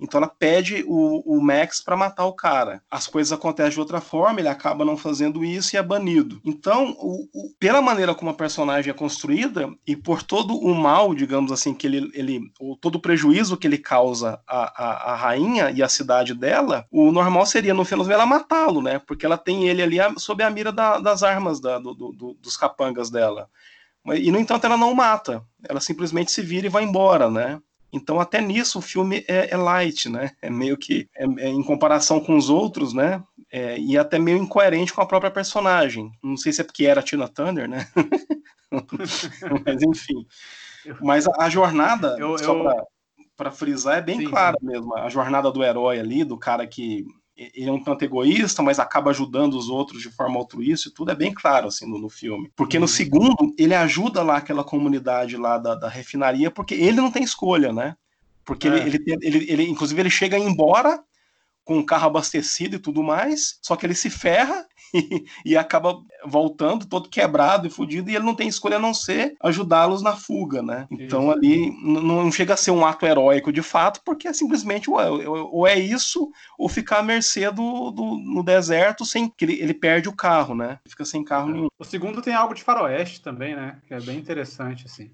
Então 0.00 0.18
ela 0.18 0.28
pede 0.28 0.84
o, 0.86 1.22
o 1.26 1.42
Max 1.42 1.80
para 1.82 1.96
matar 1.96 2.24
o 2.26 2.32
cara. 2.32 2.80
As 2.90 3.06
coisas 3.06 3.32
acontecem 3.32 3.72
de 3.72 3.80
outra 3.80 4.00
forma, 4.00 4.40
ele 4.40 4.48
acaba 4.48 4.84
não 4.84 4.96
fazendo 4.96 5.44
isso 5.44 5.74
e 5.74 5.78
é 5.78 5.82
banido. 5.82 6.40
Então, 6.44 6.94
o, 6.98 7.28
o, 7.32 7.50
pela 7.58 7.82
maneira 7.82 8.14
como 8.14 8.30
a 8.30 8.34
personagem 8.34 8.90
é 8.90 8.94
construída 8.94 9.68
e 9.86 9.96
por 9.96 10.22
todo 10.22 10.56
o 10.56 10.74
mal, 10.74 11.14
digamos 11.14 11.50
assim, 11.50 11.74
que 11.74 11.86
ele, 11.86 12.10
ele 12.14 12.52
ou 12.60 12.76
todo 12.76 12.96
o 12.96 13.00
prejuízo 13.00 13.56
que 13.56 13.66
ele 13.66 13.78
causa 13.78 14.40
à, 14.46 14.84
à, 14.84 15.12
à 15.12 15.16
rainha 15.16 15.70
e 15.70 15.82
à 15.82 15.88
cidade 15.88 16.32
dela, 16.32 16.86
o 16.90 17.10
normal 17.10 17.44
seria 17.46 17.74
no 17.74 17.84
final 17.84 18.08
ela 18.08 18.26
matá-lo, 18.26 18.80
né? 18.80 19.00
Porque 19.00 19.26
ela 19.26 19.36
tem 19.36 19.68
ele 19.68 19.82
ali 19.82 19.98
sob 20.18 20.42
a 20.42 20.50
mira 20.50 20.70
da, 20.70 20.98
das 20.98 21.22
armas 21.22 21.60
da, 21.60 21.78
do, 21.78 21.94
do, 21.94 22.36
dos 22.40 22.56
capangas 22.56 23.10
dela. 23.10 23.48
E, 24.14 24.30
no 24.30 24.38
entanto, 24.38 24.64
ela 24.64 24.76
não 24.76 24.94
mata. 24.94 25.44
Ela 25.68 25.80
simplesmente 25.80 26.30
se 26.30 26.40
vira 26.40 26.66
e 26.66 26.70
vai 26.70 26.84
embora, 26.84 27.30
né? 27.30 27.60
Então, 27.92 28.20
até 28.20 28.40
nisso, 28.40 28.78
o 28.78 28.82
filme 28.82 29.24
é, 29.26 29.50
é 29.50 29.56
light, 29.56 30.08
né? 30.08 30.32
É 30.42 30.50
meio 30.50 30.76
que, 30.76 31.08
é, 31.16 31.24
é 31.24 31.48
em 31.48 31.62
comparação 31.62 32.20
com 32.20 32.36
os 32.36 32.50
outros, 32.50 32.92
né? 32.92 33.22
É, 33.50 33.78
e 33.78 33.96
até 33.96 34.18
meio 34.18 34.36
incoerente 34.36 34.92
com 34.92 35.00
a 35.00 35.06
própria 35.06 35.30
personagem. 35.30 36.10
Não 36.22 36.36
sei 36.36 36.52
se 36.52 36.60
é 36.60 36.64
porque 36.64 36.84
era 36.84 37.00
a 37.00 37.02
Tina 37.02 37.28
Turner, 37.28 37.68
né? 37.68 37.86
Mas, 39.64 39.82
enfim. 39.82 40.26
Mas 41.00 41.26
a, 41.26 41.32
a 41.44 41.48
jornada, 41.48 42.16
eu, 42.18 42.36
só 42.36 42.52
eu... 42.52 42.86
para 43.36 43.50
frisar, 43.50 43.98
é 43.98 44.02
bem 44.02 44.18
Sim. 44.18 44.26
clara 44.26 44.58
mesmo. 44.60 44.94
A 44.96 45.08
jornada 45.08 45.50
do 45.50 45.64
herói 45.64 45.98
ali, 45.98 46.24
do 46.24 46.36
cara 46.36 46.66
que 46.66 47.06
ele 47.38 47.68
é 47.68 47.72
um 47.72 47.82
tanto 47.82 48.04
egoísta, 48.04 48.62
mas 48.62 48.80
acaba 48.80 49.10
ajudando 49.10 49.54
os 49.54 49.68
outros 49.68 50.02
de 50.02 50.10
forma 50.10 50.38
altruísta, 50.38 50.88
e 50.88 50.92
tudo 50.92 51.12
é 51.12 51.14
bem 51.14 51.32
claro 51.32 51.68
assim 51.68 51.88
no, 51.88 51.98
no 51.98 52.08
filme. 52.08 52.50
Porque 52.56 52.78
no 52.78 52.84
uhum. 52.84 52.88
segundo, 52.88 53.54
ele 53.56 53.74
ajuda 53.74 54.22
lá 54.22 54.38
aquela 54.38 54.64
comunidade 54.64 55.36
lá 55.36 55.56
da, 55.56 55.74
da 55.74 55.88
refinaria, 55.88 56.50
porque 56.50 56.74
ele 56.74 56.96
não 56.96 57.10
tem 57.10 57.22
escolha, 57.22 57.72
né? 57.72 57.96
Porque 58.44 58.66
é. 58.66 58.86
ele, 58.86 58.96
ele, 58.96 59.18
ele, 59.22 59.52
ele, 59.52 59.68
inclusive, 59.68 60.00
ele 60.00 60.10
chega 60.10 60.38
embora 60.38 61.02
com 61.68 61.80
o 61.80 61.84
carro 61.84 62.06
abastecido 62.06 62.76
e 62.76 62.78
tudo 62.78 63.02
mais, 63.02 63.58
só 63.60 63.76
que 63.76 63.84
ele 63.84 63.94
se 63.94 64.08
ferra 64.08 64.66
e, 64.94 65.26
e, 65.44 65.54
acaba 65.54 66.02
voltando 66.24 66.86
todo 66.86 67.10
quebrado 67.10 67.66
e 67.66 67.70
fudido, 67.70 68.08
e 68.08 68.16
ele 68.16 68.24
não 68.24 68.34
tem 68.34 68.48
escolha 68.48 68.76
a 68.76 68.80
não 68.80 68.94
ser 68.94 69.34
ajudá-los 69.42 70.00
na 70.00 70.16
fuga, 70.16 70.62
né? 70.62 70.86
Então 70.90 71.24
isso. 71.24 71.32
ali 71.32 71.70
não 71.82 72.32
chega 72.32 72.54
a 72.54 72.56
ser 72.56 72.70
um 72.70 72.86
ato 72.86 73.04
heróico 73.04 73.52
de 73.52 73.60
fato, 73.60 74.00
porque 74.02 74.26
é 74.26 74.32
simplesmente 74.32 74.88
ou 74.88 75.66
é 75.66 75.78
isso, 75.78 76.30
ou 76.58 76.70
ficar 76.70 77.00
à 77.00 77.02
mercê 77.02 77.50
do, 77.50 77.90
do 77.90 78.16
no 78.16 78.42
deserto 78.42 79.04
sem 79.04 79.28
que 79.28 79.44
ele, 79.44 79.60
ele 79.60 79.74
perde 79.74 80.08
o 80.08 80.16
carro, 80.16 80.54
né? 80.54 80.78
Fica 80.88 81.04
sem 81.04 81.22
carro 81.22 81.50
nenhum. 81.50 81.68
O 81.78 81.84
segundo 81.84 82.22
tem 82.22 82.32
algo 82.32 82.54
de 82.54 82.62
faroeste 82.62 83.20
também, 83.20 83.54
né? 83.54 83.76
Que 83.86 83.92
é 83.92 84.00
bem 84.00 84.16
interessante, 84.16 84.86
assim. 84.86 85.10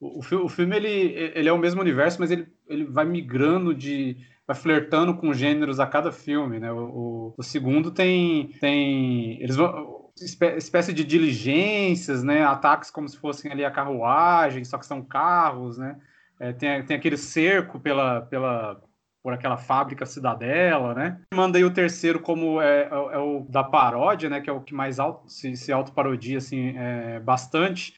O, 0.00 0.20
o, 0.20 0.44
o 0.46 0.48
filme, 0.48 0.74
ele, 0.74 1.32
ele 1.34 1.50
é 1.50 1.52
o 1.52 1.58
mesmo 1.58 1.82
universo, 1.82 2.18
mas 2.18 2.30
ele, 2.30 2.46
ele 2.66 2.84
vai 2.84 3.04
migrando 3.04 3.74
de 3.74 4.16
vai 4.48 4.56
flertando 4.56 5.14
com 5.14 5.34
gêneros 5.34 5.78
a 5.78 5.86
cada 5.86 6.10
filme, 6.10 6.58
né? 6.58 6.72
O, 6.72 6.78
o, 6.78 7.34
o 7.36 7.42
segundo 7.42 7.90
tem 7.90 8.48
tem 8.58 9.40
eles 9.42 9.56
vão 9.56 10.08
espécie 10.56 10.92
de 10.92 11.04
diligências, 11.04 12.24
né? 12.24 12.42
Ataques 12.42 12.90
como 12.90 13.08
se 13.08 13.18
fossem 13.18 13.52
ali 13.52 13.64
a 13.64 13.70
carruagem, 13.70 14.64
só 14.64 14.78
que 14.78 14.86
são 14.86 15.02
carros, 15.02 15.76
né? 15.76 15.96
É, 16.40 16.52
tem, 16.52 16.82
tem 16.84 16.96
aquele 16.96 17.16
cerco 17.16 17.78
pela, 17.78 18.22
pela 18.22 18.80
por 19.22 19.32
aquela 19.32 19.58
fábrica 19.58 20.06
cidadela, 20.06 20.94
né? 20.94 21.20
Mandei 21.34 21.62
o 21.62 21.72
terceiro 21.72 22.18
como 22.18 22.60
é, 22.60 22.84
é, 22.84 22.88
é, 22.88 23.18
o 23.18 23.46
da 23.48 23.62
paródia, 23.62 24.30
né? 24.30 24.40
Que 24.40 24.48
é 24.48 24.52
o 24.52 24.62
que 24.62 24.74
mais 24.74 24.98
auto, 24.98 25.28
se, 25.28 25.54
se 25.56 25.70
autoparodia 25.70 26.38
assim 26.38 26.74
é, 26.76 27.20
bastante 27.20 27.94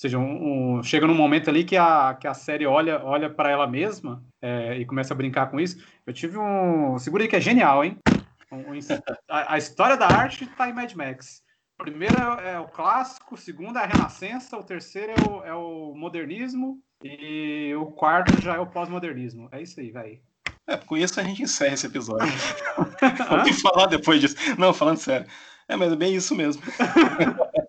seja, 0.00 0.16
um, 0.16 0.78
um, 0.78 0.82
chega 0.82 1.06
num 1.06 1.14
momento 1.14 1.50
ali 1.50 1.62
que 1.62 1.76
a, 1.76 2.16
que 2.18 2.26
a 2.26 2.32
série 2.32 2.64
olha, 2.64 3.04
olha 3.04 3.28
para 3.28 3.50
ela 3.50 3.66
mesma 3.66 4.24
é, 4.40 4.78
e 4.78 4.86
começa 4.86 5.12
a 5.12 5.16
brincar 5.16 5.50
com 5.50 5.60
isso. 5.60 5.76
Eu 6.06 6.14
tive 6.14 6.38
um. 6.38 6.98
Segura 6.98 7.22
aí 7.22 7.28
que 7.28 7.36
é 7.36 7.40
genial, 7.40 7.84
hein? 7.84 7.98
Um, 8.50 8.62
a, 9.28 9.54
a, 9.54 9.58
história 9.58 9.98
da 9.98 10.06
arte 10.06 10.44
está 10.44 10.70
em 10.70 10.72
Mad 10.72 10.90
Max. 10.94 11.42
O 11.78 11.84
primeiro 11.84 12.16
é, 12.18 12.52
é, 12.52 12.58
o 12.58 12.66
clássico, 12.66 13.34
o 13.34 13.38
segundo 13.38 13.78
é 13.78 13.82
a 13.82 13.86
renascença, 13.86 14.56
o 14.56 14.64
terceiro 14.64 15.12
é 15.12 15.28
o, 15.28 15.44
é 15.44 15.54
o 15.54 15.94
modernismo 15.94 16.80
e 17.04 17.74
o 17.74 17.86
quarto 17.86 18.40
já 18.40 18.54
é 18.54 18.58
o 18.58 18.66
pós-modernismo. 18.66 19.50
É 19.52 19.60
isso 19.60 19.78
aí, 19.80 19.90
vai. 19.90 20.20
É, 20.66 20.78
com 20.78 20.96
isso 20.96 21.20
a 21.20 21.22
gente 21.22 21.42
encerra 21.42 21.74
esse 21.74 21.86
episódio. 21.86 22.26
Vamos 23.28 23.60
falar 23.60 23.84
depois 23.84 24.18
disso. 24.18 24.36
Não, 24.56 24.72
falando 24.72 24.96
sério. 24.96 25.26
É, 25.68 25.76
mas 25.76 25.92
é 25.92 25.96
bem 25.96 26.14
isso 26.14 26.34
mesmo. 26.34 26.62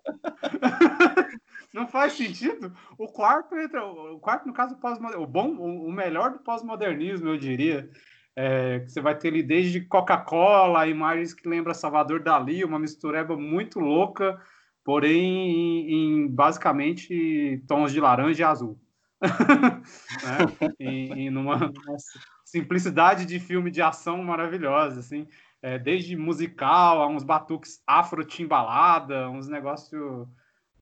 Não 1.72 1.86
faz 1.86 2.12
sentido. 2.12 2.72
O 2.98 3.08
quarto 3.08 3.56
entra. 3.56 3.84
O 3.84 4.18
quarto, 4.18 4.46
no 4.46 4.52
caso, 4.52 4.76
pós 4.76 4.98
o 5.16 5.26
bom, 5.26 5.56
o 5.56 5.90
melhor 5.90 6.32
do 6.32 6.38
pós-modernismo, 6.40 7.28
eu 7.28 7.38
diria. 7.38 7.88
É, 8.34 8.80
que 8.80 8.90
você 8.90 9.00
vai 9.00 9.16
ter 9.16 9.28
ali 9.28 9.42
desde 9.42 9.82
Coca-Cola, 9.82 10.86
imagens 10.86 11.34
que 11.34 11.46
lembra 11.46 11.74
Salvador 11.74 12.22
Dali, 12.22 12.64
uma 12.64 12.78
mistureba 12.78 13.36
muito 13.36 13.78
louca, 13.78 14.40
porém 14.82 15.50
em, 15.50 15.92
em 15.92 16.28
basicamente 16.28 17.62
tons 17.68 17.92
de 17.92 18.00
laranja 18.00 18.40
e 18.40 18.44
azul. 18.44 18.80
né? 19.20 20.72
e, 20.80 21.26
e 21.26 21.30
numa, 21.30 21.56
numa, 21.58 21.96
simplicidade 22.44 23.26
de 23.26 23.38
filme 23.38 23.70
de 23.70 23.82
ação 23.82 24.22
maravilhosa, 24.22 25.00
assim, 25.00 25.26
é, 25.60 25.78
desde 25.78 26.16
musical 26.16 27.02
a 27.02 27.06
uns 27.06 27.22
batuques 27.22 27.82
afro-timbalada, 27.86 29.28
uns 29.30 29.46
negócios 29.46 30.26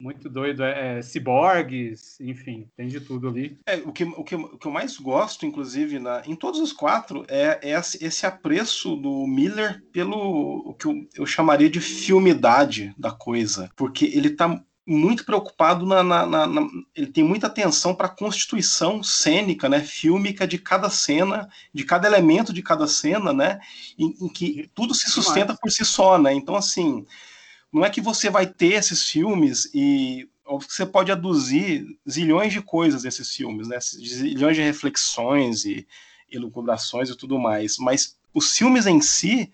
muito 0.01 0.29
doido. 0.29 0.65
É, 0.65 0.99
é, 0.99 1.03
ciborgues, 1.03 2.19
enfim, 2.21 2.67
tem 2.77 2.89
de 2.89 3.01
tudo 3.01 3.29
ali. 3.29 3.59
É, 3.67 3.77
o, 3.77 3.93
que, 3.93 4.05
o, 4.05 4.25
que, 4.25 4.35
o 4.35 4.59
que 4.59 4.67
eu 4.67 4.73
mais 4.73 4.97
gosto, 4.97 5.45
inclusive, 5.45 5.99
na, 5.99 6.23
em 6.27 6.35
todos 6.35 6.59
os 6.59 6.73
quatro, 6.73 7.25
é, 7.29 7.61
é 7.63 7.79
esse 7.79 8.27
apreço 8.27 8.97
do 8.97 9.27
Miller 9.27 9.83
pelo 9.93 10.71
o 10.71 10.75
que 10.75 10.87
eu, 10.87 11.09
eu 11.15 11.27
chamaria 11.27 11.69
de 11.69 11.81
filmidade 11.81 12.95
da 12.97 13.11
coisa. 13.11 13.71
Porque 13.77 14.07
ele 14.07 14.31
tá 14.31 14.63
muito 14.87 15.25
preocupado 15.25 15.87
na, 15.87 16.03
na, 16.03 16.27
na, 16.27 16.47
na, 16.47 16.69
ele 16.97 17.07
tem 17.07 17.23
muita 17.23 17.47
atenção 17.47 17.95
para 17.95 18.07
a 18.07 18.15
constituição 18.15 19.03
cênica, 19.03 19.69
né, 19.69 19.81
fílmica 19.81 20.49
de 20.49 20.59
cada 20.59 20.91
cena, 20.91 21.49
de 21.73 21.85
cada 21.85 22.09
elemento 22.09 22.53
de 22.53 22.61
cada 22.63 22.89
cena, 22.89 23.33
né, 23.33 23.61
em, 23.97 24.17
em 24.21 24.29
que 24.29 24.69
tudo 24.75 24.93
se 24.93 25.09
sustenta 25.09 25.55
por 25.55 25.71
si 25.71 25.85
só, 25.85 26.19
né. 26.19 26.33
Então 26.35 26.57
assim, 26.57 27.07
não 27.73 27.85
é 27.85 27.91
que 27.91 28.01
você 28.01 28.29
vai 28.29 28.47
ter 28.47 28.75
esses 28.75 29.09
filmes 29.09 29.71
e 29.75 30.29
você 30.45 30.85
pode 30.85 31.13
aduzir 31.13 31.87
zilhões 32.09 32.53
de 32.53 32.61
coisas 32.61 33.03
desses 33.03 33.31
filmes, 33.35 33.69
né? 33.69 33.79
Zilhões 33.81 34.57
de 34.57 34.63
reflexões 34.63 35.65
e 35.65 35.87
elucubrações 36.31 37.09
e 37.09 37.17
tudo 37.17 37.39
mais. 37.39 37.77
Mas 37.79 38.19
os 38.35 38.57
filmes 38.57 38.87
em 38.87 39.01
si, 39.01 39.51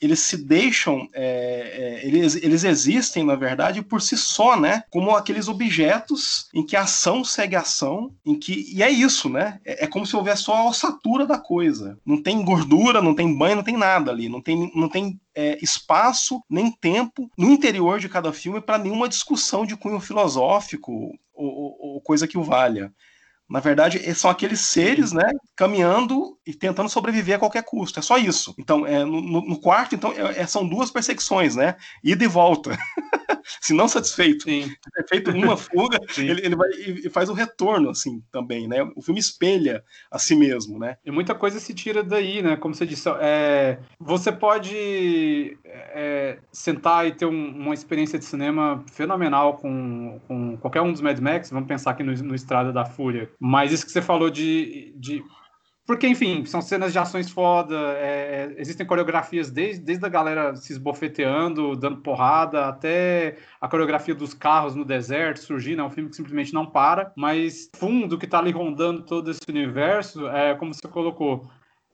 eles 0.00 0.20
se 0.20 0.36
deixam, 0.36 1.08
é, 1.14 2.00
é, 2.02 2.06
eles, 2.06 2.36
eles 2.36 2.64
existem, 2.64 3.24
na 3.24 3.34
verdade, 3.34 3.82
por 3.82 4.02
si 4.02 4.16
só, 4.16 4.58
né? 4.58 4.82
Como 4.90 5.10
aqueles 5.16 5.48
objetos 5.48 6.48
em 6.54 6.64
que 6.64 6.76
a 6.76 6.82
ação 6.82 7.24
segue 7.24 7.56
a 7.56 7.60
ação, 7.60 8.14
em 8.24 8.38
que. 8.38 8.66
E 8.74 8.82
é 8.82 8.90
isso, 8.90 9.28
né? 9.28 9.58
É, 9.64 9.84
é, 9.84 9.86
como 9.86 10.06
se 10.06 10.14
houvesse 10.14 10.42
só 10.42 10.54
a 10.54 10.68
ossatura 10.68 11.26
da 11.26 11.38
coisa. 11.38 11.98
Não 12.04 12.22
tem 12.22 12.44
gordura, 12.44 13.00
não 13.00 13.14
tem 13.14 13.36
banho, 13.36 13.56
não 13.56 13.64
tem 13.64 13.76
nada 13.76 14.10
ali. 14.10 14.28
Não 14.28 14.42
tem, 14.42 14.70
não 14.74 14.88
tem 14.88 15.18
é, 15.34 15.58
espaço 15.62 16.42
nem 16.48 16.70
tempo 16.70 17.30
no 17.36 17.50
interior 17.50 17.98
de 17.98 18.08
cada 18.08 18.32
filme 18.32 18.60
para 18.60 18.78
nenhuma 18.78 19.08
discussão 19.08 19.64
de 19.64 19.76
cunho 19.76 20.00
filosófico 20.00 20.92
ou, 21.34 21.48
ou, 21.48 21.76
ou 21.80 22.00
coisa 22.02 22.28
que 22.28 22.36
o 22.36 22.42
valha. 22.42 22.92
Na 23.48 23.60
verdade, 23.60 23.98
são 24.14 24.30
aqueles 24.30 24.60
seres, 24.60 25.12
né, 25.12 25.30
caminhando 25.54 26.36
e 26.44 26.52
tentando 26.52 26.88
sobreviver 26.88 27.36
a 27.36 27.38
qualquer 27.38 27.62
custo. 27.62 27.98
É 27.98 28.02
só 28.02 28.18
isso. 28.18 28.54
Então, 28.58 28.84
é, 28.86 29.04
no, 29.04 29.20
no 29.20 29.60
quarto, 29.60 29.94
então, 29.94 30.12
é, 30.12 30.40
é 30.40 30.46
são 30.46 30.68
duas 30.68 30.90
perseguições, 30.90 31.54
né? 31.54 31.76
Ida 32.02 32.24
e 32.24 32.28
volta. 32.28 32.76
Se 33.60 33.72
não 33.72 33.86
satisfeito, 33.86 34.44
Sim. 34.44 34.72
é 34.98 35.02
feito 35.08 35.30
uma 35.30 35.56
fuga, 35.56 36.00
ele, 36.18 36.44
ele, 36.44 36.56
vai 36.56 36.68
e 36.70 37.08
faz 37.08 37.28
o 37.28 37.32
retorno, 37.32 37.90
assim, 37.90 38.20
também, 38.32 38.66
né? 38.66 38.82
O 38.96 39.02
filme 39.02 39.20
espelha 39.20 39.84
a 40.10 40.18
si 40.18 40.34
mesmo, 40.34 40.78
né? 40.78 40.96
E 41.04 41.12
muita 41.12 41.34
coisa 41.34 41.60
se 41.60 41.72
tira 41.72 42.02
daí, 42.02 42.42
né? 42.42 42.56
Como 42.56 42.74
você 42.74 42.84
disse, 42.84 43.08
é, 43.20 43.78
você 44.00 44.32
pode 44.32 45.56
é, 45.64 46.38
sentar 46.50 47.06
e 47.06 47.12
ter 47.12 47.26
um, 47.26 47.48
uma 47.50 47.74
experiência 47.74 48.18
de 48.18 48.24
cinema 48.24 48.84
fenomenal 48.90 49.54
com, 49.58 50.20
com 50.26 50.56
qualquer 50.56 50.80
um 50.80 50.90
dos 50.90 51.00
Mad 51.00 51.18
Max. 51.20 51.50
Vamos 51.50 51.68
pensar 51.68 51.92
aqui 51.92 52.02
no, 52.02 52.12
no 52.12 52.34
Estrada 52.34 52.72
da 52.72 52.84
Fúria 52.84 53.30
mas 53.38 53.72
isso 53.72 53.84
que 53.84 53.92
você 53.92 54.02
falou 54.02 54.30
de. 54.30 54.94
de... 54.96 55.22
Porque, 55.86 56.08
enfim, 56.08 56.44
são 56.44 56.60
cenas 56.60 56.92
de 56.92 56.98
ações 56.98 57.30
foda, 57.30 57.76
é, 57.96 58.50
é, 58.56 58.60
existem 58.60 58.84
coreografias 58.84 59.52
desde, 59.52 59.84
desde 59.84 60.04
a 60.04 60.08
galera 60.08 60.56
se 60.56 60.72
esbofeteando, 60.72 61.76
dando 61.76 61.98
porrada, 61.98 62.66
até 62.66 63.36
a 63.60 63.68
coreografia 63.68 64.12
dos 64.12 64.34
carros 64.34 64.74
no 64.74 64.84
deserto 64.84 65.38
surgindo. 65.38 65.82
É 65.82 65.84
um 65.84 65.90
filme 65.90 66.10
que 66.10 66.16
simplesmente 66.16 66.52
não 66.52 66.66
para, 66.66 67.12
mas 67.16 67.70
fundo 67.76 68.18
que 68.18 68.26
tá 68.26 68.40
ali 68.40 68.50
rondando 68.50 69.02
todo 69.02 69.30
esse 69.30 69.42
universo, 69.48 70.26
é 70.26 70.56
como 70.56 70.74
você 70.74 70.88
colocou, 70.88 71.48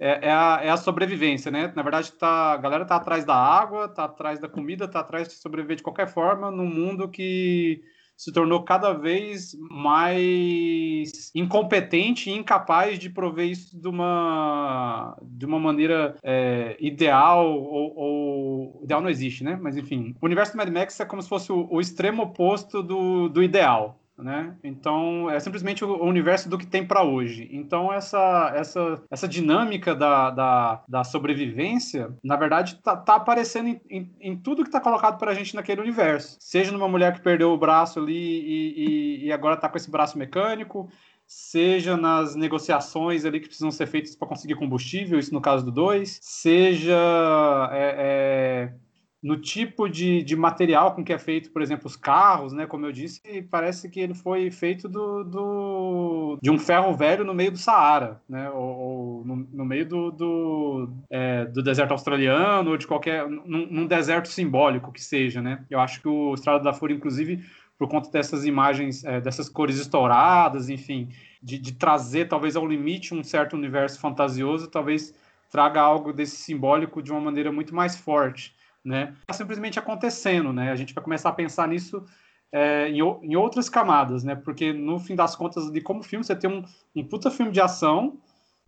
é, 0.05 0.26
é, 0.28 0.33
a, 0.33 0.61
é, 0.62 0.68
a, 0.68 0.76
sobrevivência, 0.76 1.48
né? 1.48 1.72
Na 1.76 1.83
verdade, 1.83 2.12
tá, 2.14 2.55
a 2.55 2.57
galera 2.57 2.85
tá 2.85 2.96
atrás 2.96 3.24
da 3.24 3.37
água, 3.37 3.88
tá 3.88 4.05
atrás 4.05 4.40
da 4.40 4.48
comida, 4.48 4.88
tá 4.88 4.98
atrás 4.98 5.28
de 5.28 5.35
sobreviver 5.35 5.76
de 5.76 5.83
qualquer 5.85 6.09
forma 6.09 6.50
num 6.50 6.66
mundo 6.66 7.09
que 7.09 7.85
se 8.16 8.33
tornou 8.33 8.62
cada 8.62 8.92
vez 8.92 9.57
mais 9.70 11.31
incompetente 11.35 12.31
e 12.31 12.35
incapaz 12.35 12.98
de 12.98 13.11
prover 13.11 13.48
isso 13.48 13.79
de 13.79 13.88
uma, 13.88 15.16
de 15.22 15.44
uma 15.46 15.59
maneira 15.59 16.16
é, 16.22 16.77
ideal 16.81 17.53
ou, 17.53 17.96
ou, 17.96 18.81
Ideal 18.85 19.01
não 19.01 19.11
existe, 19.11 19.44
né? 19.44 19.59
Mas 19.61 19.77
enfim, 19.77 20.14
o 20.20 20.27
universo 20.27 20.53
do 20.53 20.57
Mad 20.57 20.68
Max 20.68 20.98
é 20.98 21.05
como 21.05 21.22
se 21.22 21.29
fosse 21.29 21.53
o, 21.53 21.68
o 21.70 21.81
extremo 21.81 22.22
oposto 22.25 22.83
do, 22.83 23.29
do 23.29 23.42
ideal 23.42 24.02
né? 24.18 24.57
Então 24.62 25.31
é 25.31 25.40
simplesmente 25.40 25.85
o 25.85 26.05
universo 26.05 26.48
do 26.48 26.59
que 26.59 26.66
tem 26.66 26.87
para 26.87 27.03
hoje. 27.03 27.48
Então 27.51 27.92
essa 27.92 28.53
essa 28.55 29.03
essa 29.11 29.29
dinâmica 29.29 29.94
da, 29.94 30.31
da, 30.31 30.85
da 30.88 31.05
sobrevivência, 31.05 32.14
na 32.22 32.37
verdade, 32.37 32.81
tá, 32.83 32.96
tá 32.96 33.16
aparecendo 33.16 33.68
em, 33.68 33.81
em, 33.90 34.14
em 34.20 34.37
tudo 34.37 34.64
que 34.64 34.70
tá 34.70 34.81
colocado 34.81 35.18
para 35.18 35.31
a 35.31 35.35
gente 35.35 35.55
naquele 35.55 35.81
universo. 35.81 36.37
Seja 36.40 36.72
numa 36.72 36.88
mulher 36.88 37.14
que 37.14 37.22
perdeu 37.22 37.51
o 37.51 37.59
braço 37.59 37.98
ali 37.98 38.12
e, 38.12 39.25
e, 39.25 39.27
e 39.27 39.33
agora 39.33 39.57
tá 39.57 39.68
com 39.68 39.77
esse 39.77 39.90
braço 39.90 40.18
mecânico, 40.18 40.88
seja 41.27 41.96
nas 41.96 42.35
negociações 42.35 43.25
ali 43.25 43.40
que 43.40 43.46
precisam 43.46 43.70
ser 43.70 43.87
feitas 43.87 44.14
para 44.14 44.29
conseguir 44.29 44.55
combustível, 44.55 45.18
isso 45.18 45.33
no 45.33 45.40
caso 45.40 45.64
do 45.64 45.72
2, 45.72 46.18
seja 46.20 47.70
é, 47.72 47.94
é, 47.98 48.75
no 49.23 49.37
tipo 49.37 49.89
de, 49.89 50.21
de 50.25 50.35
material 50.35 50.95
com 50.95 51.05
que 51.05 51.13
é 51.13 51.19
feito, 51.19 51.53
por 51.53 51.63
exemplo, 51.63 51.87
os 51.87 51.95
carros, 51.95 52.53
né? 52.53 52.67
Como 52.67 52.85
eu 52.85 52.91
disse, 52.91 53.21
parece 53.49 53.89
que 53.89 54.01
ele 54.01 54.15
foi 54.15 54.51
feito 54.51 54.89
do, 54.89 55.23
do 55.23 56.39
de 56.43 56.51
um 56.51 56.59
ferro 56.59 56.93
velho 56.97 57.25
no 57.25 57.33
meio 57.33 57.53
do 57.53 57.59
Saara, 57.59 58.21
né? 58.29 58.51
Ou, 58.51 58.61
ou 58.61 59.25
no, 59.25 59.37
no, 59.53 59.65
meio 59.65 59.87
do, 59.87 60.11
do, 60.11 60.89
é, 61.09 61.45
do, 61.45 61.63
deserto 61.63 61.93
australiano, 61.93 62.73
ou 62.73 62.77
de 62.77 62.85
qualquer. 62.85 63.29
Num, 63.29 63.67
num, 63.71 63.87
deserto 63.87 64.27
simbólico 64.27 64.91
que 64.91 65.01
seja, 65.01 65.41
né? 65.41 65.65
Eu 65.71 65.79
acho 65.79 66.03
que 66.03 66.09
o 66.09 66.35
Estrada 66.35 66.65
da 66.65 66.73
Fúria, 66.73 66.95
inclusive, 66.95 67.45
por 67.79 67.89
conta 67.89 68.11
dessas 68.11 68.45
imagens, 68.45 69.05
é, 69.05 69.21
dessas 69.21 69.49
cores 69.49 69.79
estouradas, 69.79 70.69
enfim, 70.69 71.11
de, 71.41 71.59
de 71.59 71.73
trazer 71.75 72.27
talvez 72.27 72.57
ao 72.57 72.67
limite 72.67 73.15
um 73.15 73.23
certo 73.23 73.55
universo 73.55 74.01
fantasioso, 74.01 74.69
talvez 74.69 75.15
traga 75.49 75.81
algo 75.81 76.13
desse 76.13 76.37
simbólico 76.39 77.01
de 77.01 77.13
uma 77.13 77.21
maneira 77.21 77.53
muito 77.53 77.73
mais 77.73 77.97
forte 77.97 78.53
né? 78.85 79.14
Está 79.21 79.33
simplesmente 79.33 79.79
acontecendo, 79.79 80.53
né? 80.53 80.71
A 80.71 80.77
gente 80.77 80.95
vai 80.95 81.03
começar 81.03 81.29
a 81.29 81.33
pensar 81.33 81.68
nisso 81.68 82.05
é, 82.53 82.88
em, 82.88 82.99
em, 82.99 83.37
outras 83.37 83.68
camadas, 83.68 84.25
né? 84.25 84.35
Porque 84.35 84.73
no 84.73 84.99
fim 84.99 85.14
das 85.14 85.35
contas, 85.35 85.71
de 85.71 85.81
como 85.81 86.03
filme, 86.03 86.25
você 86.25 86.37
tem 86.37 86.51
um, 86.51 86.62
um 86.95 87.05
puta 87.05 87.31
filme 87.31 87.53
de 87.53 87.61
ação 87.61 88.18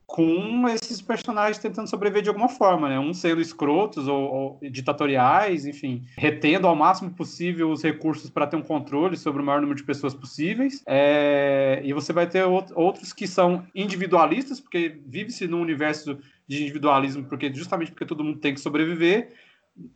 com 0.07 0.68
esses 0.68 1.00
personagens 1.00 1.59
tentando 1.59 1.88
sobreviver 1.88 2.22
de 2.22 2.29
alguma 2.29 2.48
forma, 2.48 2.88
né? 2.88 2.98
Uns 2.98 3.18
sendo 3.18 3.40
escrotos 3.40 4.07
ou, 4.07 4.22
ou 4.22 4.70
ditatoriais, 4.70 5.66
enfim, 5.66 6.03
retendo 6.16 6.66
ao 6.66 6.77
máximo 6.77 7.11
possível 7.11 7.70
os 7.70 7.83
recursos 7.83 8.31
para 8.31 8.46
ter 8.46 8.57
um 8.57 8.62
controle 8.62 9.16
sobre 9.16 9.42
o 9.42 9.44
maior 9.44 9.61
número 9.61 9.77
de 9.77 9.85
pessoas 9.85 10.14
possíveis. 10.14 10.83
É... 10.87 11.81
E 11.85 11.92
você 11.92 12.12
vai 12.12 12.29
ter 12.29 12.44
outros 12.44 13.12
que 13.12 13.27
são 13.27 13.66
individualistas, 13.74 14.61
porque 14.61 15.00
vive-se 15.07 15.46
num 15.46 15.61
universo 15.61 16.18
de 16.46 16.62
individualismo, 16.62 17.24
porque 17.24 17.53
justamente 17.53 17.90
porque 17.90 18.05
todo 18.05 18.22
mundo 18.22 18.38
tem 18.38 18.53
que 18.53 18.61
sobreviver 18.61 19.33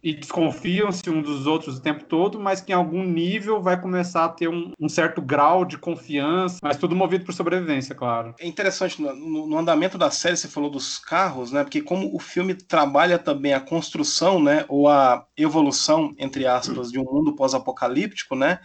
e 0.02 0.14
desconfiam-se 0.14 1.08
um 1.08 1.22
dos 1.22 1.46
outros 1.46 1.78
o 1.78 1.82
tempo 1.82 2.04
todo, 2.04 2.38
mas 2.40 2.60
que 2.60 2.72
em 2.72 2.74
algum 2.74 3.04
nível 3.04 3.62
vai 3.62 3.80
começar 3.80 4.24
a 4.24 4.28
ter 4.28 4.48
um, 4.48 4.72
um 4.78 4.88
certo 4.88 5.22
grau 5.22 5.64
de 5.64 5.78
confiança, 5.78 6.58
mas 6.62 6.76
tudo 6.76 6.96
movido 6.96 7.24
por 7.24 7.32
sobrevivência, 7.32 7.94
claro. 7.94 8.34
É 8.40 8.46
interessante, 8.46 9.00
no, 9.00 9.46
no, 9.46 9.58
andamento 9.58 9.96
da 9.96 10.10
série 10.10 10.36
você 10.36 10.48
falou 10.48 10.70
dos 10.70 10.98
carros, 10.98 11.52
né? 11.52 11.62
Porque 11.62 11.80
como 11.80 12.14
o 12.14 12.18
filme 12.18 12.54
trabalha 12.54 13.18
também 13.18 13.52
a 13.52 13.60
construção, 13.60 14.42
né? 14.42 14.64
Ou 14.68 14.88
a 14.88 15.24
evolução, 15.36 16.12
entre 16.18 16.46
aspas, 16.46 16.90
de 16.90 16.98
um 16.98 17.04
mundo 17.04 17.34
pós-apocalíptico, 17.34 18.34
né? 18.34 18.60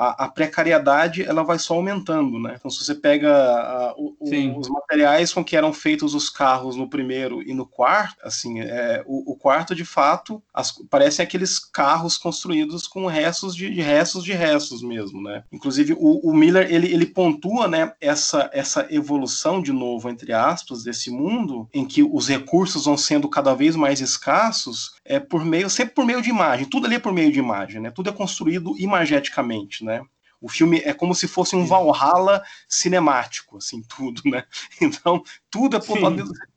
A, 0.00 0.24
a, 0.24 0.28
precariedade 0.28 1.22
ela 1.22 1.44
vai 1.44 1.58
só 1.58 1.74
aumentando, 1.74 2.38
né? 2.38 2.54
Então, 2.58 2.70
se 2.70 2.82
você 2.82 2.94
pega 2.94 3.30
a, 3.30 3.94
o, 3.98 4.16
os 4.58 4.68
materiais 4.70 5.30
com 5.30 5.44
que 5.44 5.54
eram 5.54 5.74
feitos 5.74 6.14
os 6.14 6.30
carros 6.30 6.74
no 6.74 6.88
primeiro 6.88 7.42
e 7.42 7.52
no 7.52 7.66
quarto, 7.66 8.16
assim, 8.24 8.60
é, 8.60 9.04
o, 9.06 9.32
o 9.32 9.36
quarto 9.36 9.74
de 9.74 9.84
fato 9.84 10.42
as, 10.54 10.72
parecem 10.88 11.22
aqueles 11.22 11.58
carros 11.58 12.16
construídos 12.16 12.86
com 12.86 13.04
restos 13.04 13.54
de, 13.54 13.68
de, 13.68 13.82
restos 13.82 14.24
de 14.24 14.32
restos 14.32 14.82
mesmo, 14.82 15.22
né? 15.22 15.44
Inclusive 15.52 15.92
o, 15.92 16.30
o, 16.30 16.34
Miller 16.34 16.72
ele, 16.72 16.90
ele 16.90 17.04
pontua, 17.04 17.68
né, 17.68 17.92
essa 18.00 18.48
essa 18.54 18.86
evolução 18.90 19.60
de 19.60 19.72
novo 19.72 20.08
entre 20.08 20.32
aspas 20.32 20.82
desse 20.82 21.10
mundo 21.10 21.68
em 21.74 21.84
que 21.84 22.02
os 22.02 22.26
recursos 22.26 22.86
vão 22.86 22.96
sendo 22.96 23.28
cada 23.28 23.54
vez 23.54 23.76
mais 23.76 24.00
escassos, 24.00 24.94
é 25.04 25.18
por 25.18 25.44
meio 25.44 25.68
sempre 25.70 25.94
por 25.94 26.04
meio 26.04 26.22
de 26.22 26.30
imagem, 26.30 26.66
tudo 26.66 26.86
ali 26.86 26.96
é 26.96 27.00
por 27.00 27.12
meio 27.12 27.32
de 27.32 27.38
imagem, 27.38 27.80
né? 27.80 27.90
Tudo 27.90 28.10
é 28.10 28.12
construído 28.12 28.74
imageticamente, 28.78 29.84
né? 29.84 30.02
O 30.40 30.48
filme 30.48 30.80
é 30.84 30.94
como 30.94 31.14
se 31.14 31.28
fosse 31.28 31.54
um 31.54 31.66
Valhalla 31.66 32.42
cinemático, 32.68 33.58
assim, 33.58 33.82
tudo, 33.96 34.22
né? 34.24 34.44
Então, 34.80 35.22
tudo 35.50 35.76
é 35.76 35.80
por 35.80 35.98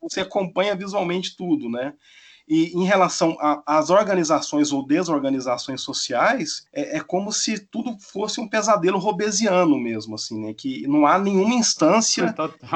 você 0.01 0.21
acompanha 0.21 0.75
visualmente 0.75 1.35
tudo, 1.35 1.69
né? 1.69 1.93
E 2.47 2.77
em 2.77 2.83
relação 2.83 3.37
às 3.65 3.89
organizações 3.89 4.73
ou 4.73 4.85
desorganizações 4.85 5.81
sociais, 5.81 6.67
é, 6.73 6.97
é, 6.97 6.99
como 6.99 7.31
se 7.31 7.57
tudo 7.57 7.97
fosse 7.99 8.41
um 8.41 8.49
pesadelo 8.49 8.99
robesiano 8.99 9.79
mesmo, 9.79 10.15
assim, 10.15 10.41
né? 10.41 10.53
Que 10.53 10.85
não 10.85 11.07
há 11.07 11.17
nenhuma 11.17 11.55
instância 11.55 12.35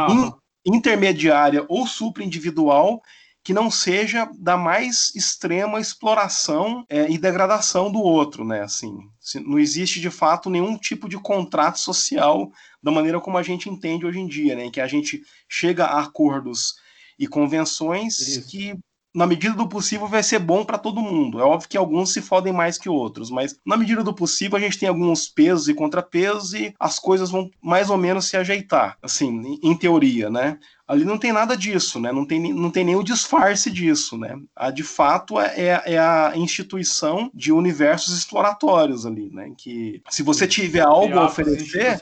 in, 0.09 0.31
intermediária 0.65 1.65
ou 1.67 1.85
supra-individual 1.85 3.01
que 3.47 3.53
não 3.53 3.71
seja 3.71 4.29
da 4.37 4.57
mais 4.57 5.15
extrema 5.15 5.79
exploração 5.79 6.85
é, 6.89 7.09
e 7.09 7.17
degradação 7.17 7.89
do 7.89 7.99
outro, 7.99 8.43
né? 8.43 8.59
Assim, 8.61 8.93
não 9.35 9.57
existe 9.57 10.01
de 10.01 10.09
fato 10.09 10.49
nenhum 10.49 10.77
tipo 10.77 11.07
de 11.07 11.17
contrato 11.17 11.79
social 11.79 12.51
da 12.83 12.91
maneira 12.91 13.21
como 13.21 13.37
a 13.37 13.43
gente 13.43 13.69
entende 13.69 14.05
hoje 14.05 14.19
em 14.19 14.27
dia, 14.27 14.53
né? 14.53 14.65
Em 14.65 14.69
que 14.69 14.81
a 14.81 14.87
gente 14.87 15.21
chega 15.47 15.85
a 15.85 16.01
acordos 16.01 16.75
e 17.17 17.25
convenções 17.25 18.19
Isso. 18.19 18.49
que 18.49 18.77
na 19.15 19.25
medida 19.25 19.55
do 19.55 19.69
possível 19.69 20.07
vai 20.07 20.21
ser 20.21 20.39
bom 20.39 20.65
para 20.65 20.77
todo 20.77 21.01
mundo. 21.01 21.39
É 21.39 21.43
óbvio 21.43 21.69
que 21.69 21.77
alguns 21.77 22.11
se 22.11 22.21
fodem 22.21 22.51
mais 22.51 22.77
que 22.77 22.89
outros, 22.89 23.31
mas 23.31 23.57
na 23.65 23.77
medida 23.77 24.03
do 24.03 24.13
possível 24.13 24.57
a 24.57 24.61
gente 24.61 24.77
tem 24.77 24.89
alguns 24.89 25.29
pesos 25.29 25.69
e 25.69 25.73
contrapesos 25.73 26.53
e 26.53 26.73
as 26.77 26.99
coisas 26.99 27.31
vão 27.31 27.49
mais 27.61 27.89
ou 27.89 27.97
menos 27.97 28.25
se 28.25 28.35
ajeitar, 28.35 28.97
assim, 29.01 29.57
em 29.63 29.73
teoria, 29.73 30.29
né? 30.29 30.59
Ali 30.87 31.03
não 31.03 31.17
tem 31.17 31.33
nada 31.33 31.57
disso, 31.57 31.99
né? 31.99 32.11
Não 32.11 32.25
tem, 32.25 32.53
não 32.53 32.71
tem 32.71 32.85
nenhum 32.85 33.03
disfarce 33.03 33.69
disso, 33.69 34.17
né? 34.17 34.39
A, 34.55 34.71
de 34.71 34.83
fato 34.83 35.39
é, 35.39 35.53
é, 35.57 35.93
é 35.93 35.99
a 35.99 36.31
instituição 36.35 37.29
de 37.33 37.51
universos 37.51 38.17
exploratórios 38.17 39.05
ali, 39.05 39.29
né? 39.29 39.51
Que 39.57 40.01
se 40.09 40.23
você 40.23 40.47
tiver 40.47 40.81
algo 40.81 41.19
a 41.19 41.25
oferecer, 41.25 41.99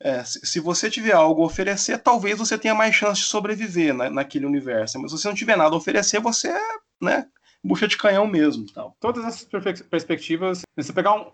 é, 0.00 0.24
se, 0.24 0.44
se, 0.44 0.60
você 0.60 0.90
tiver 0.90 1.12
algo 1.12 1.42
a 1.42 1.46
oferecer, 1.46 1.98
talvez 1.98 2.36
você 2.36 2.58
tenha 2.58 2.74
mais 2.74 2.94
chance 2.94 3.20
de 3.20 3.26
sobreviver 3.26 3.94
na, 3.94 4.10
naquele 4.10 4.44
universo. 4.44 4.98
Mas 4.98 5.12
se 5.12 5.18
você 5.18 5.28
não 5.28 5.34
tiver 5.34 5.56
nada 5.56 5.74
a 5.74 5.78
oferecer, 5.78 6.20
você 6.20 6.48
é, 6.48 6.68
né? 7.00 7.26
Bucha 7.64 7.88
de 7.88 7.96
canhão 7.96 8.26
mesmo. 8.26 8.66
Tal. 8.72 8.94
Todas 9.00 9.24
essas 9.24 9.48
perspectivas, 9.84 10.62
você 10.76 10.92
pegar 10.92 11.14
um. 11.14 11.26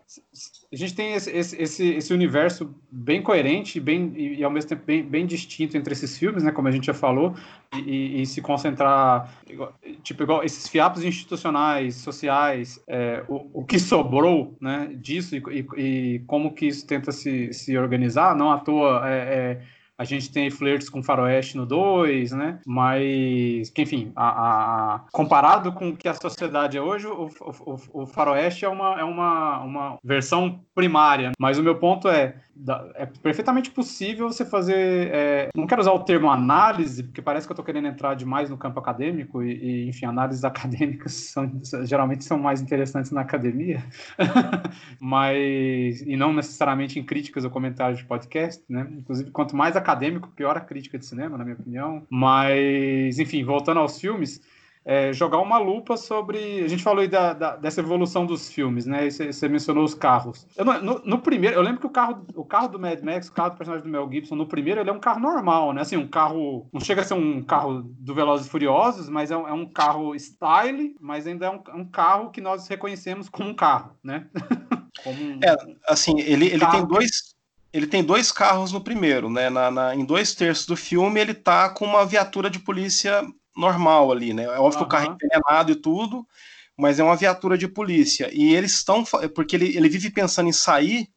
A 0.73 0.77
gente 0.77 0.95
tem 0.95 1.15
esse, 1.15 1.31
esse, 1.31 1.89
esse 1.89 2.15
universo 2.15 2.73
bem 2.91 3.21
coerente 3.21 3.81
bem, 3.81 4.13
e, 4.15 4.39
e 4.39 4.45
ao 4.45 4.51
mesmo 4.51 4.69
tempo 4.69 4.85
bem, 4.87 5.03
bem 5.03 5.27
distinto 5.27 5.77
entre 5.77 5.93
esses 5.93 6.17
filmes, 6.17 6.45
né, 6.45 6.53
como 6.53 6.69
a 6.69 6.71
gente 6.71 6.87
já 6.87 6.95
falou, 6.95 7.35
e, 7.75 7.81
e, 7.81 8.23
e 8.23 8.27
se 8.27 8.41
concentrar, 8.41 9.35
tipo, 10.05 10.23
igual 10.23 10.45
esses 10.45 10.69
fiapos 10.69 11.03
institucionais, 11.03 11.97
sociais, 11.97 12.81
é, 12.87 13.25
o, 13.29 13.61
o 13.61 13.65
que 13.65 13.81
sobrou 13.81 14.57
né, 14.61 14.93
disso 14.95 15.37
e, 15.37 15.67
e, 15.77 16.19
como 16.27 16.55
que 16.55 16.67
isso 16.67 16.87
tenta 16.87 17.11
se, 17.11 17.53
se 17.53 17.77
organizar, 17.77 18.37
não 18.37 18.53
à 18.53 18.59
toa. 18.59 19.03
É, 19.09 19.19
é, 19.19 19.80
a 20.01 20.05
gente 20.05 20.33
tem 20.33 20.51
flirts 20.51 20.89
com 20.89 21.03
faroeste 21.03 21.59
no 21.59 21.67
2, 21.67 22.33
né? 22.33 22.59
Mas, 22.67 23.71
enfim, 23.77 24.11
a, 24.17 24.95
a, 24.95 25.01
comparado 25.13 25.73
com 25.73 25.91
o 25.91 25.97
que 25.97 26.09
a 26.09 26.15
sociedade 26.15 26.79
é 26.79 26.81
hoje, 26.81 27.07
o, 27.07 27.27
o, 27.27 27.77
o, 27.93 28.07
faroeste 28.07 28.65
é 28.65 28.69
uma, 28.71 28.99
é 28.99 29.05
uma, 29.05 29.61
uma 29.61 29.99
versão 30.03 30.65
primária. 30.75 31.33
Mas 31.39 31.59
o 31.59 31.63
meu 31.63 31.75
ponto 31.75 32.09
é, 32.09 32.35
é 32.95 33.07
perfeitamente 33.07 33.71
possível 33.71 34.29
você 34.29 34.45
fazer. 34.45 35.11
É, 35.13 35.49
não 35.55 35.67
quero 35.67 35.81
usar 35.81 35.93
o 35.93 36.05
termo 36.05 36.31
análise, 36.31 37.03
porque 37.03 37.23
parece 37.23 37.47
que 37.47 37.53
eu 37.53 37.55
estou 37.55 37.65
querendo 37.65 37.89
entrar 37.89 38.15
demais 38.15 38.51
no 38.51 38.57
campo 38.57 38.79
acadêmico, 38.79 39.43
e, 39.43 39.53
e 39.53 39.89
enfim, 39.89 40.07
análises 40.07 40.45
acadêmicas 40.45 41.13
são, 41.13 41.51
geralmente 41.85 42.25
são 42.25 42.39
mais 42.39 42.61
interessantes 42.61 43.11
na 43.11 43.23
academia, 43.23 43.83
mas. 45.01 46.03
e 46.03 46.17
não 46.17 46.33
necessariamente 46.33 46.99
em 46.99 47.05
críticas 47.05 47.45
ou 47.45 47.51
comentários 47.51 47.99
de 47.99 48.05
podcast, 48.05 48.63
né? 48.69 48.87
Inclusive, 48.91 49.31
quanto 49.31 49.57
mais 49.57 49.77
acadêmico, 49.77 50.29
pior 50.29 50.57
a 50.57 50.61
crítica 50.61 50.99
de 50.99 51.07
cinema, 51.07 51.37
na 51.39 51.45
minha 51.45 51.57
opinião. 51.57 52.07
Mas, 52.11 53.19
enfim, 53.19 53.45
voltando 53.45 53.81
aos 53.81 54.01
filmes 54.01 54.41
é, 54.85 55.13
jogar 55.13 55.39
uma 55.39 55.59
lupa 55.59 55.97
sobre. 55.97 56.65
A 56.65 56.69
gente 56.69 56.83
falou 56.83 57.01
aí 57.01 57.09
da, 57.09 57.33
da, 57.33 57.57
dessa 57.57 57.81
evolução 57.81 58.25
dos 58.25 58.51
filmes, 58.51 58.87
né? 58.87 59.11
Você, 59.11 59.33
você 59.33 59.49
mencionou 59.49 59.85
os 59.85 59.95
carros. 59.95 60.47
No, 60.83 61.01
no, 61.05 61.19
primeiro, 61.19 61.57
eu 61.57 61.63
lembro 61.63 61.81
que 61.81 61.87
o 61.87 61.91
carro, 61.91 62.25
o 62.35 62.45
carro 62.45 62.69
do 62.69 62.79
Mad 62.79 63.01
Max, 63.03 63.29
o 63.29 63.33
carro 63.33 63.51
do 63.51 63.57
personagem 63.57 63.85
do 63.85 63.91
Mel 63.91 64.09
Gibson, 64.11 64.35
no 64.35 64.47
primeiro, 64.47 64.81
ele 64.81 64.91
é 64.91 64.93
um 64.93 65.01
carro 65.01 65.21
normal, 65.21 65.73
né? 65.73 65.83
Assim, 65.83 65.97
um 65.97 66.09
carro. 66.09 66.67
Não 66.73 66.81
chega 66.81 67.03
a 67.03 67.05
ser 67.05 67.15
um 67.15 67.43
carro 67.43 67.83
do 67.83 68.15
Velozes 68.15 68.47
e 68.47 68.51
Furiosos, 68.51 69.09
mas 69.09 69.31
é 69.31 69.37
um, 69.37 69.47
é 69.47 69.53
um 69.53 69.67
carro 69.67 70.15
style, 70.15 70.97
mas 70.99 71.27
ainda 71.27 71.47
é 71.47 71.51
um, 71.51 71.81
um, 71.81 71.85
carro 71.85 72.31
que 72.31 72.41
nós 72.41 72.67
reconhecemos 72.67 73.29
como 73.29 73.51
um 73.51 73.55
carro, 73.55 73.93
né? 74.03 74.27
como 75.05 75.45
é, 75.45 75.57
assim, 75.89 76.19
ele, 76.21 76.47
ele 76.47 76.67
tem 76.67 76.87
dois 76.87 77.31
ele 77.73 77.87
tem 77.87 78.03
dois 78.03 78.33
carros 78.33 78.73
no 78.73 78.81
primeiro, 78.81 79.31
né? 79.31 79.49
Na, 79.49 79.71
na, 79.71 79.95
em 79.95 80.05
dois 80.05 80.35
terços 80.35 80.67
do 80.67 80.77
filme, 80.77 81.21
ele 81.21 81.35
tá 81.35 81.69
com 81.69 81.85
uma 81.85 82.05
viatura 82.05 82.51
de 82.51 82.59
polícia 82.59 83.23
normal 83.61 84.11
ali, 84.11 84.33
né? 84.33 84.45
É 84.45 84.59
óbvio 84.59 84.65
uhum. 84.65 84.71
que 84.79 84.83
o 84.83 84.87
carro 84.89 85.11
é 85.11 85.15
envenenado 85.15 85.73
e 85.73 85.77
tudo, 85.77 86.27
mas 86.77 86.99
é 86.99 87.05
uma 87.05 87.17
viatura 87.17 87.57
de 87.59 87.69
polícia. 87.69 88.31
E 88.33 88.55
eles 88.55 88.73
estão. 88.73 89.05
Porque 89.35 89.55
ele, 89.55 89.77
ele 89.77 89.89
vive 89.89 90.11
pensando 90.11 90.49
em 90.49 90.53
sair 90.53 91.09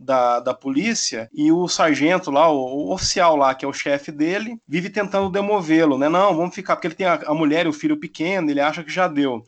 da, 0.00 0.40
da 0.40 0.54
polícia 0.54 1.28
e 1.32 1.52
o 1.52 1.68
sargento 1.68 2.30
lá, 2.30 2.50
o, 2.50 2.56
o 2.56 2.92
oficial 2.92 3.36
lá, 3.36 3.54
que 3.54 3.66
é 3.66 3.68
o 3.68 3.72
chefe 3.72 4.10
dele, 4.10 4.58
vive 4.66 4.88
tentando 4.88 5.28
demovê-lo, 5.28 5.98
né? 5.98 6.08
Não, 6.08 6.34
vamos 6.34 6.54
ficar, 6.54 6.74
porque 6.74 6.86
ele 6.88 6.94
tem 6.94 7.06
a, 7.06 7.20
a, 7.26 7.34
mulher 7.34 7.66
e 7.66 7.68
o 7.68 7.72
filho 7.72 8.00
pequeno, 8.00 8.50
ele 8.50 8.60
acha 8.60 8.82
que 8.82 8.90
já 8.90 9.06
deu. 9.06 9.44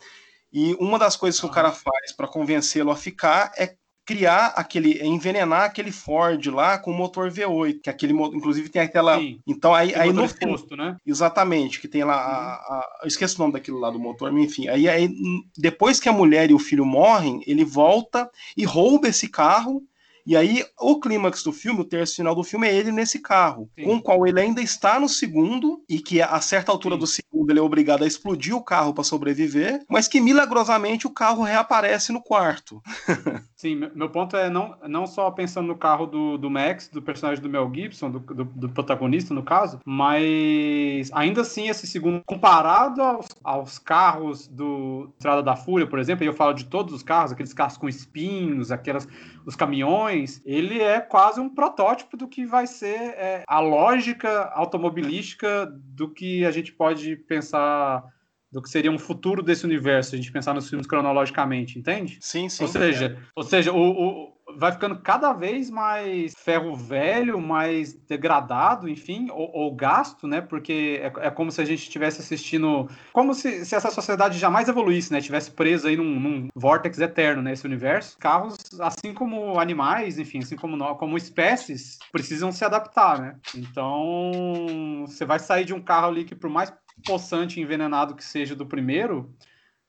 E 0.53 0.75
uma 0.79 0.99
das 0.99 1.17
coisas 1.17 1.41
que 1.41 1.47
o 1.47 1.51
cara 1.51 1.73
faz 1.73 2.13
para 2.15 2.29
convencê-lo 2.29 2.91
a 2.91 2.97
ficar 2.97 3.51
é 3.57 3.75
criar 4.05 4.49
aquele, 4.57 5.01
envenenar 5.03 5.63
aquele 5.63 5.93
Ford 5.93 6.45
lá 6.47 6.79
com 6.79 6.93
motor 6.93 7.31
V8, 7.31 7.81
que 7.83 7.91
aquele, 7.91 8.13
inclusive 8.13 8.69
tem 8.69 8.83
aquela, 8.83 9.19
Sim. 9.19 9.41
então 9.47 9.75
aí, 9.75 9.95
aí 9.95 10.13
no 10.13 10.29
posto, 10.29 10.77
né? 10.77 10.97
Exatamente, 11.07 11.81
que 11.81 11.87
tem 11.87 12.03
lá, 12.03 12.15
a, 12.15 12.29
uhum. 12.29 12.81
a, 12.81 12.99
eu 13.03 13.09
esqueço 13.09 13.37
o 13.37 13.39
nome 13.39 13.53
daquilo 13.53 13.79
lá 13.79 13.91
do 13.91 14.01
motor, 14.01 14.33
mas 14.33 14.45
enfim, 14.45 14.69
aí, 14.69 14.89
aí 14.89 15.09
depois 15.57 16.01
que 16.01 16.09
a 16.09 16.13
mulher 16.13 16.51
e 16.51 16.55
o 16.55 16.59
filho 16.59 16.85
morrem, 16.85 17.43
ele 17.47 17.65
volta 17.65 18.29
e 18.57 18.65
rouba 18.65 19.09
esse 19.09 19.29
carro 19.29 19.83
e 20.27 20.37
aí, 20.37 20.65
o 20.81 21.01
clímax 21.01 21.43
do 21.43 21.53
filme, 21.53 21.81
o 21.81 21.85
terço 21.85 22.17
final 22.17 22.35
do 22.35 22.45
filme, 22.45 22.69
é 22.69 22.75
ele 22.75 22.93
nesse 22.93 23.19
carro, 23.19 23.69
Sim. 23.75 23.85
com 23.85 23.97
o 23.97 24.03
qual 24.03 24.27
ele 24.27 24.41
ainda 24.41 24.61
está 24.61 24.99
no 25.01 25.09
segundo, 25.09 25.83
e 25.89 25.99
que 25.99 26.23
a 26.23 26.41
certa 26.41 26.71
altura 26.71 26.95
Sim. 26.95 27.01
do 27.01 27.07
segundo 27.07 27.51
ele 27.51 27.59
é 27.59 27.63
obrigado 27.63 28.05
a 28.05 28.07
explodir 28.07 28.55
o 28.55 28.63
carro 28.63 28.95
para 28.95 29.05
sobreviver, 29.05 29.85
mas 29.89 30.07
que 30.07 30.21
milagrosamente 30.21 31.07
o 31.07 31.11
carro 31.11 31.43
reaparece 31.43 32.13
no 32.13 32.23
quarto. 32.23 32.81
Sim, 33.57 33.89
meu 33.95 34.11
ponto 34.11 34.37
é 34.37 34.51
não, 34.51 34.77
não 34.89 35.07
só 35.07 35.31
pensando 35.31 35.69
no 35.69 35.77
carro 35.77 36.07
do, 36.07 36.37
do 36.37 36.51
Max, 36.51 36.89
do 36.89 37.01
personagem 37.01 37.43
do 37.43 37.49
Mel 37.49 37.71
Gibson, 37.73 38.11
do, 38.11 38.19
do, 38.21 38.45
do 38.45 38.69
protagonista 38.69 39.33
no 39.33 39.43
caso, 39.43 39.81
mas 39.85 41.11
ainda 41.13 41.43
assim 41.43 41.69
esse 41.69 41.87
segundo, 41.87 42.23
comparado 42.25 43.03
aos, 43.03 43.27
aos 43.43 43.79
carros 43.79 44.49
do 44.49 45.11
Estrada 45.17 45.43
da 45.43 45.57
Fúria, 45.57 45.87
por 45.87 45.99
exemplo, 45.99 46.25
e 46.25 46.27
eu 46.27 46.35
falo 46.35 46.55
de 46.55 46.65
todos 46.65 46.93
os 46.93 47.03
carros, 47.03 47.33
aqueles 47.33 47.53
carros 47.53 47.77
com 47.77 47.89
espinhos, 47.89 48.73
aquelas 48.73 49.07
os 49.45 49.57
caminhões, 49.57 50.12
ele 50.45 50.81
é 50.81 51.01
quase 51.01 51.41
um 51.41 51.49
protótipo 51.49 52.17
do 52.17 52.29
que 52.29 52.45
vai 52.45 52.67
ser 52.67 52.97
é, 52.97 53.45
a 53.47 53.61
lógica 53.61 54.51
automobilística 54.55 55.67
do 55.71 56.09
que 56.09 56.45
a 56.45 56.51
gente 56.51 56.73
pode 56.73 57.17
pensar 57.17 58.05
do 58.51 58.61
que 58.61 58.69
seria 58.69 58.93
um 58.93 58.99
futuro 58.99 59.43
desse 59.43 59.65
universo, 59.65 60.15
a 60.15 60.19
gente 60.19 60.31
pensar 60.31 60.53
nos 60.53 60.69
filmes 60.69 60.87
cronologicamente, 60.87 61.79
entende? 61.79 62.19
Sim, 62.21 62.51
sim. 62.51 62.65
Ou 62.65 62.69
seja, 62.69 63.07
é. 63.07 63.23
ou 63.35 63.43
seja, 63.43 63.73
o, 63.73 63.79
o 63.79 64.32
vai 64.57 64.73
ficando 64.73 64.99
cada 64.99 65.33
vez 65.33 65.71
mais 65.71 66.35
ferro 66.37 66.75
velho, 66.75 67.41
mais 67.41 67.93
degradado, 67.93 68.89
enfim, 68.89 69.29
ou, 69.31 69.51
ou 69.53 69.75
gasto, 69.75 70.27
né? 70.27 70.41
Porque 70.41 71.01
é, 71.03 71.27
é, 71.27 71.31
como 71.31 71.51
se 71.51 71.61
a 71.61 71.65
gente 71.65 71.83
estivesse 71.83 72.21
assistindo. 72.21 72.89
Como 73.13 73.35
se, 73.35 73.65
se, 73.65 73.75
essa 73.75 73.91
sociedade 73.91 74.39
jamais 74.39 74.69
evoluísse, 74.69 75.13
né? 75.13 75.21
Tivesse 75.21 75.51
preso 75.51 75.89
aí 75.89 75.97
num, 75.97 76.21
num 76.21 76.49
vórtex 76.55 76.99
eterno 76.99 77.43
nesse 77.43 77.65
né, 77.65 77.73
universo. 77.73 78.19
Carros, 78.19 78.57
assim 78.81 79.15
como 79.15 79.59
animais, 79.59 80.19
enfim, 80.19 80.39
assim 80.39 80.57
como, 80.57 80.77
nós, 80.77 80.99
como 80.99 81.17
espécies, 81.17 81.99
precisam 82.11 82.53
se 82.53 82.65
adaptar, 82.65 83.21
né? 83.21 83.37
Então, 83.55 85.05
você 85.07 85.25
vai 85.25 85.39
sair 85.39 85.65
de 85.65 85.75
um 85.75 85.81
carro 85.81 86.09
ali 86.09 86.25
que, 86.25 86.35
por 86.35 86.51
mais 86.51 86.73
possante 87.07 87.59
e 87.59 87.63
envenenado 87.63 88.15
que 88.15 88.25
seja 88.25 88.55
do 88.55 88.67
primeiro, 88.67 89.35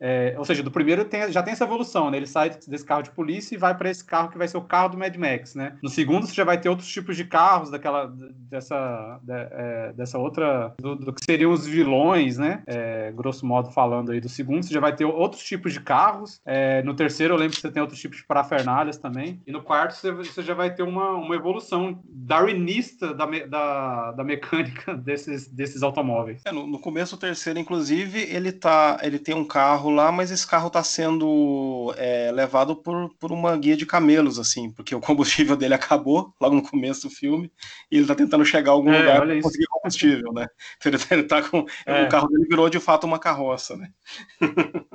é, 0.05 0.35
ou 0.37 0.43
seja, 0.43 0.61
do 0.61 0.69
primeiro 0.69 1.05
tem, 1.05 1.31
já 1.31 1.41
tem 1.41 1.53
essa 1.53 1.63
evolução, 1.63 2.11
né? 2.11 2.17
Ele 2.17 2.27
sai 2.27 2.49
desse 2.67 2.83
carro 2.83 3.03
de 3.03 3.11
polícia 3.11 3.55
e 3.55 3.57
vai 3.57 3.73
para 3.73 3.89
esse 3.89 4.03
carro 4.03 4.29
que 4.29 4.37
vai 4.37 4.49
ser 4.49 4.57
o 4.57 4.61
carro 4.61 4.89
do 4.89 4.97
Mad 4.97 5.15
Max, 5.15 5.55
né? 5.55 5.77
No 5.81 5.87
segundo 5.87 6.27
você 6.27 6.33
já 6.33 6.43
vai 6.43 6.59
ter 6.59 6.67
outros 6.67 6.89
tipos 6.89 7.15
de 7.15 7.23
carros 7.23 7.71
daquela 7.71 8.13
dessa 8.49 9.17
de, 9.23 9.33
é, 9.33 9.93
dessa 9.95 10.17
outra 10.17 10.73
do, 10.77 10.97
do, 10.97 11.13
que 11.13 11.23
seriam 11.23 11.53
os 11.53 11.65
vilões, 11.65 12.37
né? 12.37 12.63
É, 12.67 13.13
grosso 13.13 13.45
modo 13.45 13.71
falando 13.71 14.11
aí 14.11 14.19
do 14.19 14.27
segundo 14.27 14.63
você 14.63 14.73
já 14.73 14.81
vai 14.81 14.93
ter 14.93 15.05
outros 15.05 15.41
tipos 15.41 15.71
de 15.71 15.79
carros. 15.79 16.41
É, 16.45 16.83
no 16.83 16.93
terceiro 16.93 17.35
eu 17.35 17.37
lembro 17.37 17.55
que 17.55 17.61
você 17.61 17.71
tem 17.71 17.81
outros 17.81 18.01
tipos 18.01 18.17
de 18.17 18.25
parafernálias 18.25 18.97
também. 18.97 19.41
E 19.47 19.53
no 19.53 19.63
quarto 19.63 19.95
você, 19.95 20.11
você 20.11 20.43
já 20.43 20.53
vai 20.53 20.75
ter 20.75 20.83
uma, 20.83 21.11
uma 21.11 21.33
evolução 21.33 22.01
darwinista 22.05 23.13
da, 23.13 23.25
da, 23.25 24.11
da 24.11 24.23
mecânica 24.25 24.95
desses, 24.99 25.47
desses 25.47 25.81
automóveis. 25.81 26.41
É, 26.43 26.51
no, 26.51 26.67
no 26.67 26.77
começo 26.77 27.15
do 27.15 27.19
terceiro, 27.21 27.57
inclusive, 27.57 28.19
ele 28.19 28.51
tá 28.51 28.99
ele 29.01 29.17
tem 29.17 29.33
um 29.33 29.45
carro 29.45 29.92
lá, 29.93 30.11
mas 30.11 30.31
esse 30.31 30.45
carro 30.45 30.67
está 30.67 30.83
sendo 30.83 31.93
é, 31.97 32.31
levado 32.31 32.75
por, 32.75 33.13
por 33.19 33.31
uma 33.31 33.55
guia 33.55 33.77
de 33.77 33.85
camelos, 33.85 34.37
assim, 34.37 34.69
porque 34.69 34.93
o 34.93 34.99
combustível 34.99 35.55
dele 35.55 35.73
acabou 35.73 36.33
logo 36.39 36.55
no 36.55 36.61
começo 36.61 37.07
do 37.07 37.13
filme 37.13 37.51
e 37.89 37.95
ele 37.95 38.03
está 38.03 38.15
tentando 38.15 38.43
chegar 38.45 38.71
a 38.71 38.73
algum 38.73 38.91
é, 38.91 38.99
lugar 38.99 39.21
para 39.21 39.41
conseguir 39.41 39.65
combustível, 39.67 40.33
né? 40.33 40.47
Então 40.77 40.89
ele, 40.91 40.97
tá, 40.97 41.15
ele 41.15 41.23
tá 41.23 41.41
com. 41.41 41.65
É. 41.85 42.03
O 42.03 42.09
carro 42.09 42.27
dele 42.27 42.45
virou 42.49 42.69
de 42.69 42.79
fato 42.79 43.05
uma 43.05 43.19
carroça, 43.19 43.75
né? 43.75 43.89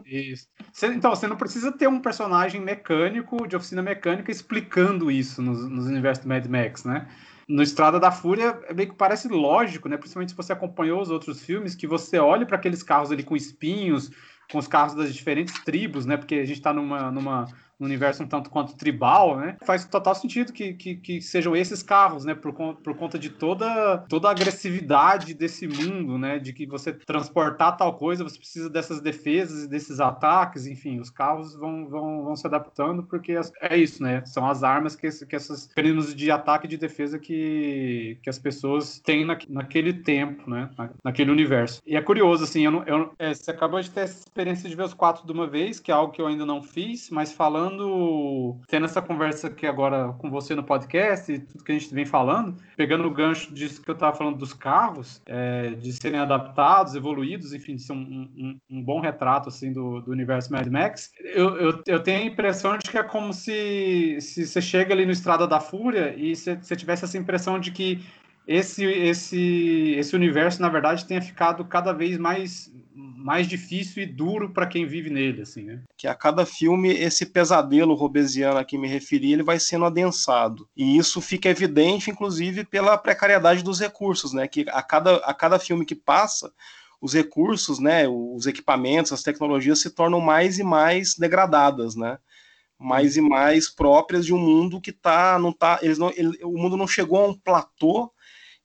Isso. 0.04 0.46
então, 0.82 1.14
você 1.14 1.26
não 1.26 1.36
precisa 1.36 1.72
ter 1.72 1.88
um 1.88 2.00
personagem 2.00 2.60
mecânico, 2.60 3.46
de 3.46 3.56
oficina 3.56 3.82
mecânica, 3.82 4.30
explicando 4.30 5.10
isso 5.10 5.40
nos, 5.40 5.68
nos 5.68 5.86
universos 5.86 6.24
do 6.24 6.28
Mad 6.28 6.46
Max, 6.46 6.84
né? 6.84 7.06
no 7.48 7.62
Estrada 7.62 7.98
da 7.98 8.12
Fúria 8.12 8.60
é 8.68 8.74
meio 8.74 8.90
que 8.90 8.94
parece 8.94 9.26
lógico, 9.26 9.88
né? 9.88 9.96
Principalmente 9.96 10.30
se 10.30 10.36
você 10.36 10.52
acompanhou 10.52 11.00
os 11.00 11.08
outros 11.08 11.40
filmes, 11.42 11.74
que 11.74 11.86
você 11.86 12.18
olhe 12.18 12.44
para 12.44 12.56
aqueles 12.56 12.82
carros 12.82 13.10
ali 13.10 13.22
com 13.22 13.34
espinhos, 13.34 14.10
com 14.50 14.58
os 14.58 14.66
carros 14.66 14.94
das 14.94 15.14
diferentes 15.14 15.62
tribos, 15.62 16.06
né? 16.06 16.16
Porque 16.16 16.36
a 16.36 16.44
gente 16.44 16.58
está 16.58 16.72
numa, 16.72 17.10
numa, 17.10 17.46
no 17.78 17.86
universo 17.86 18.22
um 18.22 18.26
tanto 18.26 18.50
quanto 18.50 18.76
tribal, 18.76 19.36
né? 19.36 19.56
Faz 19.64 19.84
total 19.84 20.14
sentido 20.14 20.52
que, 20.52 20.74
que, 20.74 20.96
que, 20.96 21.20
sejam 21.20 21.54
esses 21.54 21.82
carros, 21.82 22.24
né? 22.24 22.34
Por, 22.34 22.52
por 22.52 22.96
conta 22.96 23.18
de 23.18 23.30
toda, 23.30 23.98
toda 24.08 24.28
a 24.28 24.30
agressividade 24.30 25.34
desse 25.34 25.66
mundo, 25.66 26.18
né? 26.18 26.38
De 26.38 26.52
que 26.52 26.66
você 26.66 26.92
transportar 26.92 27.76
tal 27.76 27.96
coisa, 27.96 28.24
você 28.24 28.38
precisa 28.38 28.68
dessas 28.68 29.00
defesas 29.00 29.64
e 29.64 29.68
desses 29.68 30.00
ataques, 30.00 30.66
enfim, 30.66 30.98
os 30.98 31.10
carros 31.10 31.54
vão, 31.54 31.88
vão, 31.88 32.24
vão 32.24 32.36
se 32.36 32.46
adaptando 32.46 33.02
porque 33.02 33.38
é 33.60 33.76
isso, 33.76 34.02
né? 34.02 34.24
São 34.24 34.48
as 34.48 34.62
armas 34.62 34.96
que, 34.96 35.08
que 35.26 35.36
esses 35.36 35.68
mecanismos 35.68 36.14
de 36.14 36.30
ataque 36.30 36.66
e 36.66 36.70
de 36.70 36.76
defesa 36.76 37.18
que, 37.18 38.18
que 38.22 38.30
as 38.30 38.38
pessoas 38.38 39.00
têm 39.00 39.24
na, 39.24 39.38
naquele 39.48 39.92
tempo, 39.92 40.48
né? 40.50 40.70
Na, 40.76 40.90
naquele 41.04 41.30
universo. 41.30 41.80
E 41.86 41.96
é 41.96 42.02
curioso, 42.02 42.44
assim, 42.44 42.64
eu 42.64 42.70
não, 42.70 42.82
eu, 42.84 43.12
é, 43.18 43.34
você 43.34 43.50
acabou 43.50 43.80
de 43.80 43.90
ter 43.90 44.00
essa 44.00 44.20
experiência 44.20 44.68
de 44.68 44.74
ver 44.74 44.84
os 44.84 44.94
quatro 44.94 45.26
de 45.26 45.32
uma 45.32 45.46
vez, 45.46 45.78
que 45.80 45.90
é 45.90 45.94
algo 45.94 46.12
que 46.12 46.20
eu 46.20 46.26
ainda 46.26 46.44
não 46.44 46.62
fiz, 46.62 47.10
mas 47.10 47.32
falando, 47.32 47.67
tendo 48.66 48.86
essa 48.86 49.02
conversa 49.02 49.48
aqui 49.48 49.66
agora 49.66 50.12
com 50.18 50.30
você 50.30 50.54
no 50.54 50.62
podcast 50.62 51.32
e 51.32 51.38
tudo 51.38 51.64
que 51.64 51.72
a 51.72 51.78
gente 51.78 51.92
vem 51.94 52.06
falando, 52.06 52.56
pegando 52.76 53.06
o 53.06 53.10
gancho 53.10 53.52
disso 53.52 53.82
que 53.82 53.90
eu 53.90 53.94
estava 53.94 54.16
falando 54.16 54.38
dos 54.38 54.52
carros, 54.52 55.20
é, 55.26 55.70
de 55.70 55.92
serem 55.92 56.20
adaptados, 56.20 56.94
evoluídos, 56.94 57.52
enfim, 57.52 57.76
de 57.76 57.82
ser 57.82 57.92
um, 57.92 58.28
um, 58.36 58.58
um 58.70 58.82
bom 58.82 59.00
retrato, 59.00 59.48
assim, 59.48 59.72
do, 59.72 60.00
do 60.00 60.10
universo 60.10 60.52
Mad 60.52 60.66
Max, 60.66 61.10
eu, 61.20 61.56
eu, 61.56 61.82
eu, 61.86 62.02
tenho 62.02 62.22
a 62.22 62.26
impressão 62.26 62.78
de 62.78 62.90
que 62.90 62.98
é 62.98 63.02
como 63.02 63.32
se, 63.32 64.18
se 64.20 64.46
você 64.46 64.60
chega 64.60 64.94
ali 64.94 65.04
no 65.04 65.12
Estrada 65.12 65.46
da 65.46 65.60
Fúria 65.60 66.14
e 66.16 66.34
você, 66.34 66.56
você 66.56 66.76
tivesse 66.76 67.04
essa 67.04 67.18
impressão 67.18 67.58
de 67.58 67.70
que 67.70 68.00
esse, 68.48 68.82
esse, 68.82 69.94
esse 69.98 70.16
universo, 70.16 70.62
na 70.62 70.70
verdade, 70.70 71.04
tenha 71.04 71.20
ficado 71.20 71.62
cada 71.66 71.92
vez 71.92 72.16
mais, 72.16 72.72
mais 72.94 73.46
difícil 73.46 74.02
e 74.02 74.06
duro 74.06 74.54
para 74.54 74.66
quem 74.66 74.86
vive 74.86 75.10
nele, 75.10 75.42
assim, 75.42 75.64
né? 75.64 75.82
Que 75.98 76.08
a 76.08 76.14
cada 76.14 76.46
filme, 76.46 76.88
esse 76.88 77.26
pesadelo 77.26 77.92
robesiano 77.92 78.58
a 78.58 78.64
que 78.64 78.78
me 78.78 78.88
referi, 78.88 79.34
ele 79.34 79.42
vai 79.42 79.60
sendo 79.60 79.84
adensado. 79.84 80.66
E 80.74 80.96
isso 80.96 81.20
fica 81.20 81.50
evidente, 81.50 82.10
inclusive, 82.10 82.64
pela 82.64 82.96
precariedade 82.96 83.62
dos 83.62 83.78
recursos, 83.78 84.32
né? 84.32 84.48
Que 84.48 84.64
a 84.70 84.82
cada, 84.82 85.16
a 85.16 85.34
cada 85.34 85.58
filme 85.58 85.84
que 85.84 85.94
passa, 85.94 86.50
os 87.02 87.12
recursos, 87.12 87.78
né, 87.78 88.08
os 88.08 88.46
equipamentos, 88.46 89.12
as 89.12 89.22
tecnologias 89.22 89.78
se 89.78 89.90
tornam 89.90 90.20
mais 90.20 90.58
e 90.58 90.64
mais 90.64 91.14
degradadas, 91.16 91.94
né? 91.94 92.18
Mais 92.78 93.14
e 93.14 93.20
mais 93.20 93.68
próprias 93.68 94.24
de 94.24 94.32
um 94.32 94.38
mundo 94.38 94.80
que 94.80 94.90
tá, 94.90 95.38
não 95.38 95.52
tá, 95.52 95.80
eles 95.82 95.98
não, 95.98 96.10
ele, 96.16 96.42
o 96.42 96.56
mundo 96.56 96.78
não 96.78 96.88
chegou 96.88 97.22
a 97.22 97.28
um 97.28 97.34
platô 97.34 98.10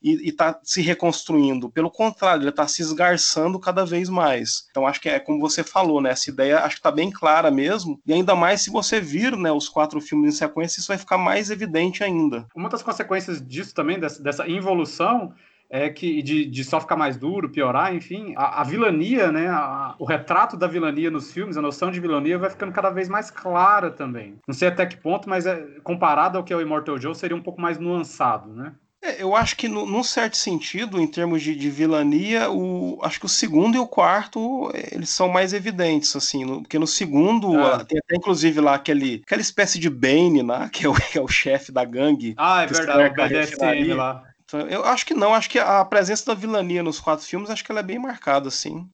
e 0.04 0.30
está 0.30 0.60
se 0.64 0.82
reconstruindo. 0.82 1.70
Pelo 1.70 1.90
contrário, 1.90 2.44
ele 2.44 2.50
está 2.50 2.68
se 2.68 2.82
esgarçando 2.82 3.60
cada 3.60 3.86
vez 3.86 4.10
mais. 4.10 4.68
Então 4.70 4.86
acho 4.86 5.00
que 5.00 5.10
é 5.10 5.20
como 5.20 5.40
você 5.40 5.64
falou, 5.64 6.02
né? 6.02 6.12
Essa 6.12 6.30
ideia 6.30 6.60
acho 6.60 6.76
que 6.76 6.80
está 6.80 6.92
bem 6.92 7.10
clara 7.10 7.50
mesmo. 7.50 8.00
E 8.06 8.14
ainda 8.14 8.36
mais 8.36 8.62
se 8.62 8.70
você 8.70 9.00
vir 9.00 9.38
né, 9.38 9.52
os 9.52 9.70
quatro 9.70 10.02
filmes 10.02 10.36
em 10.36 10.38
sequência, 10.38 10.80
isso 10.80 10.90
vai 10.90 10.98
ficar 10.98 11.18
mais 11.18 11.50
evidente 11.50 12.04
ainda. 12.04 12.46
Uma 12.56 12.70
das 12.70 12.84
consequências 12.84 13.46
disso 13.46 13.74
também, 13.74 14.00
dessa, 14.00 14.48
involução, 14.48 15.34
é 15.70 15.90
que 15.90 16.22
de, 16.22 16.46
de, 16.46 16.64
só 16.64 16.80
ficar 16.80 16.96
mais 16.96 17.18
duro, 17.18 17.50
piorar, 17.50 17.96
enfim, 17.96 18.34
a, 18.38 18.62
a 18.62 18.64
vilania, 18.64 19.32
né, 19.32 19.48
a, 19.48 19.96
o 19.98 20.06
retrato 20.06 20.56
da 20.56 20.68
vilania 20.68 21.10
nos 21.10 21.32
filmes, 21.32 21.58
a 21.58 21.62
noção 21.62 21.90
de 21.90 22.00
vilania 22.00 22.38
vai 22.38 22.50
ficando 22.50 22.72
cada 22.72 22.90
vez 22.90 23.10
mais 23.10 23.32
clara 23.32 23.90
também. 23.90 24.36
Não 24.48 24.54
sei 24.54 24.68
até 24.68 24.86
que 24.86 24.98
ponto, 24.98 25.28
mas 25.28 25.46
é, 25.46 25.66
comparado 25.84 26.38
ao 26.38 26.44
que 26.44 26.54
é 26.54 26.56
o 26.56 26.62
Immortal 26.62 27.00
Joe, 27.00 27.16
seria 27.16 27.36
um 27.36 27.42
pouco 27.42 27.60
mais 27.60 27.80
nuançado, 27.80 28.54
né? 28.54 28.74
É, 29.04 29.22
eu 29.22 29.36
acho 29.36 29.58
que, 29.58 29.68
no, 29.68 29.86
num 29.86 30.02
certo 30.02 30.38
sentido, 30.38 31.00
em 31.00 31.06
termos 31.06 31.42
de, 31.42 31.54
de, 31.54 31.70
vilania, 31.70 32.50
o, 32.50 32.98
acho 33.04 33.20
que 33.20 33.26
o 33.26 33.30
segundo 33.30 33.76
e 33.76 33.80
o 33.80 33.86
quarto, 33.86 34.72
eles 34.92 35.10
são 35.10 35.28
mais 35.28 35.52
evidentes, 35.52 36.16
assim, 36.16 36.46
no, 36.46 36.62
porque 36.62 36.80
no 36.80 36.88
segundo, 36.88 37.60
é. 37.60 37.84
tem 37.84 38.00
até 38.00 38.16
inclusive 38.16 38.62
lá 38.62 38.76
aquele, 38.76 39.22
aquela 39.26 39.42
espécie 39.42 39.78
de 39.78 39.90
Bane, 39.90 40.42
né, 40.42 40.70
que 40.72 40.86
é 40.86 40.90
o, 40.90 40.96
é 41.14 41.20
o 41.20 41.28
chefe 41.28 41.70
da 41.70 41.84
gangue. 41.84 42.34
Ah, 42.38 42.64
é 42.64 42.68
verdade, 42.68 43.10
o 43.10 43.14
BDSM 43.14 43.94
lá. 43.94 44.24
Então, 44.46 44.62
eu 44.62 44.86
acho 44.86 45.06
que 45.06 45.14
não, 45.14 45.34
acho 45.34 45.50
que 45.50 45.60
a 45.60 45.84
presença 45.84 46.28
da 46.28 46.34
vilania 46.34 46.82
nos 46.82 47.00
quatro 47.00 47.26
filmes, 47.26 47.50
acho 47.50 47.64
que 47.64 47.72
ela 47.72 47.82
é 47.82 47.84
bem 47.84 48.00
marcada, 48.00 48.48
assim 48.48 48.90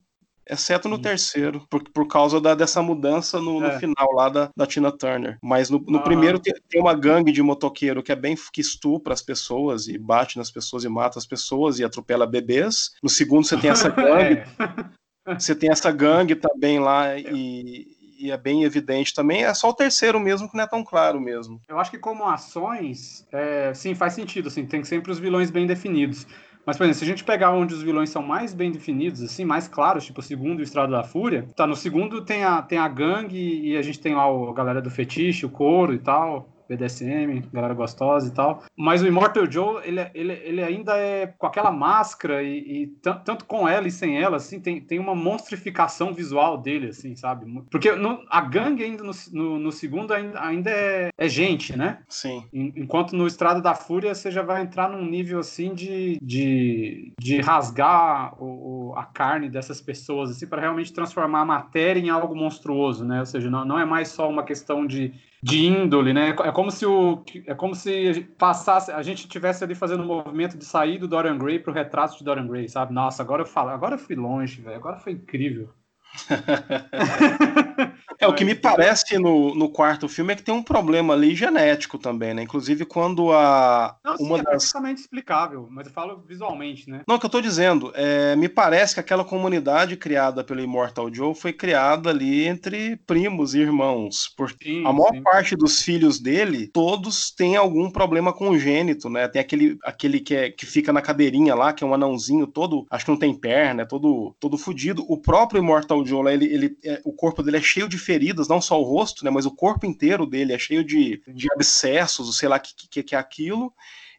exceto 0.48 0.88
no 0.88 0.98
terceiro, 1.00 1.66
por, 1.68 1.82
por 1.90 2.06
causa 2.06 2.40
da, 2.40 2.54
dessa 2.54 2.82
mudança 2.82 3.40
no, 3.40 3.64
é. 3.64 3.72
no 3.72 3.80
final 3.80 4.12
lá 4.12 4.28
da, 4.28 4.50
da, 4.56 4.66
Tina 4.66 4.90
Turner. 4.90 5.38
Mas 5.42 5.70
no, 5.70 5.78
no 5.86 6.02
primeiro 6.02 6.38
tem, 6.38 6.54
tem, 6.68 6.80
uma 6.80 6.94
gangue 6.94 7.32
de 7.32 7.42
motoqueiro 7.42 8.02
que 8.02 8.12
é 8.12 8.16
bem 8.16 8.36
que 8.52 8.60
estupra 8.60 9.14
as 9.14 9.22
pessoas 9.22 9.86
e 9.88 9.96
bate 9.96 10.36
nas 10.36 10.50
pessoas 10.50 10.84
e 10.84 10.88
mata 10.88 11.18
as 11.18 11.26
pessoas 11.26 11.78
e 11.78 11.84
atropela 11.84 12.26
bebês. 12.26 12.90
No 13.02 13.08
segundo 13.08 13.46
você 13.46 13.56
tem 13.56 13.70
essa 13.70 13.88
gangue. 13.90 14.42
é. 14.58 15.00
Você 15.38 15.54
tem 15.54 15.70
essa 15.70 15.92
gangue 15.92 16.34
também 16.34 16.80
lá 16.80 17.16
e, 17.16 17.86
e 18.20 18.30
é 18.30 18.36
bem 18.36 18.64
evidente 18.64 19.14
também. 19.14 19.44
É 19.44 19.54
só 19.54 19.70
o 19.70 19.74
terceiro 19.74 20.20
mesmo 20.20 20.48
que 20.48 20.56
não 20.56 20.64
é 20.64 20.66
tão 20.66 20.84
claro 20.84 21.18
mesmo. 21.18 21.60
Eu 21.68 21.78
acho 21.78 21.90
que 21.90 21.98
como 21.98 22.26
ações, 22.26 23.26
é, 23.32 23.72
sim, 23.72 23.94
faz 23.94 24.12
sentido, 24.12 24.48
assim, 24.48 24.66
tem 24.66 24.84
sempre 24.84 25.10
os 25.10 25.18
vilões 25.18 25.50
bem 25.50 25.66
definidos. 25.66 26.26
Mas, 26.70 26.76
por 26.76 26.84
exemplo, 26.84 26.98
se 27.00 27.04
a 27.04 27.08
gente 27.08 27.24
pegar 27.24 27.50
onde 27.50 27.74
os 27.74 27.82
vilões 27.82 28.10
são 28.10 28.22
mais 28.22 28.54
bem 28.54 28.70
definidos, 28.70 29.20
assim, 29.20 29.44
mais 29.44 29.66
claros, 29.66 30.06
tipo 30.06 30.20
o 30.20 30.22
segundo 30.22 30.60
e 30.60 30.62
o 30.62 30.62
Estrada 30.62 30.92
da 30.92 31.02
Fúria, 31.02 31.44
tá, 31.56 31.66
no 31.66 31.74
segundo 31.74 32.24
tem 32.24 32.44
a, 32.44 32.62
tem 32.62 32.78
a 32.78 32.86
gangue 32.86 33.60
e 33.60 33.76
a 33.76 33.82
gente 33.82 33.98
tem 33.98 34.14
lá 34.14 34.32
o, 34.32 34.48
a 34.48 34.54
galera 34.54 34.80
do 34.80 34.88
fetiche, 34.88 35.44
o 35.44 35.50
couro 35.50 35.92
e 35.92 35.98
tal. 35.98 36.48
BDSM, 36.70 37.42
galera 37.52 37.74
gostosa 37.74 38.28
e 38.28 38.30
tal. 38.30 38.62
Mas 38.76 39.02
o 39.02 39.06
Immortal 39.06 39.50
Joe, 39.50 39.82
ele, 39.84 40.00
ele, 40.14 40.32
ele 40.32 40.62
ainda 40.62 40.96
é 40.96 41.26
com 41.26 41.46
aquela 41.46 41.72
máscara 41.72 42.42
e, 42.42 42.82
e 42.82 42.86
tanto 43.02 43.44
com 43.44 43.68
ela 43.68 43.88
e 43.88 43.90
sem 43.90 44.20
ela, 44.22 44.36
assim, 44.36 44.60
tem, 44.60 44.80
tem 44.80 45.00
uma 45.00 45.14
monstrificação 45.14 46.14
visual 46.14 46.56
dele, 46.56 46.88
assim, 46.88 47.16
sabe? 47.16 47.46
Porque 47.70 47.92
no, 47.92 48.24
a 48.30 48.40
gangue 48.40 48.84
ainda 48.84 49.02
no, 49.02 49.12
no, 49.32 49.58
no, 49.58 49.72
segundo 49.72 50.12
ainda, 50.14 50.40
ainda 50.40 50.70
é, 50.70 51.10
é 51.18 51.28
gente, 51.28 51.76
né? 51.76 52.02
Sim. 52.08 52.44
Enquanto 52.52 53.16
no 53.16 53.26
Estrada 53.26 53.60
da 53.60 53.74
Fúria 53.74 54.14
você 54.14 54.30
já 54.30 54.42
vai 54.42 54.62
entrar 54.62 54.88
num 54.88 55.04
nível, 55.04 55.40
assim, 55.40 55.74
de, 55.74 56.18
de, 56.22 57.12
de 57.18 57.40
rasgar 57.40 58.34
o, 58.40 58.90
o 58.90 58.94
a 58.96 59.04
carne 59.04 59.48
dessas 59.48 59.80
pessoas, 59.80 60.30
assim, 60.30 60.46
para 60.46 60.60
realmente 60.60 60.92
transformar 60.92 61.40
a 61.40 61.44
matéria 61.44 62.00
em 62.00 62.10
algo 62.10 62.34
monstruoso, 62.34 63.04
né? 63.04 63.20
Ou 63.20 63.26
seja, 63.26 63.50
não, 63.50 63.64
não 63.64 63.78
é 63.78 63.84
mais 63.84 64.08
só 64.08 64.28
uma 64.28 64.44
questão 64.44 64.86
de 64.86 65.12
de 65.42 65.66
índole, 65.66 66.12
né? 66.12 66.30
É 66.30 66.52
como 66.52 66.70
se 66.70 66.84
o 66.84 67.24
é 67.46 67.54
como 67.54 67.74
se 67.74 68.28
passasse, 68.38 68.90
a 68.92 69.02
gente 69.02 69.26
tivesse 69.26 69.64
ali 69.64 69.74
fazendo 69.74 70.02
um 70.02 70.06
movimento 70.06 70.58
de 70.58 70.64
sair 70.64 70.98
do 70.98 71.08
Dorian 71.08 71.38
Gray 71.38 71.58
para 71.58 71.70
o 71.70 71.74
retrato 71.74 72.18
de 72.18 72.24
Dorian 72.24 72.46
Gray, 72.46 72.68
sabe? 72.68 72.92
Nossa, 72.92 73.22
agora 73.22 73.42
eu 73.42 73.46
falo, 73.46 73.70
agora 73.70 73.94
eu 73.94 73.98
fui 73.98 74.14
longe, 74.14 74.60
velho. 74.60 74.76
Agora 74.76 74.98
foi 74.98 75.12
incrível. 75.12 75.70
É, 78.20 78.28
o 78.28 78.34
que 78.34 78.44
me 78.44 78.54
parece 78.54 79.18
no, 79.18 79.54
no 79.54 79.70
quarto 79.70 80.06
filme 80.06 80.34
é 80.34 80.36
que 80.36 80.42
tem 80.42 80.54
um 80.54 80.62
problema 80.62 81.14
ali 81.14 81.34
genético 81.34 81.98
também, 81.98 82.34
né? 82.34 82.42
Inclusive 82.42 82.84
quando 82.84 83.32
a. 83.32 83.96
Não, 84.04 84.16
uma 84.16 84.36
sim, 84.36 84.40
é 84.40 84.44
das... 84.44 84.64
perfeitamente 84.64 85.00
explicável, 85.00 85.66
mas 85.70 85.86
eu 85.86 85.92
falo 85.92 86.22
visualmente, 86.26 86.88
né? 86.90 87.00
Não, 87.08 87.16
o 87.16 87.18
que 87.18 87.24
eu 87.24 87.30
tô 87.30 87.40
dizendo, 87.40 87.90
é, 87.94 88.36
me 88.36 88.48
parece 88.48 88.94
que 88.94 89.00
aquela 89.00 89.24
comunidade 89.24 89.96
criada 89.96 90.44
pelo 90.44 90.60
Immortal 90.60 91.12
Joe 91.12 91.34
foi 91.34 91.52
criada 91.52 92.10
ali 92.10 92.46
entre 92.46 92.96
primos 93.06 93.54
e 93.54 93.60
irmãos. 93.60 94.32
Porque 94.36 94.68
sim, 94.68 94.86
a 94.86 94.92
maior 94.92 95.12
sim. 95.12 95.22
parte 95.22 95.56
dos 95.56 95.80
filhos 95.80 96.20
dele, 96.20 96.68
todos 96.68 97.30
têm 97.30 97.56
algum 97.56 97.90
problema 97.90 98.34
congênito, 98.34 99.08
né? 99.08 99.28
Tem 99.28 99.40
aquele, 99.40 99.78
aquele 99.82 100.20
que, 100.20 100.34
é, 100.34 100.50
que 100.50 100.66
fica 100.66 100.92
na 100.92 101.00
cadeirinha 101.00 101.54
lá, 101.54 101.72
que 101.72 101.82
é 101.82 101.86
um 101.86 101.94
anãozinho 101.94 102.46
todo, 102.46 102.86
acho 102.90 103.06
que 103.06 103.10
não 103.10 103.18
tem 103.18 103.34
perna, 103.34 103.82
é 103.82 103.86
todo, 103.86 104.36
todo 104.38 104.58
fudido. 104.58 105.04
O 105.08 105.16
próprio 105.16 105.62
Immortal 105.62 106.04
Joe, 106.04 106.30
ele, 106.30 106.44
ele, 106.44 106.76
é, 106.84 107.00
o 107.02 107.12
corpo 107.14 107.42
dele 107.42 107.56
é 107.56 107.62
cheio 107.62 107.88
de 107.88 107.96
feridas, 108.10 108.48
não 108.48 108.60
só 108.60 108.80
o 108.80 108.84
rosto, 108.84 109.24
né, 109.24 109.30
mas 109.30 109.46
o 109.46 109.54
corpo 109.54 109.86
inteiro 109.86 110.26
dele 110.26 110.52
é 110.52 110.58
cheio 110.58 110.82
de, 110.82 111.22
de 111.28 111.46
abscessos, 111.52 112.36
sei 112.36 112.48
lá 112.48 112.56
o 112.56 112.60
que, 112.60 112.74
que, 112.90 113.02
que 113.04 113.14
é 113.14 113.18
aquilo. 113.18 113.72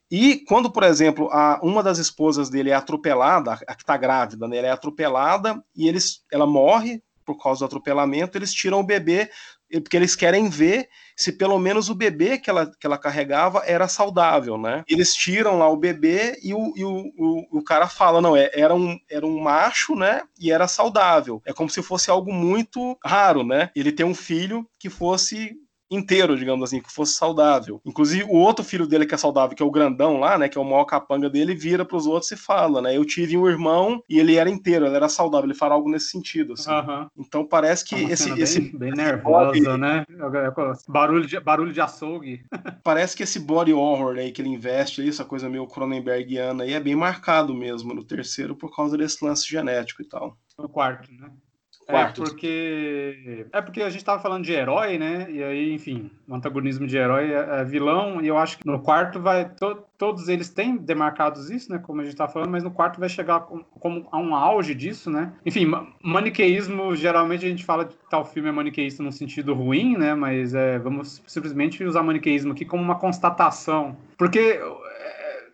E 0.10 0.46
quando, 0.48 0.72
por 0.72 0.84
exemplo, 0.84 1.30
a, 1.30 1.60
uma 1.62 1.84
das 1.84 1.98
esposas 1.98 2.50
dele 2.50 2.70
é 2.70 2.74
atropelada, 2.74 3.54
a 3.54 3.76
que 3.76 3.84
está 3.84 3.98
grávida, 3.98 4.48
né, 4.48 4.58
ela 4.58 4.68
é 4.68 4.72
atropelada 4.72 5.62
e 5.76 5.90
eles, 5.90 6.24
ela 6.32 6.48
morre 6.48 7.04
por 7.26 7.38
causa 7.38 7.60
do 7.60 7.66
atropelamento, 7.66 8.38
eles 8.38 8.54
tiram 8.54 8.80
o 8.80 8.84
bebê 8.84 9.30
porque 9.80 9.96
eles 9.96 10.16
querem 10.16 10.50
ver 10.50 10.90
se 11.16 11.32
pelo 11.32 11.58
menos 11.60 11.90
o 11.90 11.96
bebê 11.96 12.38
que 12.38 12.50
ela, 12.50 12.72
que 12.80 12.86
ela 12.86 12.98
carregava 12.98 13.64
era 13.66 13.88
saudável, 13.88 14.58
né? 14.58 14.84
Eles 14.88 15.14
tiram 15.14 15.60
lá 15.60 15.70
o 15.70 15.78
bebê 15.78 16.40
e 16.44 16.54
o, 16.54 16.74
e 16.76 16.84
o, 16.84 17.12
o, 17.18 17.60
o 17.60 17.64
cara 17.64 17.88
fala, 17.88 18.20
não, 18.20 18.36
é, 18.36 18.50
era, 18.54 18.74
um, 18.74 18.98
era 19.10 19.26
um 19.26 19.40
macho, 19.40 19.96
né? 19.96 20.24
E 20.40 20.52
era 20.52 20.68
saudável. 20.68 21.42
É 21.46 21.54
como 21.54 21.70
se 21.70 21.82
fosse 21.82 22.10
algo 22.10 22.34
muito 22.34 22.98
raro, 23.06 23.44
né? 23.44 23.70
Ele 23.76 23.92
tem 23.92 24.06
um 24.06 24.16
filho 24.16 24.68
que 24.80 24.90
fosse 24.90 25.56
inteiro, 25.92 26.38
digamos 26.38 26.64
assim, 26.64 26.82
que 26.82 26.92
fosse 26.92 27.14
saudável. 27.14 27.82
Inclusive, 27.86 28.24
o 28.24 28.36
outro 28.36 28.64
filho 28.64 28.88
dele 28.88 29.06
que 29.06 29.14
é 29.14 29.18
saudável, 29.18 29.56
que 29.56 29.62
é 29.62 29.66
o 29.66 29.72
grandão 29.72 30.20
lá, 30.20 30.38
né, 30.38 30.48
que 30.48 30.58
é 30.58 30.62
o 30.62 30.66
maior 30.66 30.86
capanga 30.86 31.30
dele, 31.30 31.54
vira 31.54 31.84
para 31.84 31.98
os 31.98 32.08
outros 32.08 32.32
e 32.32 32.38
fala, 32.38 32.82
né, 32.82 32.96
eu 32.96 33.04
tive 33.06 33.38
um 33.38 33.48
irmão 33.48 34.02
e 34.10 34.20
ele 34.20 34.36
era 34.36 34.50
inteiro, 34.50 34.86
ele 34.86 34.96
era 34.96 35.10
saudável, 35.10 35.48
ele 35.48 35.58
fala 35.58 35.76
algo 35.76 35.90
nesse 35.90 36.10
sentido, 36.10 36.54
assim. 36.54 36.72
Uhum. 36.72 37.08
Então 37.18 37.46
parece 37.46 37.86
que 37.86 37.96
é 37.96 38.04
esse, 38.04 38.32
bem, 38.32 38.42
esse... 38.42 38.78
Bem 38.78 38.92
nervosa, 38.92 39.78
né? 39.78 40.06
Barulho 40.88 41.28
de, 41.28 41.40
barulho 41.40 41.74
de 41.74 41.82
açougue. 41.82 42.44
parece 42.84 43.16
que 43.16 43.24
esse 43.24 43.40
body 43.40 43.74
horror 43.74 44.18
aí 44.18 44.32
que 44.32 44.42
ele 44.42 44.50
investe, 44.50 45.08
essa 45.08 45.26
coisa 45.26 45.50
meio 45.50 45.68
Cronenbergiana 45.68 46.64
aí, 46.64 46.74
é 46.74 46.80
bem 46.80 46.96
marcado 46.96 47.54
mesmo 47.54 47.94
no 47.94 48.04
terceiro 48.04 48.56
por 48.56 48.74
causa 48.76 48.98
desse 48.98 49.24
lance 49.24 49.48
genético 49.48 50.02
e 50.02 50.06
tal. 50.06 50.38
No 50.58 50.70
quarto, 50.70 51.12
né? 51.12 51.30
Quarto. 51.86 52.22
É 52.22 52.26
porque, 52.26 53.46
é 53.52 53.62
porque 53.62 53.82
a 53.82 53.90
gente 53.90 54.04
tava 54.06 54.22
falando 54.22 54.44
de 54.44 54.54
herói, 54.54 54.98
né? 54.98 55.28
E 55.30 55.44
aí, 55.44 55.74
enfim, 55.74 56.10
o 56.28 56.36
antagonismo 56.36 56.88
de 56.88 56.98
herói 56.98 57.32
é, 57.32 57.62
é 57.62 57.64
vilão, 57.64 58.22
e 58.22 58.28
eu 58.28 58.38
acho 58.38 58.58
que 58.58 58.66
no 58.66 58.80
quarto 58.80 59.20
vai. 59.20 59.50
To, 59.50 59.78
todos 59.98 60.28
eles 60.28 60.50
têm 60.50 60.78
demarcados 60.78 61.50
isso, 61.50 61.72
né? 61.72 61.78
Como 61.78 62.02
a 62.02 62.04
gente 62.04 62.16
tá 62.16 62.28
falando, 62.28 62.50
mas 62.50 62.64
no 62.64 62.72
quarto 62.72 63.00
vai 63.00 63.10
chegar 63.10 63.42
como 63.42 64.08
a 64.12 64.18
um 64.18 64.34
auge 64.36 64.74
disso, 64.74 65.12
né? 65.12 65.34
Enfim, 65.46 65.72
maniqueísmo, 66.02 66.96
geralmente 66.96 67.46
a 67.46 67.50
gente 67.50 67.66
fala 67.66 67.86
que 67.86 67.96
tal 68.10 68.26
filme 68.26 68.50
é 68.50 68.52
maniqueísta 68.52 69.04
no 69.04 69.12
sentido 69.12 69.54
ruim, 69.54 69.98
né? 69.98 70.16
Mas 70.16 70.54
é, 70.54 70.80
vamos 70.80 71.22
simplesmente 71.28 71.84
usar 71.84 72.04
maniqueísmo 72.04 72.54
aqui 72.54 72.66
como 72.66 72.82
uma 72.82 72.96
constatação. 72.96 73.96
Porque 74.18 74.60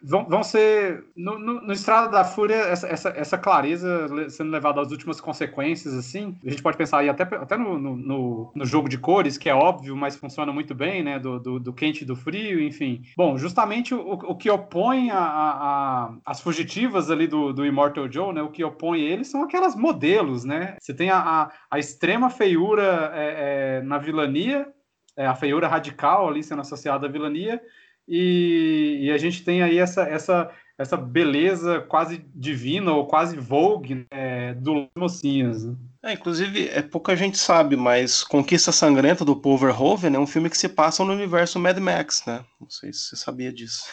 vão, 0.03 0.25
vão 0.25 0.43
ser. 0.43 1.05
No, 1.15 1.37
no, 1.37 1.61
no, 1.61 1.73
Estrada 1.73 2.09
da 2.09 2.23
Fúria, 2.23 2.55
essa, 2.55 2.87
essa, 2.87 3.09
essa, 3.09 3.37
clareza 3.37 4.07
sendo 4.29 4.51
levada 4.51 4.81
às 4.81 4.91
últimas 4.91 5.19
consequências, 5.21 5.93
assim. 5.93 6.35
A 6.45 6.49
gente 6.49 6.61
pode 6.61 6.77
pensar 6.77 6.99
aí 6.99 7.09
até, 7.09 7.23
até 7.23 7.57
no, 7.57 7.77
no, 7.77 8.51
no 8.53 8.65
jogo 8.65 8.89
de 8.89 8.97
cores, 8.97 9.37
que 9.37 9.49
é 9.49 9.55
óbvio, 9.55 9.95
mas 9.95 10.15
funciona 10.15 10.51
muito 10.51 10.73
bem, 10.73 11.03
né? 11.03 11.19
Do, 11.19 11.39
do, 11.39 11.59
do 11.59 11.73
quente 11.73 12.01
e 12.01 12.05
do 12.05 12.15
frio, 12.15 12.61
enfim. 12.61 13.01
Bom, 13.15 13.37
justamente 13.37 13.93
o, 13.93 14.11
o 14.11 14.35
que 14.35 14.49
opõe 14.49 15.09
a, 15.11 15.19
a, 15.19 15.49
a, 15.51 16.17
as 16.25 16.41
fugitivas 16.41 17.09
ali 17.11 17.27
do, 17.27 17.53
do 17.53 17.65
Immortal 17.65 18.11
Joe, 18.11 18.33
né? 18.33 18.41
O 18.41 18.51
que 18.51 18.63
opõe 18.63 19.01
eles 19.01 19.27
são 19.27 19.43
aquelas 19.43 19.75
modelos, 19.75 20.43
né? 20.43 20.75
Você 20.79 20.93
tem 20.93 21.09
a, 21.09 21.19
a, 21.19 21.51
a 21.71 21.79
extrema 21.79 22.29
feiura 22.29 23.11
é, 23.13 23.79
é, 23.79 23.81
na 23.81 23.97
vilania, 23.97 24.67
é, 25.15 25.25
a 25.25 25.33
feiura 25.33 25.67
radical 25.67 26.27
ali 26.27 26.43
sendo 26.43 26.61
associada 26.61 27.07
à 27.07 27.09
vilania, 27.09 27.61
e, 28.07 28.99
e, 29.01 29.11
a 29.11 29.17
gente 29.17 29.43
tem 29.43 29.61
aí 29.61 29.77
essa, 29.77 30.03
essa, 30.03 30.49
essa 30.77 30.95
beleza 30.95 31.81
quase 31.81 32.25
divina 32.33 32.93
ou 32.93 33.05
quase 33.05 33.37
vogue 33.37 34.05
né, 34.11 34.53
do 34.53 34.87
Mocinhas. 34.97 35.65
Né? 35.65 35.75
É, 36.03 36.13
inclusive, 36.13 36.69
é 36.69 36.81
pouca 36.81 37.15
gente 37.15 37.37
sabe, 37.37 37.75
mas 37.75 38.23
Conquista 38.23 38.71
Sangrenta 38.71 39.25
do 39.25 39.35
Paul 39.35 39.57
Verhoeven 39.57 40.15
é 40.15 40.19
um 40.19 40.27
filme 40.27 40.49
que 40.49 40.57
se 40.57 40.69
passa 40.69 41.03
no 41.03 41.11
universo 41.11 41.59
Mad 41.59 41.77
Max, 41.79 42.23
né? 42.25 42.45
Não 42.61 42.69
sei 42.69 42.93
se 42.93 42.99
você 42.99 43.15
sabia 43.17 43.51
disso. 43.51 43.83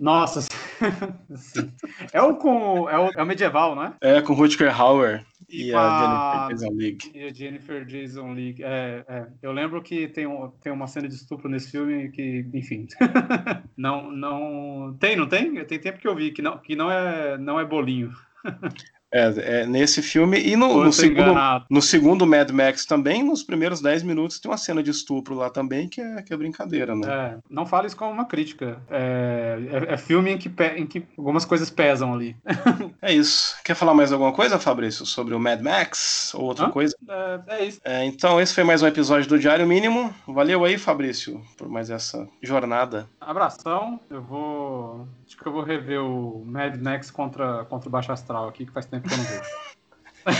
Nossa, 0.00 0.46
é 2.12 2.22
o 2.22 2.36
com 2.36 2.88
é 2.88 2.98
o, 2.98 3.10
é 3.16 3.22
o 3.22 3.26
medieval, 3.26 3.74
né? 3.74 3.94
É 4.00 4.20
com 4.20 4.34
Rutger 4.34 4.78
Hauer 4.78 5.24
e, 5.48 5.68
e 5.68 5.74
a, 5.74 6.46
a, 6.46 6.48
Jennifer 6.48 6.48
Jason 6.48 6.72
Leigh. 6.76 6.98
E 7.14 7.24
a 7.24 7.32
Jennifer 7.32 7.84
Jason 7.84 8.32
Leigh. 8.32 8.62
É, 8.62 9.04
é. 9.08 9.26
Eu 9.42 9.52
lembro 9.52 9.82
que 9.82 10.08
tem, 10.08 10.26
um, 10.26 10.50
tem 10.62 10.72
uma 10.72 10.86
cena 10.86 11.08
de 11.08 11.14
estupro 11.14 11.48
nesse 11.48 11.70
filme 11.70 12.10
que, 12.10 12.46
enfim, 12.54 12.86
não 13.76 14.10
não 14.10 14.96
tem, 14.98 15.16
não 15.16 15.28
tem? 15.28 15.64
Tem 15.64 15.78
tempo 15.78 15.98
que 15.98 16.08
eu 16.08 16.14
vi 16.14 16.32
que 16.32 16.42
não 16.42 16.58
que 16.58 16.74
não 16.74 16.90
é 16.90 17.36
não 17.38 17.60
é 17.60 17.64
bolinho. 17.64 18.12
É, 19.12 19.60
é, 19.60 19.66
nesse 19.66 20.00
filme 20.00 20.40
e 20.40 20.56
no, 20.56 20.84
no 20.84 20.92
segundo, 20.92 21.34
no 21.68 21.82
segundo 21.82 22.26
Mad 22.26 22.50
Max 22.50 22.86
também, 22.86 23.22
nos 23.22 23.42
primeiros 23.42 23.82
10 23.82 24.02
minutos 24.04 24.40
tem 24.40 24.50
uma 24.50 24.56
cena 24.56 24.82
de 24.82 24.90
estupro 24.90 25.34
lá 25.34 25.50
também 25.50 25.86
que 25.86 26.00
é, 26.00 26.22
que 26.22 26.32
é 26.32 26.36
brincadeira, 26.36 26.94
né? 26.94 27.06
É, 27.06 27.38
não 27.50 27.66
fale 27.66 27.88
isso 27.88 27.96
como 27.96 28.10
uma 28.10 28.24
crítica. 28.24 28.80
É, 28.90 29.58
é, 29.70 29.94
é 29.94 29.96
filme 29.98 30.30
em 30.32 30.38
que, 30.38 30.50
em 30.76 30.86
que 30.86 31.04
algumas 31.18 31.44
coisas 31.44 31.68
pesam 31.68 32.14
ali. 32.14 32.34
é 33.02 33.12
isso. 33.12 33.56
Quer 33.64 33.74
falar 33.74 33.92
mais 33.94 34.12
alguma 34.12 34.32
coisa, 34.32 34.58
Fabrício, 34.58 35.04
sobre 35.04 35.34
o 35.34 35.40
Mad 35.40 35.60
Max 35.60 36.32
ou 36.34 36.44
outra 36.44 36.66
Hã? 36.66 36.70
coisa? 36.70 36.96
É, 37.08 37.40
é 37.56 37.64
isso. 37.64 37.80
então, 38.04 38.40
esse 38.40 38.54
foi 38.54 38.64
mais 38.64 38.80
um 38.80 38.86
episódio 38.86 39.28
do 39.28 39.38
Diário 39.38 39.66
Mínimo. 39.66 40.14
Valeu 40.26 40.64
aí, 40.64 40.78
Fabrício, 40.78 41.42
por 41.58 41.68
mais 41.68 41.90
essa 41.90 42.28
jornada. 42.40 43.08
Abração. 43.20 44.00
Eu 44.08 44.22
vou. 44.22 45.08
Acho 45.26 45.36
que 45.36 45.46
eu 45.46 45.52
vou 45.52 45.62
rever 45.62 46.00
o 46.00 46.44
Mad 46.46 46.76
Max 46.80 47.10
contra, 47.10 47.64
contra 47.64 47.88
o 47.88 47.92
Baixo 47.92 48.12
Astral 48.12 48.48
aqui, 48.48 48.64
que 48.64 48.72
faz 48.72 48.86
tempo 48.86 49.08
que 49.08 49.14
eu 49.14 49.18
não 49.18 49.24
vejo. 49.24 49.42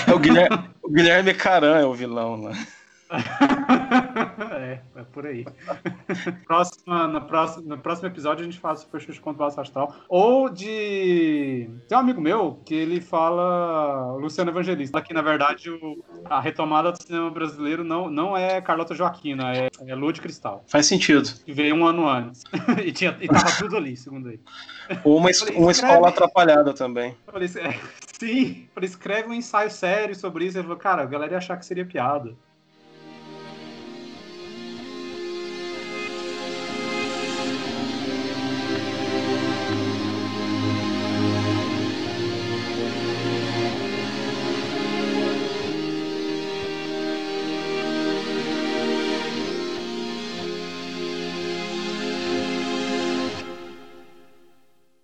É 0.06 0.14
o 0.14 0.18
Guilherme, 0.20 0.70
o 0.80 0.88
Guilherme 0.88 1.34
Caran 1.34 1.80
é 1.80 1.84
o 1.84 1.92
vilão 1.92 2.40
lá. 2.40 2.52
é, 4.72 4.82
é 4.96 5.02
por 5.04 5.26
aí. 5.26 5.44
Próxima, 6.46 7.06
no, 7.06 7.20
próximo, 7.22 7.68
no 7.68 7.78
próximo 7.78 8.08
episódio 8.08 8.42
a 8.42 8.44
gente 8.44 8.58
faz 8.58 8.80
o 8.80 8.82
Super 8.82 9.00
Xuxa 9.00 9.20
contra 9.20 9.42
o 9.42 9.46
Baixo 9.46 9.60
Astral. 9.60 9.94
Ou 10.08 10.48
de. 10.48 11.68
Tem 11.88 11.96
um 11.96 12.00
amigo 12.00 12.20
meu 12.20 12.60
que 12.64 12.74
ele 12.74 13.00
fala 13.00 14.16
Luciano 14.16 14.50
Evangelista. 14.50 15.00
Que 15.02 15.14
na 15.14 15.22
verdade 15.22 15.70
o... 15.70 16.02
a 16.24 16.40
retomada 16.40 16.92
do 16.92 17.02
cinema 17.02 17.30
brasileiro 17.30 17.84
não, 17.84 18.10
não 18.10 18.36
é 18.36 18.60
Carlota 18.60 18.94
Joaquina, 18.94 19.54
é, 19.56 19.68
é 19.86 19.94
Lua 19.94 20.12
de 20.12 20.20
Cristal. 20.20 20.64
Faz 20.66 20.86
sentido. 20.86 21.28
Que 21.44 21.52
veio 21.52 21.74
um 21.74 21.84
ano 21.84 22.08
antes. 22.08 22.44
e, 22.84 22.92
tinha, 22.92 23.16
e 23.20 23.28
tava 23.28 23.50
tudo 23.58 23.76
ali, 23.76 23.96
segundo 23.96 24.28
ele. 24.28 24.40
Ou 25.04 25.18
uma, 25.18 25.32
falei, 25.32 25.56
uma 25.56 25.70
escola 25.70 26.08
atrapalhada 26.08 26.72
também. 26.72 27.14
Falei, 27.26 27.48
é, 27.56 27.78
sim, 28.18 28.68
ele 28.76 28.86
escreve 28.86 29.28
um 29.28 29.34
ensaio 29.34 29.70
sério 29.70 30.14
sobre 30.14 30.46
isso. 30.46 30.56
Ele 30.56 30.64
falou, 30.64 30.78
cara, 30.78 31.02
a 31.02 31.06
galera 31.06 31.32
ia 31.32 31.38
achar 31.38 31.56
que 31.56 31.66
seria 31.66 31.84
piada. 31.84 32.34